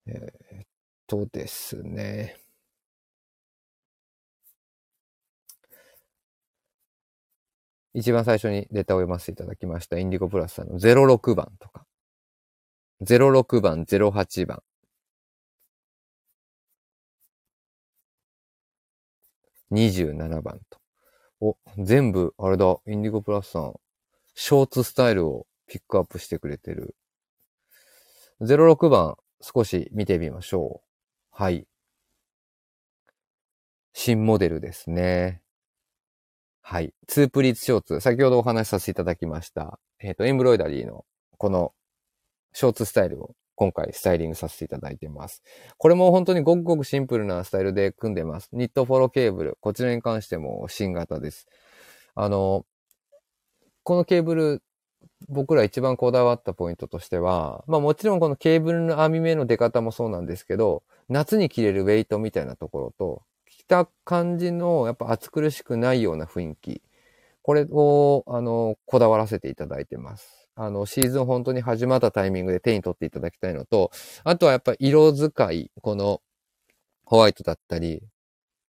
[0.08, 0.68] えー、っ
[1.06, 2.47] とですね。
[7.98, 11.84] 一番最初にレタを読ませていただきました、インディゴプラスさんの06番とか、
[13.02, 14.62] 06番、08番、
[19.72, 20.80] 27番と。
[21.42, 23.74] お、全部、あれだ、インディゴプラスさん、
[24.36, 26.96] ショーツスタイルをピックアップしてくれてる。
[28.42, 30.88] 06番、少し見てみましょう。
[31.32, 31.66] はい。
[33.94, 35.42] 新モデルですね。
[36.70, 36.94] はい。
[37.08, 38.00] ツープリーツショーツ。
[38.02, 39.80] 先ほどお話しさせていただきました。
[40.02, 41.06] えっ、ー、と、エンブロイダリーの
[41.38, 41.72] この
[42.52, 45.44] ショーツスタイルを今回スタイリングさせていただいてます。
[45.78, 48.50] これも本当にごくごくシンプルなスタイルで組んでます。
[48.52, 49.58] ニットフォローケーブル。
[49.62, 51.48] こちらに関しても新型です。
[52.16, 52.66] あの、
[53.84, 54.62] このケーブル、
[55.30, 63.24] 僕ら一番こだわったポイントとしては、まあもちろんこのケーブルの網目の出方もそうなんですけど、夏に着れるウェイトみたいなところと、
[63.68, 66.82] した感じの、やっぱ暑苦しくないような雰囲気。
[67.42, 70.50] これを、あの、こだわらせていただいてます。
[70.56, 73.92] あの、シーズン本当に始まったタイミングで手に取っていただきたいのと、
[74.24, 76.22] あとはやっぱ色使い、この
[77.04, 78.02] ホワイトだったり、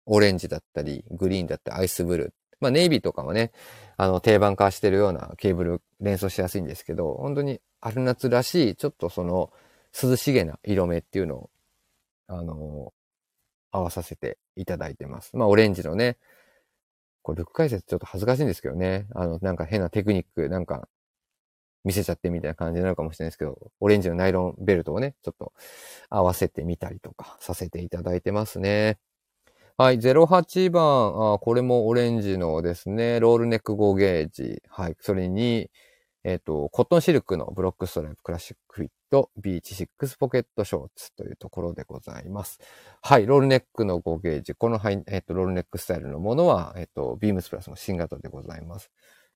[0.04, 2.32] オレンジだったり、グリーンだったり、アイスブルー。
[2.60, 3.52] まあ、ネイビーとかもね、
[3.96, 9.52] あの、定番化してるようなケーブル連想しやすいんですけど、本当に春夏らしい、ちょっとその、
[10.00, 11.50] 涼しげな色目っていうのを、
[12.26, 12.92] あの、
[13.70, 15.36] 合わさせていただいてます。
[15.36, 16.18] まあ、オレンジのね、
[17.22, 19.06] これ、ルック解説ちょっと恥ずかしいんですけどね。
[19.14, 20.88] あの、なんか変なテクニック、なんか、
[21.84, 25.52] 見せちゃってみたいな感じになるかもしれないですけど、オレンジのナイロンベルトをね、ちょっと
[26.10, 28.98] 合わせてみたりとかさせていただいてますね。
[29.76, 34.62] はい、08番、あこれもオレンジのですね、ロールネック5ゲージ。
[34.68, 35.70] はい、それに、
[36.24, 42.60] えっ、ー、と、コットンシルクのブロックストライプクラシックフィットビーチ6ポケットショーツというところでございます。
[43.02, 44.54] はい、ロールネックの5ゲージ。
[44.54, 48.90] このハイ、えっ、と、ロールネックスタイルのものは、えっ、と、ビームスプラスの新型でございます。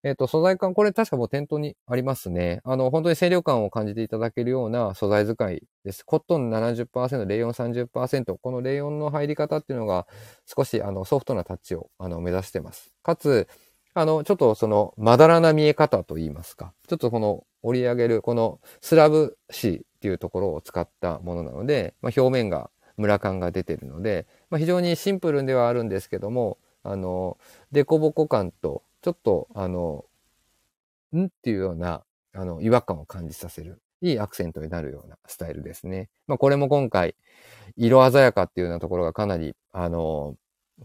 [0.05, 2.61] えっ、と、素材感、これ確かもう店頭にありますね。
[2.65, 6.05] あの、本当に清涼感を感じていただけるような素材使いです。
[6.05, 8.37] コットン70%、レイヨン30%。
[8.41, 10.09] このレイヨンの入り方っていうのが
[10.47, 12.93] 少しあのソフトなタッチをあの目指してます。
[13.03, 13.47] かつ、
[13.95, 16.73] あの、ちょっとその、まだらな見え方といいますか。
[16.89, 27.39] ちょっとこの折り上げる、このスラブ紙っていうところを使ったものなので、まあ、表面がムラ感が出てるので、まあ、非常にシンプルではあるんですけども、あの、
[27.71, 30.05] デコボコ感とちょっと、あの、
[31.15, 36.09] んっていうような、あの、違和感を感じさせる、いいアクセントになるようなスタイルですね。
[36.27, 37.15] まあ、これも今回、
[37.77, 40.37] 色鮮やかっていうようなところがかなり、あの、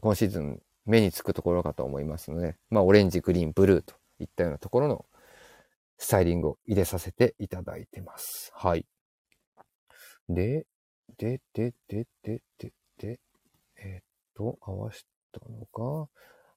[0.01, 5.05] 今シーズン目につくところかと思いますので、まあ、オレンジ、グリーン、ブルーといったようなところの
[5.97, 8.51] スタイリングを入れさせていただいてます。
[8.55, 8.85] はい。
[10.29, 10.65] で、
[11.17, 13.19] で、で、で、で、で、で、
[13.77, 14.03] えー、っ
[14.35, 16.09] と、合わしたのか。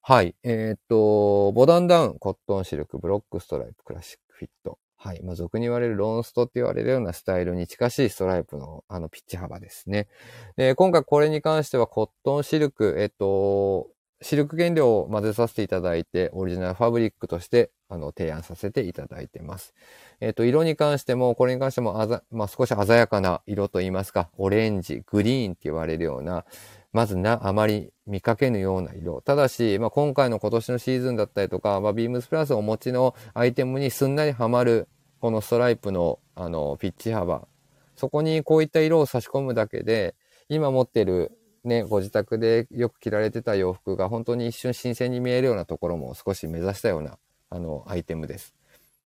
[0.03, 0.35] はい。
[0.43, 4.79] えー、っと、ボダンダウン、コットンシルク、ブロックストライプ、クラシックフィット。
[4.97, 5.23] はい。
[5.23, 10.09] まあ、俗に言われるロンストって言われるようなスタイルに近しいストライプの、あの、ピッチ幅ですね。
[10.57, 13.89] で、今回これに関してはコットンシルク、えっと、
[14.23, 19.75] シルク原料を混ぜさせていただいて、オリジナルファブリックとして、あの、提案させていただいてます。
[20.21, 26.45] えっ、と、色に関しても、これに関してもあざ、まあ、少し鮮やかな色といいますか、オレンジ、グリーンって言われるような、
[26.93, 29.23] まずな、あまり見かけぬような色。
[29.23, 34.89] ただし、まあ、今回の今年のシーズンだったりとか、まあ、ビームスプラスをお持ちのアイテムにすんなりはまる、
[35.21, 37.49] このストライプの、あの、ピッチ幅。
[37.97, 40.15] そこにこういった色を差し込むだけで、
[40.51, 41.33] 今持ってる
[41.65, 47.19] ね、ご自宅でよく着られてた洋服が本当に一瞬新鮮に見えるようなところも少し目指したような、
[47.51, 48.55] あの、アイテムです。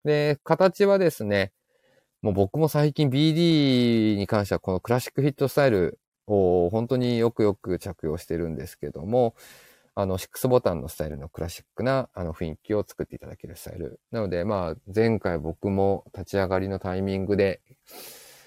[0.04, 1.52] で、形はですね、
[2.22, 9.36] もう僕も最近 BD に関してはこのクラシックフィットスタイルを本当によくよく着用してるんですけども、
[9.96, 14.00] あの、6ボタンのスタイルのクラシックなあの雰囲気を作っていただけるスタイル。
[14.12, 17.62] なので、まあ、前回僕も立ち上がりのタイミングで、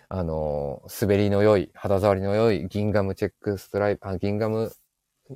[0.08, 4.72] あの、滑りの良い、肌触りの良いギンガムチェックストライプ、あギンガム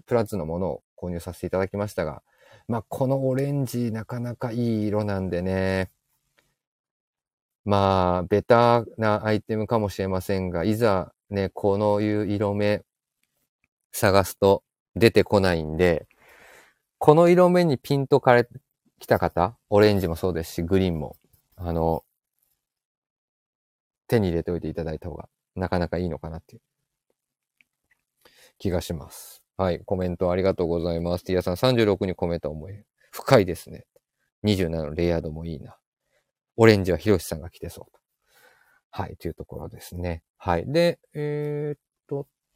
[0.06, 2.22] プラッツのものを購入させていただきましたが、
[2.68, 5.90] まあ、このオレンジなかなかいい色なんでね、
[7.64, 12.82] まあ、ベタなアイテムかもしれませんが、いざね、このいう色目
[13.92, 14.62] 探すと
[14.97, 16.06] 出てこないんで、
[16.98, 18.48] この色目にピンとかれ、
[18.98, 21.16] きた方、オレンジもそうですし、グリーンも、
[21.56, 22.05] あの、
[24.11, 26.62] 手に入れておいていただいた方が、なかなかいいのかなっていう
[28.59, 29.43] 気がします。
[29.57, 29.81] はい。
[29.85, 31.24] コメントありがとうございます。
[31.24, 32.74] ティアさん36に込めた思い。
[33.12, 33.87] 深いですね。
[34.45, 35.77] 27のレイヤードもいいな。
[36.57, 38.01] オレンジはヒロシさんが来てそうと。
[38.91, 40.23] はい、というところですね。
[40.37, 40.70] はい。
[40.70, 41.81] で、えー、っ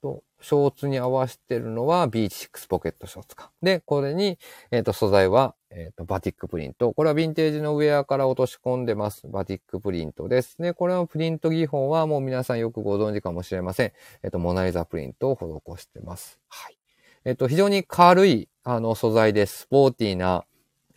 [0.04, 3.50] と、ショーツに合わせてるのは B6 ポケットショーツか。
[3.62, 4.38] で、これに、
[4.70, 6.92] えー、っと、素材は、えー、っと、バティックプリント。
[6.92, 9.26] これはヴィンテージのウェアから落とし込んでます。
[9.26, 10.74] バティックプリントですね。
[10.74, 13.92] これのプリント技法はもう皆さんよくご存知かもしれません。
[14.22, 16.38] えっと、モナリザプリントを施してます。
[16.48, 16.76] はい。
[17.24, 19.60] えっと、非常に軽い、あの、素材です。
[19.60, 20.44] スポーティーな、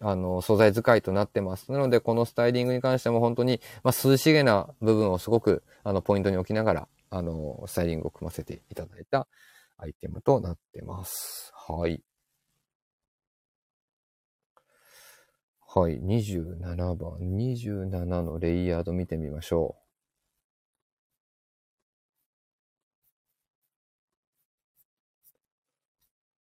[0.02, 1.72] あの、素材使いとなってます。
[1.72, 9.28] なので、このスタイリングに関しても本当に、まあ、涼しげな部分をすごく、あの、ポイントに置きながら、あの、スタイリングを組ませていただいた
[9.78, 11.52] アイテムとなってます。
[11.54, 12.04] はい。
[15.68, 16.00] はい。
[16.02, 17.18] 27番。
[17.20, 19.88] 27のレイヤード見てみましょう。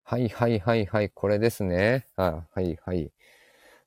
[0.05, 1.09] はいはいはいはい。
[1.09, 2.05] これですね。
[2.17, 3.11] あはいはい。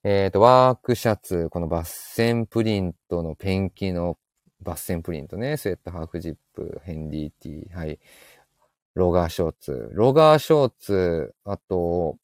[0.02, 4.18] えっ、ー、と、ワークシャツ、このバッセンプリントのペンキの
[4.60, 7.98] バッセンプリントね、スウェットハーフジップ、ヘンリーティー、はい。
[8.94, 12.16] ロガーショーツ、ロガーショーツ、あと、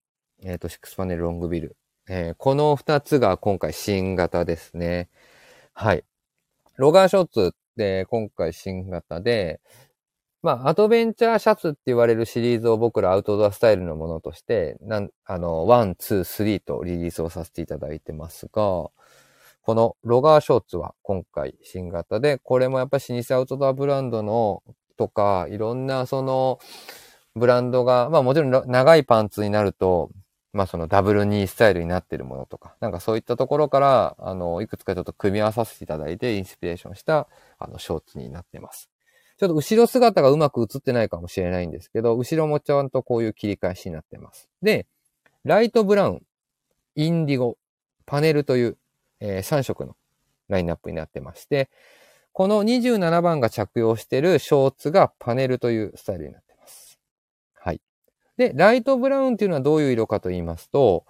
[0.42, 1.76] えっ、ー、と、シックスパネルロングビル。
[2.09, 5.09] えー、この二つが今回新型ですね。
[5.74, 6.04] はい。
[6.76, 9.60] ロガーショーツって今回新型で、
[10.42, 18.90] まあ、アドベンチャーシャツって言われるシリーズを僕らアウトドアスタイルのものとして、なん、あの、 one、two、three とリリースをさせていただいてますが、
[19.62, 24.62] このロガーショーツは今回新型で、これもやっぱり老舗アウトドアブランドの
[24.97, 26.59] とか、いろんなその
[27.34, 30.10] ブランドが、まあもちろん長いパンツになると、
[30.52, 37.28] まあそのダブルニースタイルになってるものとか、なんかそういったところから、あの、いくつかちょっと組み合わさせていただいてインスピレーションした、
[37.59, 38.90] あの、ショーツになってます。
[39.39, 44.48] ちょっと後ろ姿がうまく映ってないかもしれないんですけど、後ろもちゃんとこういう切り返しになってます。
[44.60, 44.86] で、
[45.44, 46.22] ライトブラウン、
[46.97, 47.56] インディゴ、
[48.05, 48.76] パネルという、
[49.24, 49.97] えー、3色の
[50.49, 51.70] ラインナップになってまして、
[52.32, 56.99] この27番が着用しているショーツがパネルというスタイルになってます。
[57.55, 57.81] はい。
[58.36, 61.07] で、ライトブラウンっていうのはどういう色かと言いますと、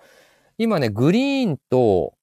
[0.59, 2.15] 今ね、グリーンと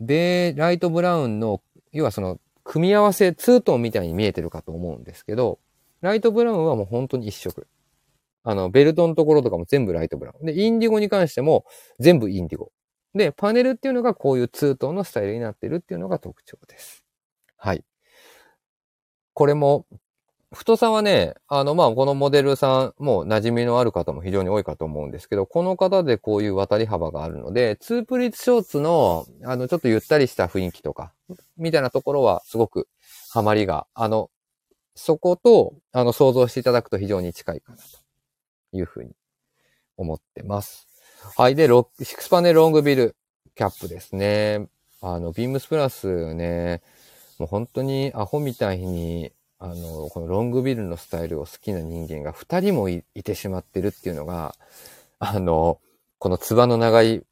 [0.00, 1.62] ベー、ライトブラウンの、
[1.92, 5.60] 要はその、組み合わせ、ツートンみたいに見えてるかと思うんですけど、
[6.00, 7.68] ライトブラウンはもう本当に一色。
[8.42, 10.46] あの、ベルトのところとかも全部ライトブラウン。
[10.46, 11.64] で、インディゴに関しても
[12.00, 12.72] 全部インディゴ。
[13.16, 17.04] で、パネルっていうのがこういうツートンのスタイルになってるっていうのが特徴です。
[17.56, 17.84] はい。
[19.34, 19.86] これも
[20.52, 31.12] 太さはね、あの、まあ、このモデルさん、も馴染みのある方も非常に多いかと思うんですけど、この方でこういう渡り幅があるので、ツープリッツショーツの、あの、ちょっとゆったりした雰囲気とか、
[31.56, 32.88] みたいなところはすごく
[33.32, 34.30] ハマりが、あの、
[34.94, 37.84] そこと、あの、想像していただくと非常に近いかなと
[38.72, 39.10] いうふうに
[39.96, 40.85] 思ってます。
[41.36, 41.54] はい。
[41.54, 43.16] で、6、6パネルロングビル
[43.54, 44.68] キャップですね。
[45.00, 46.82] あの、ビームスプラスね、
[47.38, 54.54] もう本当にアホみたいにあの、このロングビルのスタイルを好きな人間が二人もいてしまってるっていうのが、
[55.18, 55.80] あの、
[56.18, 57.22] このつばの長い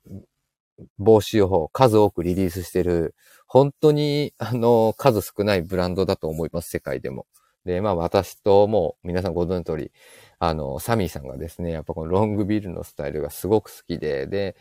[0.98, 3.14] 帽子を数多くリリースしてる、
[3.46, 7.26] 本当に、あの、数少ないブランドだと思います、世界でも。
[7.64, 9.92] で、まあ私ともう皆さんご存知の通り、
[10.38, 14.56] あの、サミーさんがですね、やっぱこのロングビルのスタイルがすごく好きで、で、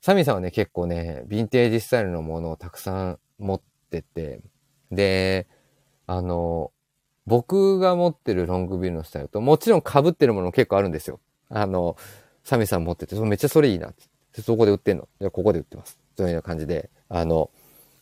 [0.00, 3.60] サミーさんはね、結構ね、ヴィンテージスタイルのものをたくさん持っ
[3.90, 4.40] てて、
[4.90, 5.46] で、
[6.06, 6.72] あの、
[7.26, 11.20] 僕が持ってるロングビルのスタイルと、もちろん被ってるものも結構あるんですよ。
[11.48, 11.96] あの、
[12.44, 14.42] サミーさん持ってて、めっちゃそれいいなって。
[14.42, 15.08] そこで売ってんの。
[15.20, 16.00] じゃここで売ってます。
[16.16, 17.50] というような感じで、あの、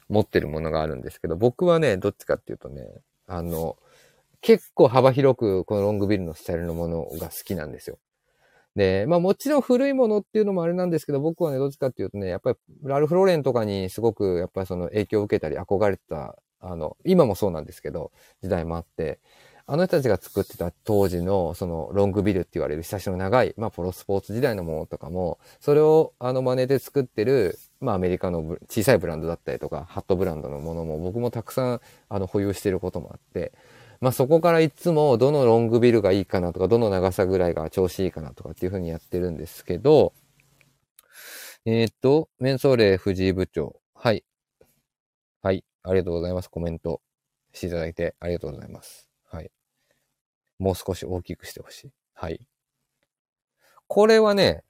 [0.08, 2.86] 持ってるものがあるんですけど、僕はね、どっちかっていうとね、
[3.26, 3.76] あの、
[4.40, 7.98] 結構幅広くこのロングビルのスタイルのものが好きなんですよ。
[8.76, 18.12] で、まあもちろん古いものっていうのもあれなんですけど、僕はね、どっちかっていうとね、やっぱりラルフ・ローレンとかにすごくやっぱりその影響を受けたり憧れてたあの、今もそうなんですけど、
[18.42, 19.18] 時代もあって、
[19.66, 33.52] あの人たちが作ってた当時の、その、ロングビルって言われる、久しの長い、まあ、プロスポーツ時代のものとかも、それを、あの、真似で作ってる、まあ、アメリカの小さいブランドだったりとか、ハットブランドのものも、僕もたくさん、あの、保有していることもあって、
[34.00, 40.14] まあ、そこからいつも、どのロングビルがいいかなとか、どの長さぐらいが調子いいかなとかっていうふうにやってるんですけど、
[41.66, 43.78] えっ、と、メンソーレ藤井部長。
[43.94, 44.24] はい。
[45.42, 45.64] はい。
[45.82, 46.48] ありがとうございます。
[46.48, 47.02] コメント
[47.52, 49.06] していただいてありがとうございます。
[49.30, 49.50] はい。
[50.58, 51.90] もう少し大きくしてほしい。
[52.14, 52.40] はい。
[53.86, 54.64] これはね、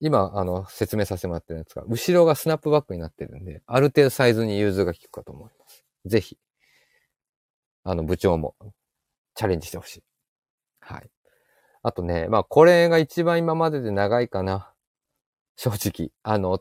[0.00, 5.84] 今、あの、説明させてもらってるんですが、後ろがスナップバックになってるんで、ある程度サイズに融通が効くかと思います。
[6.06, 6.38] ぜひ、
[7.88, 8.54] あの、部長も
[9.34, 10.02] チャレンジしてほしい。
[10.80, 11.10] はい。
[11.82, 14.74] あとね、まあ、これが一番今までで長いかな。
[15.56, 16.10] 正直。
[16.22, 16.60] あの、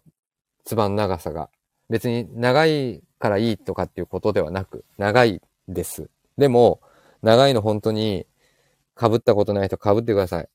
[0.64, 1.50] つばの長さが。
[1.90, 6.10] 別に長いからいいとかっていうことではなく、長いです。
[6.38, 6.80] でも、
[7.22, 8.26] 長いの本当に、
[8.98, 10.50] 被ったことない人被ってください。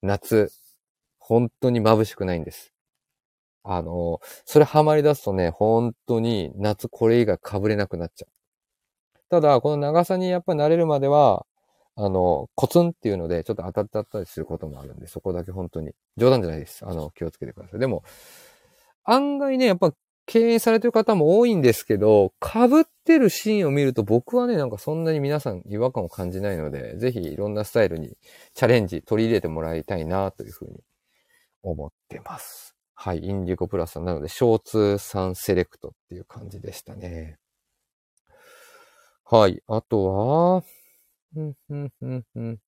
[0.00, 0.52] 夏、
[1.18, 2.72] 本当に眩しくないんです。
[3.64, 8.33] あの、それハマり出すとね、本当に夏これ以外被れなくなっちゃう。
[9.34, 11.44] ただ、この長さにやっぱり慣れるまでは、
[11.96, 15.90] あの、コツンっていうので、ちょっと当たっちゃったりすることもあるんで、そこだけ本当に。
[16.16, 16.86] 冗談じゃないです。
[16.86, 17.80] あの、気をつけてください。
[17.80, 18.04] でも、
[19.02, 19.92] 案外ね、やっぱ
[20.26, 28.16] 経営されてる方も多いんですけど、被ってるシーンを見ると僕はね、なんかそんなに皆さん違和感を感じないので、ぜひいろんなスタイルに
[28.54, 30.80] チャレンジ、取り入れてもらいたいなというふうに
[31.64, 32.74] 思ってます。
[32.94, 37.38] はい、インディゴプラスさんなので、ショーツ3セレクトっていう感じでしたね。
[39.26, 40.62] はい、あとは、
[41.34, 42.58] ふんふんんん。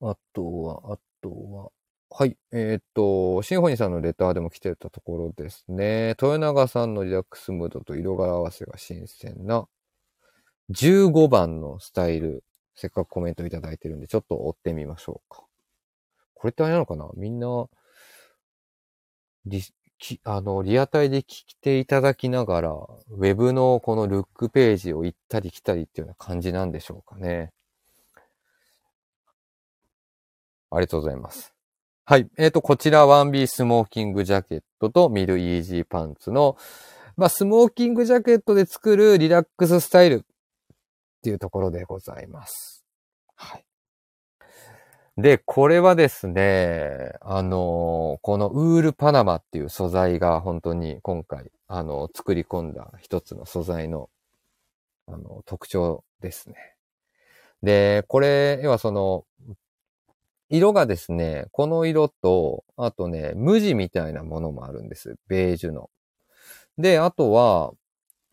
[0.00, 1.72] あとは、あとは、
[2.10, 2.36] はい。
[2.52, 6.10] えー、っと、シンフォニーさんのレターでも来てたところですね。
[6.10, 9.68] 豊永さんのリラックスムードと色柄合わせが新鮮な
[10.70, 15.44] 15番のスタイル、せっかくコメントいただいてるんで、ちょっと追ってみましょうか。
[16.34, 17.08] これってあれなのかな？
[17.16, 17.66] みんな、
[19.46, 19.62] リ、
[20.24, 21.24] あの、リアタイで聞い
[21.60, 27.52] ていただきながら、ウェブのこのルックページを行ったり来たりっていうような感じなんでしょうかね。
[30.70, 31.54] ありがとうございます。
[32.04, 32.28] はい。
[32.38, 36.56] えっ、ー、と、こちら 1B スモーキングジャケットとミルイージーパンツの、
[37.16, 40.20] まあ、スモーキングジャケットで作るリラックススタイルっ
[41.22, 42.84] ていうところでございます。
[43.34, 43.67] はい。
[45.18, 54.10] で、これはですね、あの、このウールパナマっていう素材が本当に今回、あの、作り込んだ一つの素材の、
[55.08, 56.54] あの、特徴ですね。
[57.64, 59.24] で、これ、要はその、
[60.50, 65.16] 色がですね、この色と、あとね、無地みたいなものもあるんです。
[65.26, 65.90] ベージュの。
[66.78, 67.72] で、あとは、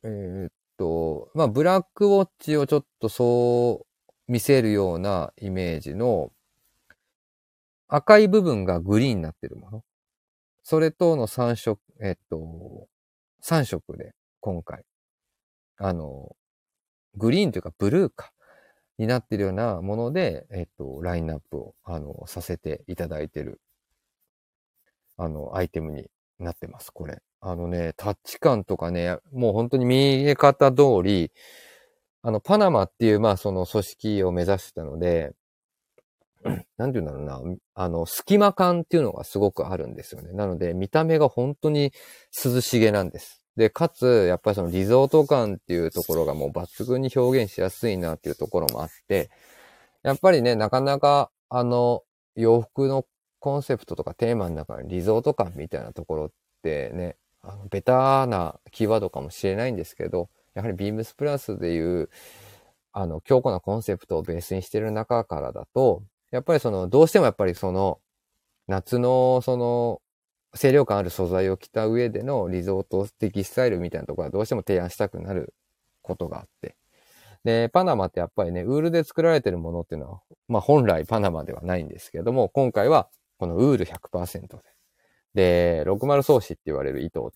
[0.03, 3.85] えー、っと、まあ、ブラックウォッチをちょっとそ
[4.27, 6.31] う見せるようなイメージの、
[7.87, 9.83] 赤い部分がグリーンになってるもの。
[10.63, 12.87] それとの3色、えっと、
[13.41, 14.83] 3色で今回、
[15.77, 16.35] あの、
[17.15, 18.31] グリーンというかブルーか、
[18.97, 23.59] になってるようなもので、えっと、ラインナップを、あの、させていただいてる、
[25.17, 26.07] あの、アイテムに
[26.39, 27.21] なってます、これ。
[27.41, 29.97] あのね、タッチ感とかね、もう本当に見
[30.27, 31.31] え方通り、
[32.23, 35.33] あの、パナマっていう、まあ、その組織を目指してたので、
[36.77, 40.31] なんて言うんだろうな、あの、隙間感っていうのがすごくあるんですよね。
[40.33, 41.91] なので、見た目が本当に
[42.43, 43.41] 涼しげなんです。
[43.55, 49.29] で、かつ、やっぱりそのリゾート感っていうところがもう抜群に表現しやすいなっていうところもあって、
[50.03, 52.03] やっぱりね、なかなか、あの、
[52.35, 53.05] 洋服の
[53.39, 56.29] コンセプトとかテーマの中にリゾート感みたいなところっ
[56.63, 62.09] てね、あのベターなキーワードかもしれないんですけど、やはりビームスプラスでいう、
[62.91, 66.01] あの、強固なコンセプトをベースにしてる中からだと、
[66.31, 67.99] やっぱりその、どうしてもやっぱりその、
[68.67, 70.01] 夏のその、
[70.57, 75.53] 清涼感ある素材を着た上でのリゾート的スタイルみたいなところはどうしても提案したくなる
[76.01, 76.75] ことがあって。
[77.43, 84.63] で、パナマってやっぱりね、ウールで作られてるものっていうのは、まあ本来パナマではないんですけれども、今回はこのウール100%で。
[85.35, 87.31] で、60装子って言われる糸を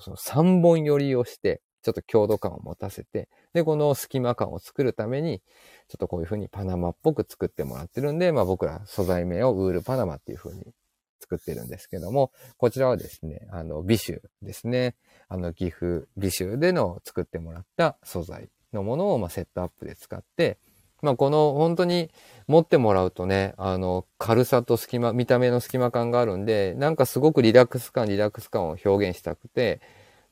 [0.00, 5.40] その3本寄りをして、ちょっと強度感を持たせて、で、この隙間感を作るために、
[5.88, 10.72] ちょっとこういう風にパナマっぽく作ってもらってるんで、まあ僕ら素材名をウールパナマっていう風に
[11.20, 14.96] 作ってるんですけども、こちらはですね、あの、美酒ですね。
[15.28, 20.58] あの、岐阜美酒での作ってもらった素材のものを、まセットアップで使って、
[21.02, 22.10] まあ、この本当に
[22.46, 29.82] 持ってもらうとね、あの、軽さと隙間、見た目の隙間感があるんで、なんかすごくリラックス感、リラックス感を表現したくて、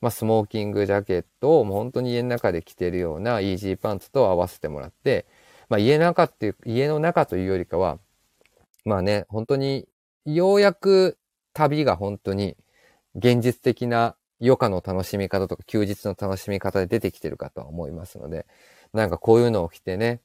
[0.03, 5.25] まあ、スモーキングジャケットをもう本当に家の中で着てるようなイージーパンツと合わせてもらって、
[5.69, 7.99] まあ、家の中っていう、家の中というよりかは、
[8.83, 9.87] まあね、本当に
[10.25, 11.17] ようやく
[11.53, 12.57] 旅が本当に
[13.15, 18.45] 現実的な余暇の楽しみ方とか休日の楽しみ方で出てきてるかとは思いますので、
[18.91, 20.19] なんかこういうのを着てね、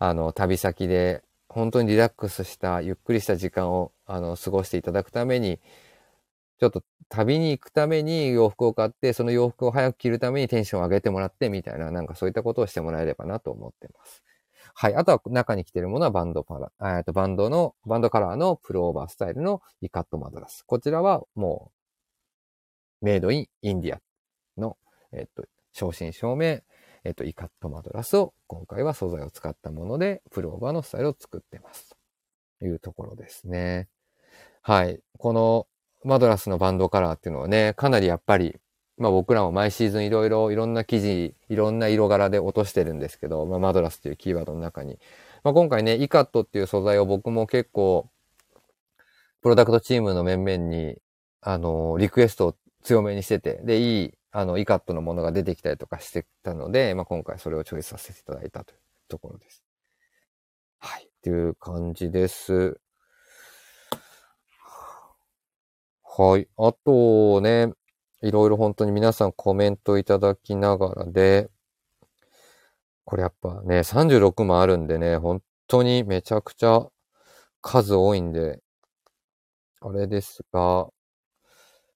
[0.00, 5.60] あの、旅先で本当にリラックスした、ゆっくりした時間を、あの、過ごしていただくために、
[6.60, 14.22] ちょっと旅に行くために洋服を買って、その洋服を早く着るためにテンションを上げてもらって、みたいな、なんかそういったことをしてもらえればなと思ってます。
[14.74, 14.94] はい。
[14.94, 20.62] あとは中に着てるものはバンドパラ、えっと、バンドの、バンドカラーのプロオーバースタイルのイカットマドラス。
[20.64, 21.72] こちらはも
[23.00, 24.00] う、メイドインインディア
[24.60, 24.76] の、
[25.12, 26.62] えっと、正真正銘、
[27.04, 31.96] えっと、イカットマドラスを今回は素材を使ったもので、プロオーバーのスタイルを作ってます。
[32.58, 33.88] というところですね。
[34.62, 35.00] はい。
[35.18, 35.66] この
[36.04, 38.58] マドラスのバンドカラーっていうのはね、かなりやっぱり
[39.00, 44.98] まあ僕らも毎シーズンいろいろいろんな生地、いろんな色柄で落としてるんですけど、まあマドラスっていうキーワードの中に。
[45.42, 48.10] まあ今回ね、イカットっていう素材を僕も結構、
[49.40, 50.98] プロダクトチームの面々に、
[51.40, 58.78] あの、リクエストを強めにしてて、で、いい、あの、イカットのものが出てきたりとかしてたので、まあ今回それをチョイスさせていただいたという
[59.08, 59.64] ところです。
[60.78, 61.04] はい。
[61.04, 62.78] っていう感じです。
[66.12, 66.48] はい。
[66.56, 67.72] あとね、
[68.22, 71.50] いろいろ本当に皆さんコメントいただきながらで、
[73.04, 76.88] これやっぱね、36もあるんでね、本当にめちゃくちゃ
[77.62, 78.60] 数多いんで、
[79.80, 80.88] あれですが、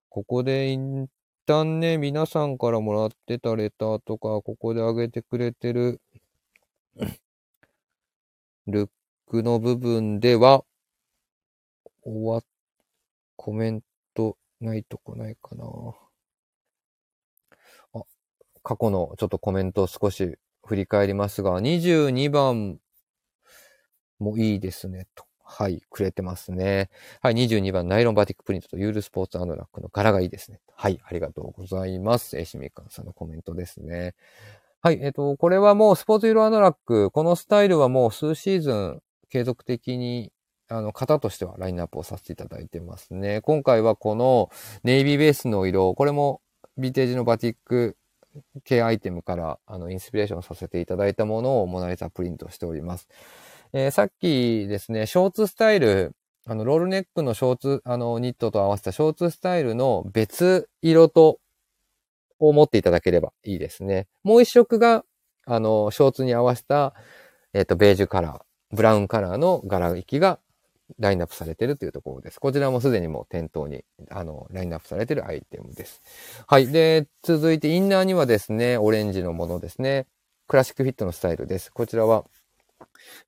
[0.08, 1.08] ここで一
[1.46, 6.00] 旦ね、皆さんからもらってたレターとか、ここであげてくれてる
[8.66, 8.90] ルッ
[9.26, 10.64] クの部分では、
[12.04, 12.42] 終わ、
[13.36, 13.82] コメン
[14.14, 15.64] トないとこないかな。
[17.94, 18.02] あ
[18.62, 20.36] 過去のちょっとコメントを少し
[20.66, 22.78] 振り返りますが、22番
[24.18, 25.24] もいいですね、と。
[25.46, 26.90] はい、くれてますね。
[27.20, 30.58] はい、22番、ナイロンバティックプリントとユールスポーツアノラックの柄がいいですね。
[30.74, 32.38] はい、ありがとうございます。
[32.38, 34.14] えしみかんさんのコメントですね。
[34.80, 40.32] はい、えっ、と、これはもうスポーツユーロアノラック、このスタイルはもう数シーズン継続的に
[40.74, 43.40] あの、型としてはラインナップをさせていただいてますね。
[43.42, 44.50] 今回はこの
[44.82, 46.40] ネイビーベースの色、これも
[46.76, 47.96] ビテージのバティック
[48.64, 53.08] 系アイテムからあのインスピレーションさせていただいたものをモナリザプリントしております。
[53.72, 56.12] えー、さっきですね、ショーツスタイル、
[56.44, 61.38] あの、ロールネックのショーツ、あの、ニットと合わせたショーツスタイルの別色と、
[62.40, 64.08] を持っていただければいいですね。
[64.24, 65.04] もう一色が、
[65.46, 66.94] あの、ショーツに合わせた、
[67.52, 70.40] えっ、ー、と、ベージュカラー、ブラウンカラーの柄行きが
[70.98, 72.38] ラインナップされてるというところです。
[72.38, 76.02] こちらもすでにもう店頭に、あの、ラインナップされてるアイテムです。
[76.46, 76.68] はい。
[76.68, 80.06] で、続いてインナーにはですね、オレンジのものですね。
[80.46, 81.70] クラシックフィットのスタイルです。
[81.72, 82.24] こちらは、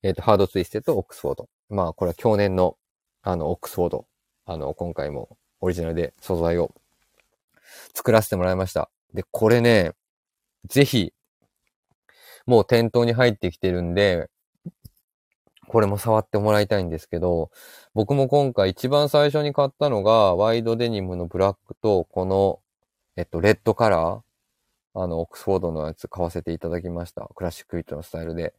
[0.02, 1.48] えっ、ー、と、ハードツイステとオックスフォード。
[1.70, 2.76] まあ、これは去年の
[3.28, 4.06] あの、オックスフォード、
[4.44, 6.72] あの、今回もオリジナルで素材を
[7.92, 8.88] 作らせてもらいました。
[9.14, 9.94] で、これね、
[10.68, 11.12] ぜひ、
[12.46, 14.30] もう店頭に入ってきてるんで、
[15.68, 17.50] これも触ってもらいたいんですけど、
[17.94, 22.60] 僕も今回一番最初に買ったのが、ワイドデニムのブラックと、この、
[23.16, 27.28] えっと、レッドカラー、あの、オックスフォードのやつ買わせていただきました。
[27.34, 28.54] クラシックイットのスタイルで。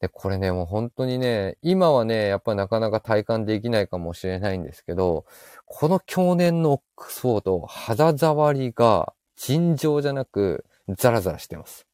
[0.00, 5.24] で、これね、もう本当にね、今はね、やっぱなかなか体感できないかもしれないんですけど、
[5.66, 11.86] この去年のオックスフォード、肌触りが尋常じゃなく、ザラザラしてます。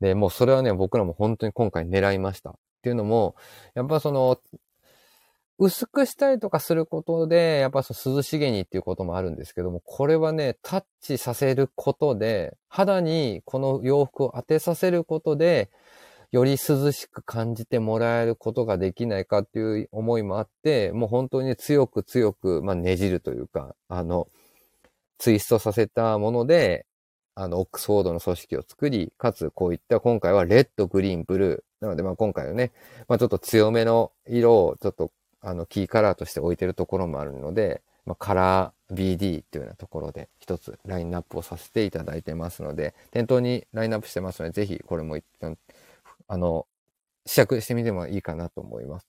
[0.00, 2.56] で、もうそれはね、僕らも本当に今回狙いました。
[2.80, 3.36] っていうのも、
[3.74, 4.40] やっぱその、
[5.58, 15.70] 薄くしたりとかすることで、やっぱその涼しげにっていうこともあるんですけども、これはね、タッチさせることで、肌にこの洋服を当てさせることで、
[16.32, 24.28] より涼しく感じてもらえることができないかっていう思いもあって、もう本当に強く強く、まあ、ねじるというか、あの、
[25.18, 26.86] ツイストさせたもので、
[27.34, 31.69] あの、オックスフォードの組織を作り、かつこういった今回はレッド、グリーン、ブルー。
[31.80, 32.72] なのでまあ今回はね、
[33.08, 45.56] まあちょっと強めの色をちょっとあのキーカラーとして置いてるところもあるので、まあ、カラー BD というようなところで一つラインナップをさせていただいてますので、店頭にラインナップしてますので、ぜひこれも一旦、
[46.28, 46.66] あの、
[47.26, 49.06] 試着してみてもいいかなと思います。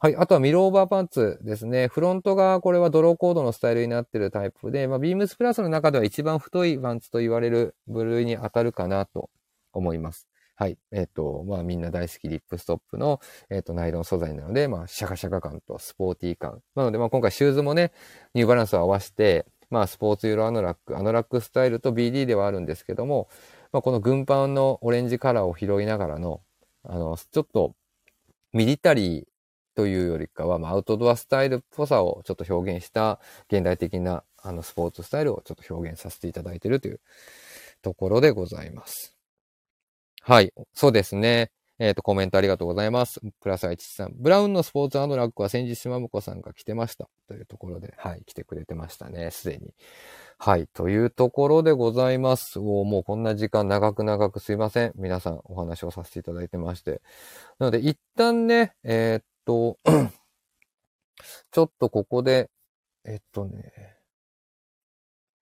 [0.00, 0.16] はい。
[0.16, 1.88] あとはミローバーパンツですね。
[1.88, 9.30] フロントがこれはドローコードのスタイルになってるタイプで、まあ、ビームスプラスの中では一番太いパンツと言われる部類に当たるかなと
[9.72, 10.28] 思います。
[10.54, 10.78] はい。
[10.92, 13.20] えっ、ー、と、まあみんな大好きリップストップの、
[13.50, 16.62] えっ、ー、と、ナイロン素材なので、まあシャカシャカ感とスポーティー感。
[16.74, 17.92] なので、まあ今回シューズもね、
[18.34, 23.28] ニューバランスを合わせて、まあスポーツユーロアノラック、アノラックスタイルと BD ではあるんですけども、
[23.72, 26.42] まあこの軍パンのオレンジカラーを拾いながらの、
[26.84, 27.74] あの、ちょっと
[28.52, 29.24] ミリタリー
[29.74, 33.20] というよりかは、まあ、アウトドアスタイルっぽさをちょっと表現した
[33.50, 37.00] 現代的なあのスポーツスタイルをちょっと表現させていただいているという
[37.80, 39.11] ところでございます。
[40.24, 40.52] はい。
[40.72, 41.50] そうですね。
[41.80, 43.20] えっ、ー、と、コメントありがとうございます。
[43.40, 44.12] プラス愛知さん。
[44.14, 47.08] ブラウンのスポーツアドラックは先日島婿さんが来てました。
[47.26, 49.32] というところで、はい、来てくれてましたね。
[49.32, 49.74] すでに。
[50.38, 50.68] はい。
[50.68, 52.60] というところでございます。
[52.60, 54.92] おもうこんな時間長く長くすいません。
[54.94, 57.02] 皆さんお話をさせていただいてまして。
[57.58, 59.78] なので、一旦ね、えー、っと、
[61.50, 62.48] ちょっとここで、
[63.04, 63.72] えっとね、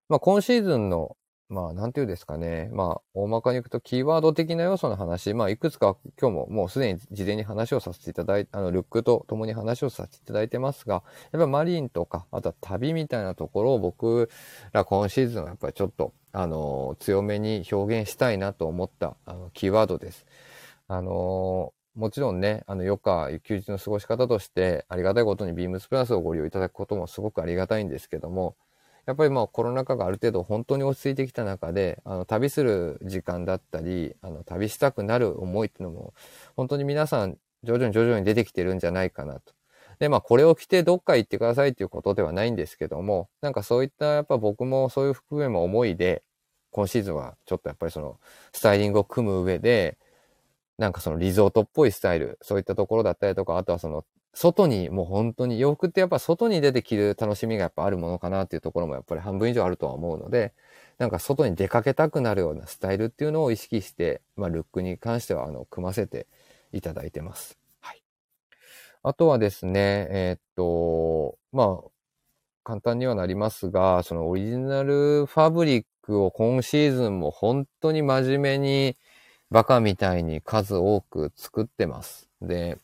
[0.09, 1.19] まあ今シーズンの
[1.51, 2.71] まあ、なんていうんですかね。
[2.73, 11.03] まあ、大まかに言くと、キーワード的な要素の話、まあ、いくつか今日ももうすでに事前に話をさせていただいて、あの、ルックと共に話をさせていただいてますが、
[11.33, 14.31] やっぱマリンとか、あとは旅みたいなところを僕
[14.73, 20.27] ら今シーズンはやっぱりちょっと、あの、強めに表現したいなと思った、あの、キーワードです。
[20.87, 28.55] あの、もちろんね、あの、余暇、休日の過ごし方として、ありがたいことにビームスプラスをご利用いただくこともすごくありがたいんですけども、
[29.07, 36.15] やっぱりまあコロナ禍がある程度本当に落ち着いてきた中で、あの旅する時間だったり、あの旅したくなる思いっていうのも、
[36.57, 39.53] 本当に皆さん徐々に徐々に出てきてるんじゃないかなと。
[39.99, 46.23] で、まあこれを着てどっか行ってくださいっていうことではないんですけども、なんかそういったやっぱ僕もそういう含めも思いで、
[46.71, 48.19] 今シーズンはちょっとやっぱりその
[48.53, 49.99] スタイリングを組む上で、
[50.79, 60.53] なんかそのリゾートっぽいスタイル、そういったところだったりとか、あとはその外にもう本当に洋服ってやっぱ外に出て着る楽しみがやっぱあるものかなっていうところもやっぱり半分以上あるとは思うので、
[60.99, 66.27] なんか外に出かけたくなるようなスタイルっていうのを意識して、まあルックに関してはあの組ませて
[66.73, 67.59] いただいてます。
[67.81, 68.03] はい。
[69.03, 71.89] あとはですね、えー、っと、まあ、
[72.63, 78.97] 簡単にはなりますが、そのオリジナルファブリックを今シーズンも本当に真面目に
[79.51, 82.29] バカみたいに数多く作ってます。
[82.43, 82.79] で、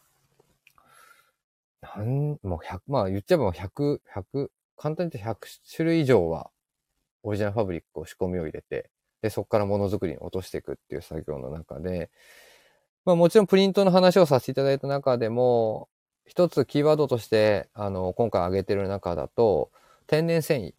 [1.97, 5.47] なん、もう100、まあ言っちゃえば100、100、簡単に言って100
[5.77, 6.51] 種類以上は、
[7.23, 8.91] オリジナルファブリックを仕込みを入れて、
[9.23, 12.11] で、そこからものづくりに落としていくっていう作業の中で、
[13.05, 15.89] まあもちろんプリントの話をさせていただいた中でも、
[16.27, 19.71] 一つキーワードとして、あの、今回挙げてる中だと、
[20.07, 20.75] 天然繊維。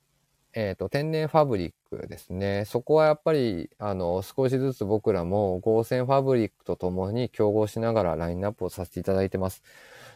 [0.54, 2.66] えっ、ー、と、天然ファブリックですね。
[2.66, 9.62] そこはやっぱり、あの、少しずつ僕らも合成ファブリックとともに競合しながらラインナップをさせていただいてます。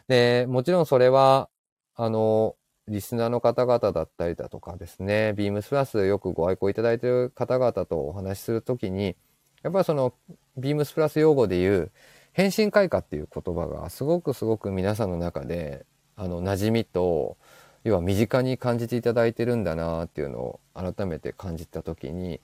[0.08, 1.48] で、もちろんそれは、
[1.94, 2.56] あの、
[2.88, 9.16] リスナーの方々だったりだとかですね、ビームスプラスよくご愛顧いただいている方々とお話しするときに、
[9.62, 10.14] やっぱりその、
[10.56, 11.92] ビームスプラス用語で言う、
[12.32, 17.36] 変身開花っていう言葉がすごくすごく皆さんの中で、あの、馴染みと、
[17.84, 22.40] 要は身近に感じていただいてるんだなっていうのを改めて感じたときに、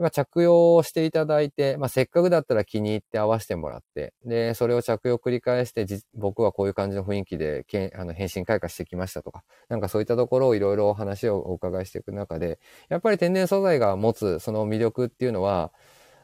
[0.00, 12.58] ま、着用していただいて、まあ、せっかくだったら気に入って合わせてもらって、で、それを着用繰り返して、僕はこういう感じの雰囲気でけんあの返信開花してきましたとか、なんかそういったところをいろいろお話をお伺いしていく中で、
[12.88, 15.72] やっぱり天然素材が持つその魅力っていうのは、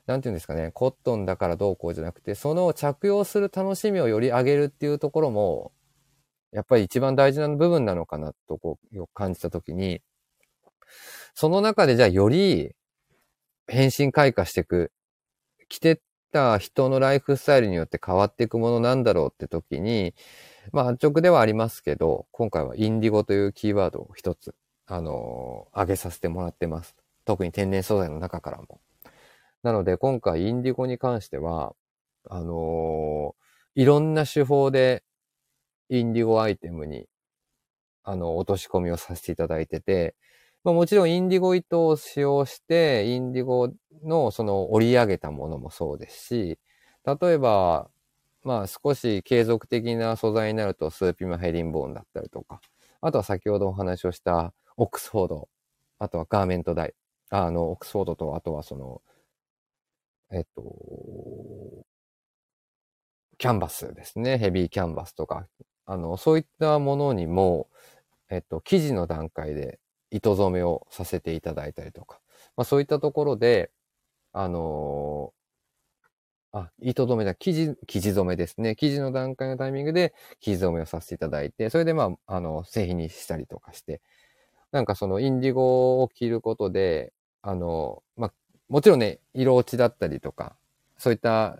[0.07, 5.73] なんていうんですかね、コットンだからどうこうじゃなくて、その着用する楽しみをより上げるっていうところも、
[6.53, 10.01] やっぱり一番大事な部分なのかなとこう感じたときに、
[11.35, 12.75] その中でじゃあより
[13.69, 14.93] 変身開花していく、
[15.69, 16.01] 着て
[16.33, 20.15] た人のライフスタイルによって変わっていくものなんだろうって時に、
[20.73, 24.55] まあ、直ではありますけど、今回はインディゴというキーワードを一つ、
[24.87, 26.95] あのー、挙げさせてもらってます。
[27.25, 28.81] 特に天然素材の中からも。
[29.63, 31.75] なので、今回インディゴに関しては、
[32.29, 35.03] あのー、いろんな手法で
[35.89, 37.07] インディゴアイテムに、
[38.05, 40.15] あの、落とし込みをさせていただいてて、
[40.67, 43.73] まあ、もちろんインディゴ糸を使用して、インディゴ
[44.03, 46.59] のその織り上げたものもそうですし、
[47.05, 47.89] 例えば、
[48.43, 52.61] まあ少し継続的な素材になるとスーピマヘリンボーンだったりとか、
[53.01, 55.49] あとは先ほどお話をしたオックスフォード、
[56.01, 56.95] あとはガーメントダイ、
[57.31, 59.03] あの、オックスフォードと、あとはその、
[60.33, 61.87] えっと、
[63.39, 64.39] キャンバスですね。
[64.39, 65.47] ヘビーキャンバスとか、
[65.85, 67.69] あの、そういったものにも、
[68.31, 69.79] えっと、生地の段階で
[70.11, 72.21] 糸染めをさせていただいたりとか、
[72.57, 73.71] まあそういったところで、
[74.33, 78.77] あのー、あ、糸染めだ、生地、生地染めですね。
[78.77, 84.01] 生地の段階のタイミングで生地染めをさせていただいて、それでまあ、あの、製品にしたりとかして、
[84.73, 87.13] なんかそのインディゴを着ることで、
[87.43, 88.33] あの、まあ、
[88.69, 90.57] もちろんね、色落ちだったりとか、
[90.99, 91.59] そういった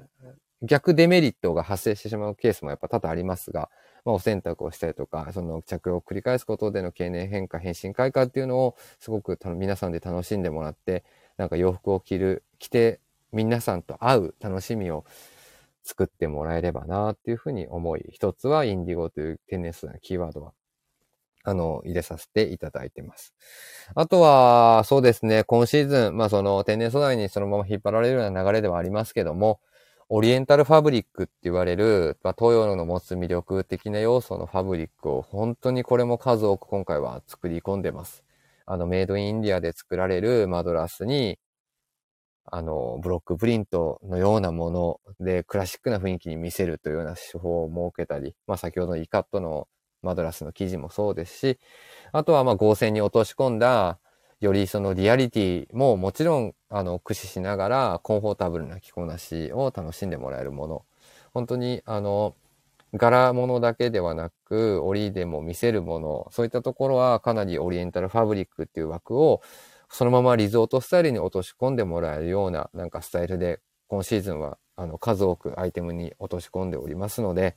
[0.63, 3.71] 逆デメリットが発生してしまうケースもやっぱ多々ありますが、
[4.07, 11.05] まあ、お洗濯をしたりとか、その着用を繰り返すことでの経年変化、変身開花っていうのをすごく皆さんで楽しんでもらって、
[11.37, 13.01] なんか洋服を着る、着て
[13.33, 15.05] 皆さんと会う楽しみを
[15.85, 20.53] 作ってもらえればなっていうふうに思い、一つはインディゴという天然素材のキーワードは、
[21.45, 23.35] あの、入れさせていただいてます。
[23.95, 29.61] あとは、そうですね、今シーズン、まあその天然素材にそのまま引っ張られるような流れではありますけども、
[30.09, 38.25] オリエンタルファブリックって言われる、まあ、東洋の持つ魅力的な要素のファブリックを本当にこれも数多く今回は作り込んでます。
[38.67, 41.39] あの、メイドインインディアで作られるマドラスに、
[42.45, 49.67] あの、ブロックプリントのようなものでクラシックな雰囲気に見せるというような手法を設けたり、まあ先ほどのイカットの
[50.03, 51.59] マドラスの生地もそうですし、
[52.13, 53.99] あとはまあ合成に落とし込んだ
[54.47, 60.85] よりそのリアリティももちろん、あの、駆使しながら、コンフォータブルな着こなしを楽しんでもらえるもの。
[61.35, 62.35] 本当に、あの、
[62.95, 69.43] 柄物だけではなく、折りでも見せるもの、そういったところはかなりオリエンタルファブリックっていう枠を、
[69.91, 77.57] そのままリゾートスタイルに落とし込んでもらえるような、なんかスタイルで、今シーズンは、あの、数多くアイテムに落とし込んでおりますので、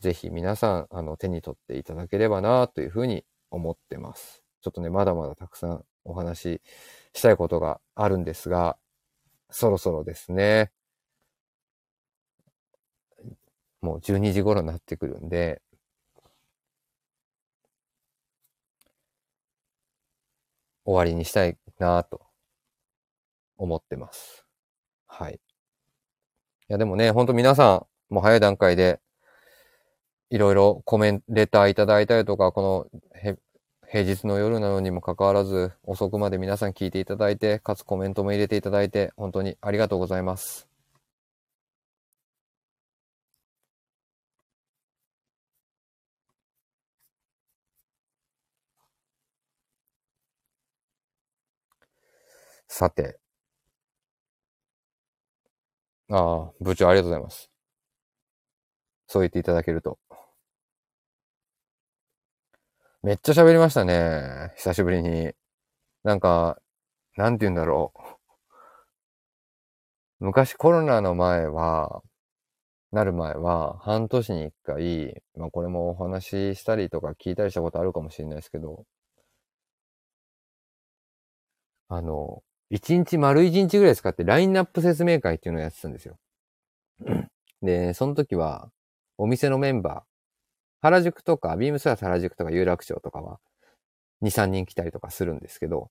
[0.00, 4.42] ぜひ皆さん、あの、手に取っていただければな、というふうに思ってます。
[4.60, 6.62] ちょっとね、まだまだたくさんお話し
[7.14, 8.76] したいことがあるんですが、
[9.50, 10.72] そろそろですね。
[13.82, 15.62] もう12時頃になってくるんで、
[20.84, 22.22] 終わりにしたいなぁと
[23.56, 24.46] 思ってます。
[25.06, 25.34] はい。
[25.34, 29.00] いやでもね、ほんと皆さん、もう早い段階で、
[30.30, 33.00] いろいろコメント、レターいただいたりとか、この
[33.90, 40.68] 平日の夜なのにもかかわらず、遅くまで皆さん聞いていただいて、かつコメントも入れていただいて、本当にありがとうございます。
[52.68, 53.18] さて。
[56.10, 56.16] あ
[56.50, 57.50] あ、部長ありがとうございます。
[59.06, 59.98] そう言っていただけると。
[63.04, 64.50] めっちゃ喋りましたね。
[64.56, 65.32] 久しぶりに。
[66.04, 66.58] なんか、
[67.18, 67.92] なんて言うんだろ
[70.20, 70.24] う。
[70.24, 72.02] 昔コロナの前は、
[72.92, 78.86] なる前は、半年に一回、まあこれもお話ししたりとか聞いたりしたことあるかもしれないですけど、
[81.88, 86.16] あの、一日丸一日ぐらい使ってラインナップ説明会っていうのをやってたんですよ。
[87.62, 88.70] で、その時は、
[89.18, 90.13] お店のメンバー、
[90.84, 93.40] 原宿とか、ビームスラス原宿とか有楽町とかは、
[94.20, 95.90] 2、3人来たりとかするんですけど、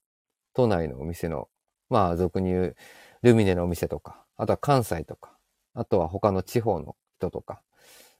[0.54, 1.48] 都内のお店の、
[1.90, 2.76] まあ、俗に言う、
[3.22, 5.36] ルミネのお店とか、あとは関西とか、
[5.74, 7.60] あとは他の地方の人とか、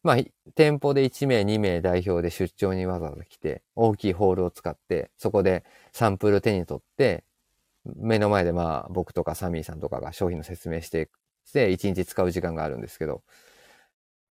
[0.02, 0.16] まあ、
[0.56, 7.22] 店舗で1名、2名代表で出張にわざわざ来て、大きいホールを使って、そこでサンプル手に取って、
[7.84, 11.10] 目の前でまあ僕とかサミーさんとかが商品の説明して
[11.44, 13.22] して一日使う時間があるんですけど、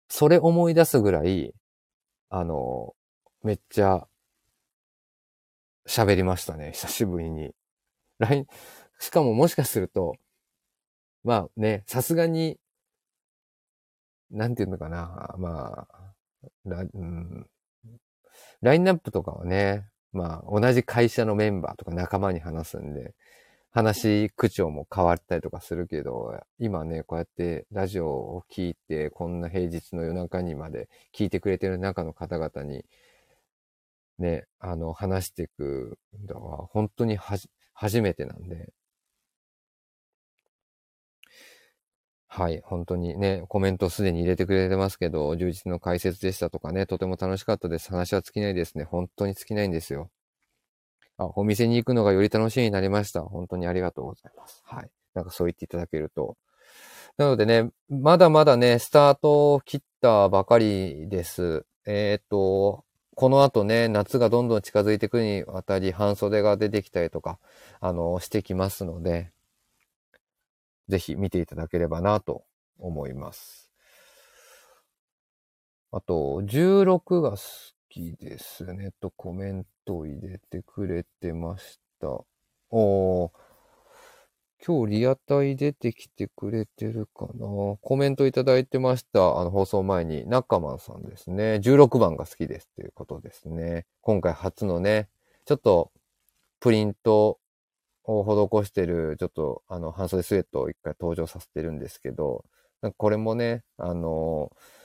[0.08, 1.54] それ思い出すぐらい、
[2.30, 2.94] あの、
[3.42, 4.06] めっちゃ
[5.86, 7.52] 喋りましたね、久しぶりに。
[8.20, 8.46] LINE、
[9.00, 10.14] しかももしかすると、
[11.24, 12.58] まあね、さすがに、
[14.30, 16.12] なんていうのかな、まあ、
[16.64, 17.46] ラ,、うん、
[18.62, 23.14] ラインナップとかはね、まあ同じ会社のメンバーとか仲間に話すんで、
[23.72, 32.84] 話口調も変わったりとかするけど、今ね、こうやってラジオを聞いて、こんな平日の夜中にまで聞いてくれてる中の方々に、
[34.18, 35.98] ね、あの、話していく
[36.28, 38.72] のは、本当にはじ、初めてなんで、
[42.28, 47.90] はい、本当にね、コメントすでに入れてくれてますけど、充実の解説でしたとかね、とても楽しかったです。
[47.90, 48.84] 話は尽きないですね。
[48.84, 50.10] 本当に尽きないんですよ。
[51.20, 53.20] あ、お店に行くのがより楽しみになりました。
[53.20, 54.62] 本当にありがとうございます。
[54.64, 54.90] はい。
[55.12, 56.38] なんかそう言っていただけると。
[57.18, 61.66] なのでね、まだまだね、スタートを切ったばかりです。
[61.86, 62.84] えっ、と、
[63.16, 67.38] この後ね、夏がどんどん近づいていくにあたり、半袖が出てきたりとか、
[67.80, 69.30] あの、してきますので、
[70.88, 72.44] ぜひ見ていただければなと
[72.78, 73.70] 思います。
[75.92, 77.38] あと、16が好
[77.90, 82.08] きですねとコメントを入れてくれてました。
[82.70, 83.30] おー、
[84.64, 87.46] 今日リアタイ出てきてくれてるかな
[87.82, 89.40] コメントいただいてました。
[89.40, 91.60] あの放送前に、中間さんですね。
[91.62, 93.86] 16番が好きですっていうことですね。
[94.02, 95.08] 今回初のね、
[95.44, 95.90] ちょっと
[96.60, 97.40] プリント
[98.04, 102.44] を施してる、ちょっとあの半袖スウェットを一回登場させてるんですけど、
[102.96, 104.79] これもね、あのー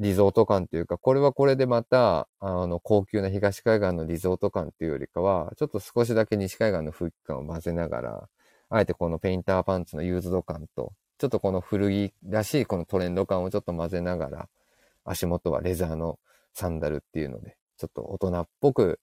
[0.00, 8.28] リゾート感というか、これはこれでまた、あの、高級な東海岸のリゾート感っていうよりかは、ちょっと少しだけ西海岸の風景感を混ぜながら、
[8.70, 14.48] あえてこのペインターパンツのユーズド感と、ちょっとこの古着らしいこのトレンド感をちょっと混ぜながら、
[15.04, 16.18] 足元はレザーの
[16.54, 19.00] サンダルっていうので、ちょっと大人っぽく、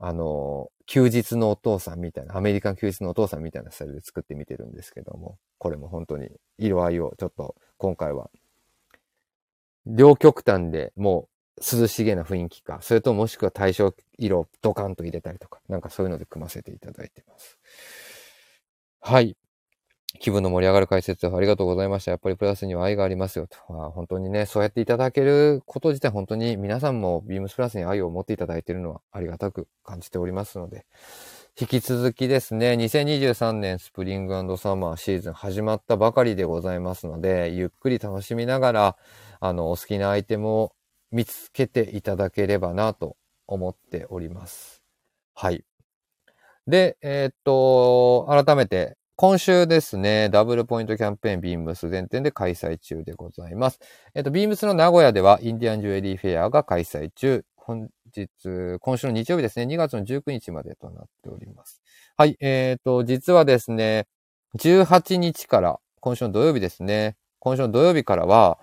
[0.00, 8.28] あの、休日のお父さんみたいな、アメリカン休日のお父さんみたいなスタイルで作ってみてるんですけども、これも本当に色合いをちょっと今回は
[9.86, 11.28] 両極端でも
[11.58, 17.58] う涼しげな雰囲気か、それともしくは対象色をドカンと入れたりとか、なんかそういうので組ませていただいてます。
[19.00, 19.36] はい。
[20.18, 22.10] 気分の盛り上がる解説ありがとうございました。
[22.10, 23.58] やっぱりプラスには愛がありますよと。
[23.90, 30.84] 本当にね、そうやっていただけること自体本当に皆さんもビームスプラスに愛を持っていただいているのはありがたく感じておりますので、
[31.60, 38.96] 引き続きですね、2023年スプリングサマーシーズン始まったばかりでございますので、ゆっくり楽しみながら、
[39.40, 40.72] あの、お好きなアイテムを
[41.10, 44.82] 見つけていただければなと思っております。
[45.34, 45.64] はい。
[46.66, 53.80] で、えー、っと、改めて、今週ですね、ダブルポイントキャンペーンビームス全店で開催中でございます。
[54.14, 57.44] えっと、ビームスの名古屋ではインディアンジュエリーフェアが開催中。
[57.56, 58.28] 本日、
[58.80, 61.82] 今週の日曜日ですね、2月の19日までとなっております。
[62.16, 64.06] はい、えっ、と、実はですね、
[64.58, 68.58] 18日から、今週の土曜日ですね、今週の土曜日からは、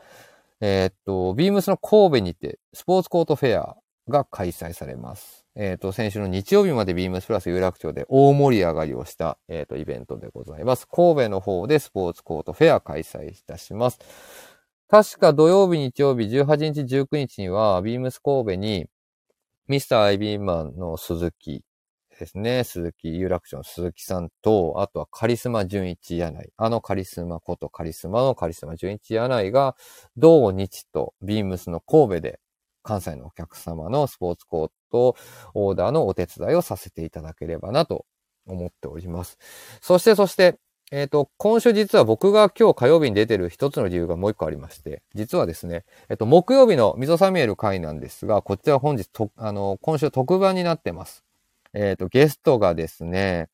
[0.62, 3.78] えっ、と、ビームスの神戸にて、スポーツコートフェア
[4.08, 5.46] が開催されます。
[5.56, 10.88] えっ、と、先週の日曜日までビームスプラス有楽町で大盛り上がりをした、えっ、と、イベントでございます。
[10.88, 14.00] 神戸の方でスポーツコートフェア開催いたします。
[14.90, 18.88] 確か土曜日、日曜日、18日、19日には、ビームス神戸に、
[19.68, 21.64] ミスターアイビーマンの鈴木
[22.18, 22.64] ですね。
[22.64, 26.52] 鈴木、有楽町の鈴木さんと、あとはカリスマ純一柳。
[26.58, 29.76] あのカリスマことカリスマのカリスマ純一柳が、
[30.18, 32.40] 同日とビームスの神戸で
[32.84, 35.16] 関西のお客様のスポーツコート
[35.54, 38.06] オーダーのお手伝いをさせていただければなと
[38.46, 39.38] 思っております。
[39.82, 40.58] そして、そして、
[40.92, 51.27] えっ、ー、と、今週実は僕が今日火曜日に出てる一つの理由がもう一個ありまして、実はですね、えっ、ー、と、木曜日のミゾサミエル会なんですが、こちら本日と、あの、今週特番になってます。
[51.78, 53.50] えっ、ー、と、ゲストがですね、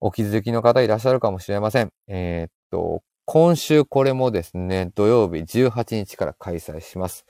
[0.00, 1.90] お気づきの方いらっしゃるかもしれません。
[2.06, 7.26] えっ、と、今週これもですね、土曜日18日から開催します。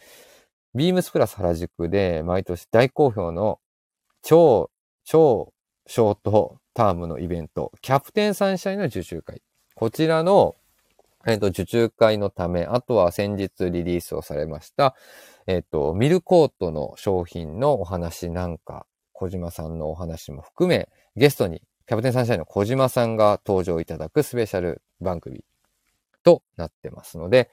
[0.74, 3.60] ビームスプラス原宿で毎年大好評の
[4.22, 4.70] 超、
[5.05, 5.52] 超
[5.86, 9.40] ショートタームのイベント、キャプテンサンシャインの受注会。
[9.74, 10.56] こちらの、
[11.26, 14.94] えっ、と、受注会のため、あとは先日リリースをされました、
[15.47, 25.45] えっ、と、ミルコートの商品のお話なんか、小島さんのお話も含め、ゲストにキャプテンサンシャインの小島さんが登場いただくスペシャル番組
[26.23, 27.51] となってますので、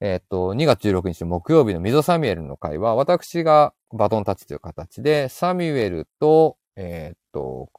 [0.00, 7.70] えっ、と、2月16日木曜日のミゾサミュエルの会は、私がバトンタッチという形で、サミュエルと、えっ、と、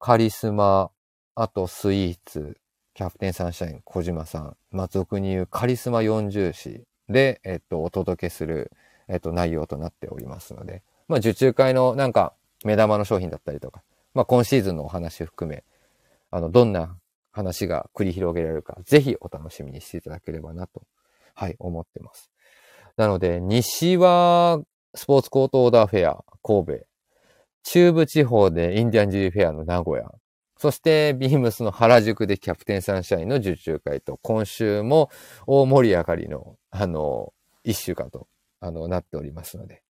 [0.00, 0.90] カリスマ、
[1.36, 2.56] あとスイーツ、
[2.94, 8.72] キャプテンサンシャイン、小島さん、ま、俗に言うカリスマ40誌で、えっと、お届けする、
[9.06, 12.34] えっと、内容となっておりますので、まあ、受注会のなんか、
[12.64, 13.82] 目玉の商品だったりとか、
[14.14, 15.64] まあ、今シーズンのお話含め、
[16.30, 16.96] あの、どんな
[17.32, 20.82] 話が繰り広げられるか、ぜひお楽しみにしていただければなと、
[21.34, 22.30] はい、思ってます。
[22.96, 24.60] なので、西は、
[24.94, 26.86] スポーツコートオーダーフェア、神戸。
[27.62, 30.10] 中部地方でインディアンジュリーフェアの名古屋。
[30.56, 35.10] そして、ビームスの原宿でキャプテンサンシャインの受注会と、今週も
[35.46, 37.34] 大盛り上がりの、あの、
[37.64, 38.28] 一週間と、
[38.60, 39.82] あの、なっておりますので、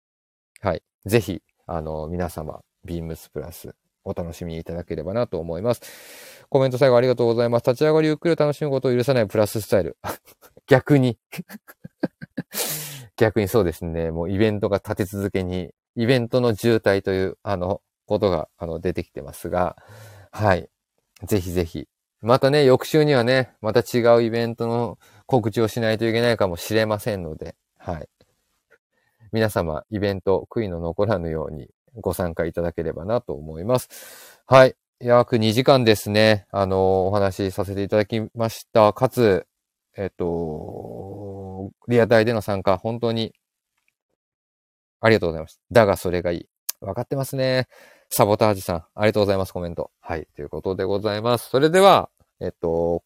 [0.61, 0.83] はい。
[1.07, 3.75] ぜひ、あの、皆様、ビームスプラス、
[4.05, 5.81] お楽しみいただければなと思います。
[6.49, 7.65] コメント最後ありがとうございます。
[7.69, 9.97] 立ち上がりゆっくり楽しむことを許さないプラススタイル。
[10.67, 11.19] 逆に
[13.17, 14.11] 逆にそうですね。
[14.11, 19.77] もうイベントが立て続けに、イベントの渋滞という、あの、ことが、あの、出てきてますが、
[20.31, 20.69] はい。
[21.25, 21.89] ぜひぜひ。
[22.21, 28.09] またね、翌週にはね、また違うイベントの告知をしないといけないかもしれませんので、はい。
[29.37, 34.41] 皆様、イベント、悔いの残らぬようにご参加いただければなと思います。
[34.47, 34.77] はい。
[34.99, 38.95] 約2時間ですね、あの、お話しさせていただきました。
[38.95, 39.47] かつ、
[39.95, 43.35] えっと、リアタイでの参加、本当に、
[45.03, 45.61] ありがとうございます。
[45.71, 46.49] だがそれがいい。
[46.81, 47.69] わかってますね。
[48.09, 49.91] サボタージさん、ありがとうございます、コメント。
[50.01, 51.51] はい、ということでございます。
[51.51, 52.09] それでは、
[52.41, 53.05] えっと、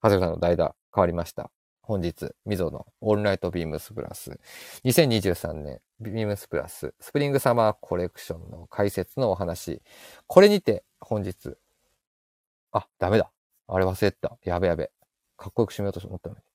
[0.00, 1.50] はずさんの代打変わりました。
[1.86, 4.40] 本日、ミゾのオールナイトビームスプラス、
[4.84, 9.82] 2023年ビームスプラス、スプリングサマーコレクションの解説のお話。
[10.26, 11.58] これにて、本日、
[12.72, 13.30] あ、ダメだ。
[13.68, 14.38] あれ忘れた。
[14.44, 14.90] やべやべ。
[15.36, 16.53] かっこよく締めようと思ったのに。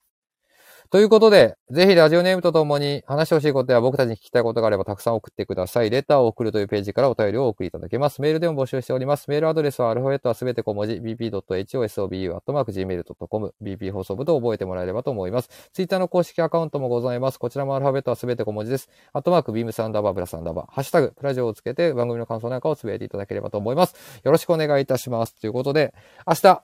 [0.91, 5.91] ということで、ぜひラジオネームとともに話してほしいことや僕たちに聞きたいことがあればたくさん送ってください。
[5.91, 8.23] レターを送るというページからお便りをお送りいただけます。
[8.23, 9.29] メールでも募集しております。
[9.29, 15.69] メールアドレスはアルファベットはすべて小文字、bp.hosobu.gmail.com、bp 放送部と覚えてもらえればと思います。
[15.73, 17.37] ツイッターの公式アカウントもございます。
[17.37, 18.89] こちらもアルファベットはすべて小文字です。
[19.13, 23.93] アットマーク、ビームサンダーバー、ブラサンダーバー、ハッシュタグ、プラジオをつけて番組の感想なんかをつぶやいていただければと思います。
[24.23, 25.39] よろしくお願いいたします。
[25.39, 25.93] ということで、
[26.27, 26.63] 明日、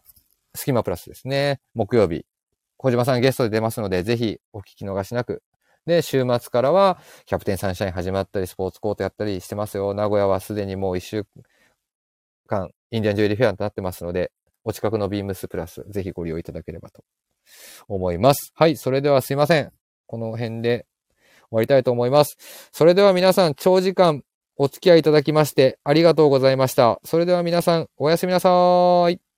[0.56, 1.60] スキマプラスですね。
[1.76, 2.26] 木曜日、
[2.78, 5.42] 小島さんゲストで出ますので、ぜひお聞き逃しなく。
[5.86, 9.94] で、週末からは、キャプテンサンシャイン始まったり、スポーツコートやったりしてますよ。
[9.94, 11.26] 名古屋はすでにもう一週
[12.48, 14.32] 間、インディアンジュエリーフェアとなってますので、
[14.64, 17.04] お近くのビームスプラス、ぜひご利用いただければと
[17.88, 18.52] 思います。
[18.56, 19.72] はい、それではすいません。
[20.08, 20.88] この辺で
[21.50, 22.38] 終わりたいと思います。
[22.72, 24.24] それでは皆さん、長時間
[24.58, 27.00] お付き合いいただきまして、ありがとうございました。
[27.04, 29.35] それでは皆さん、おやすみなさーい。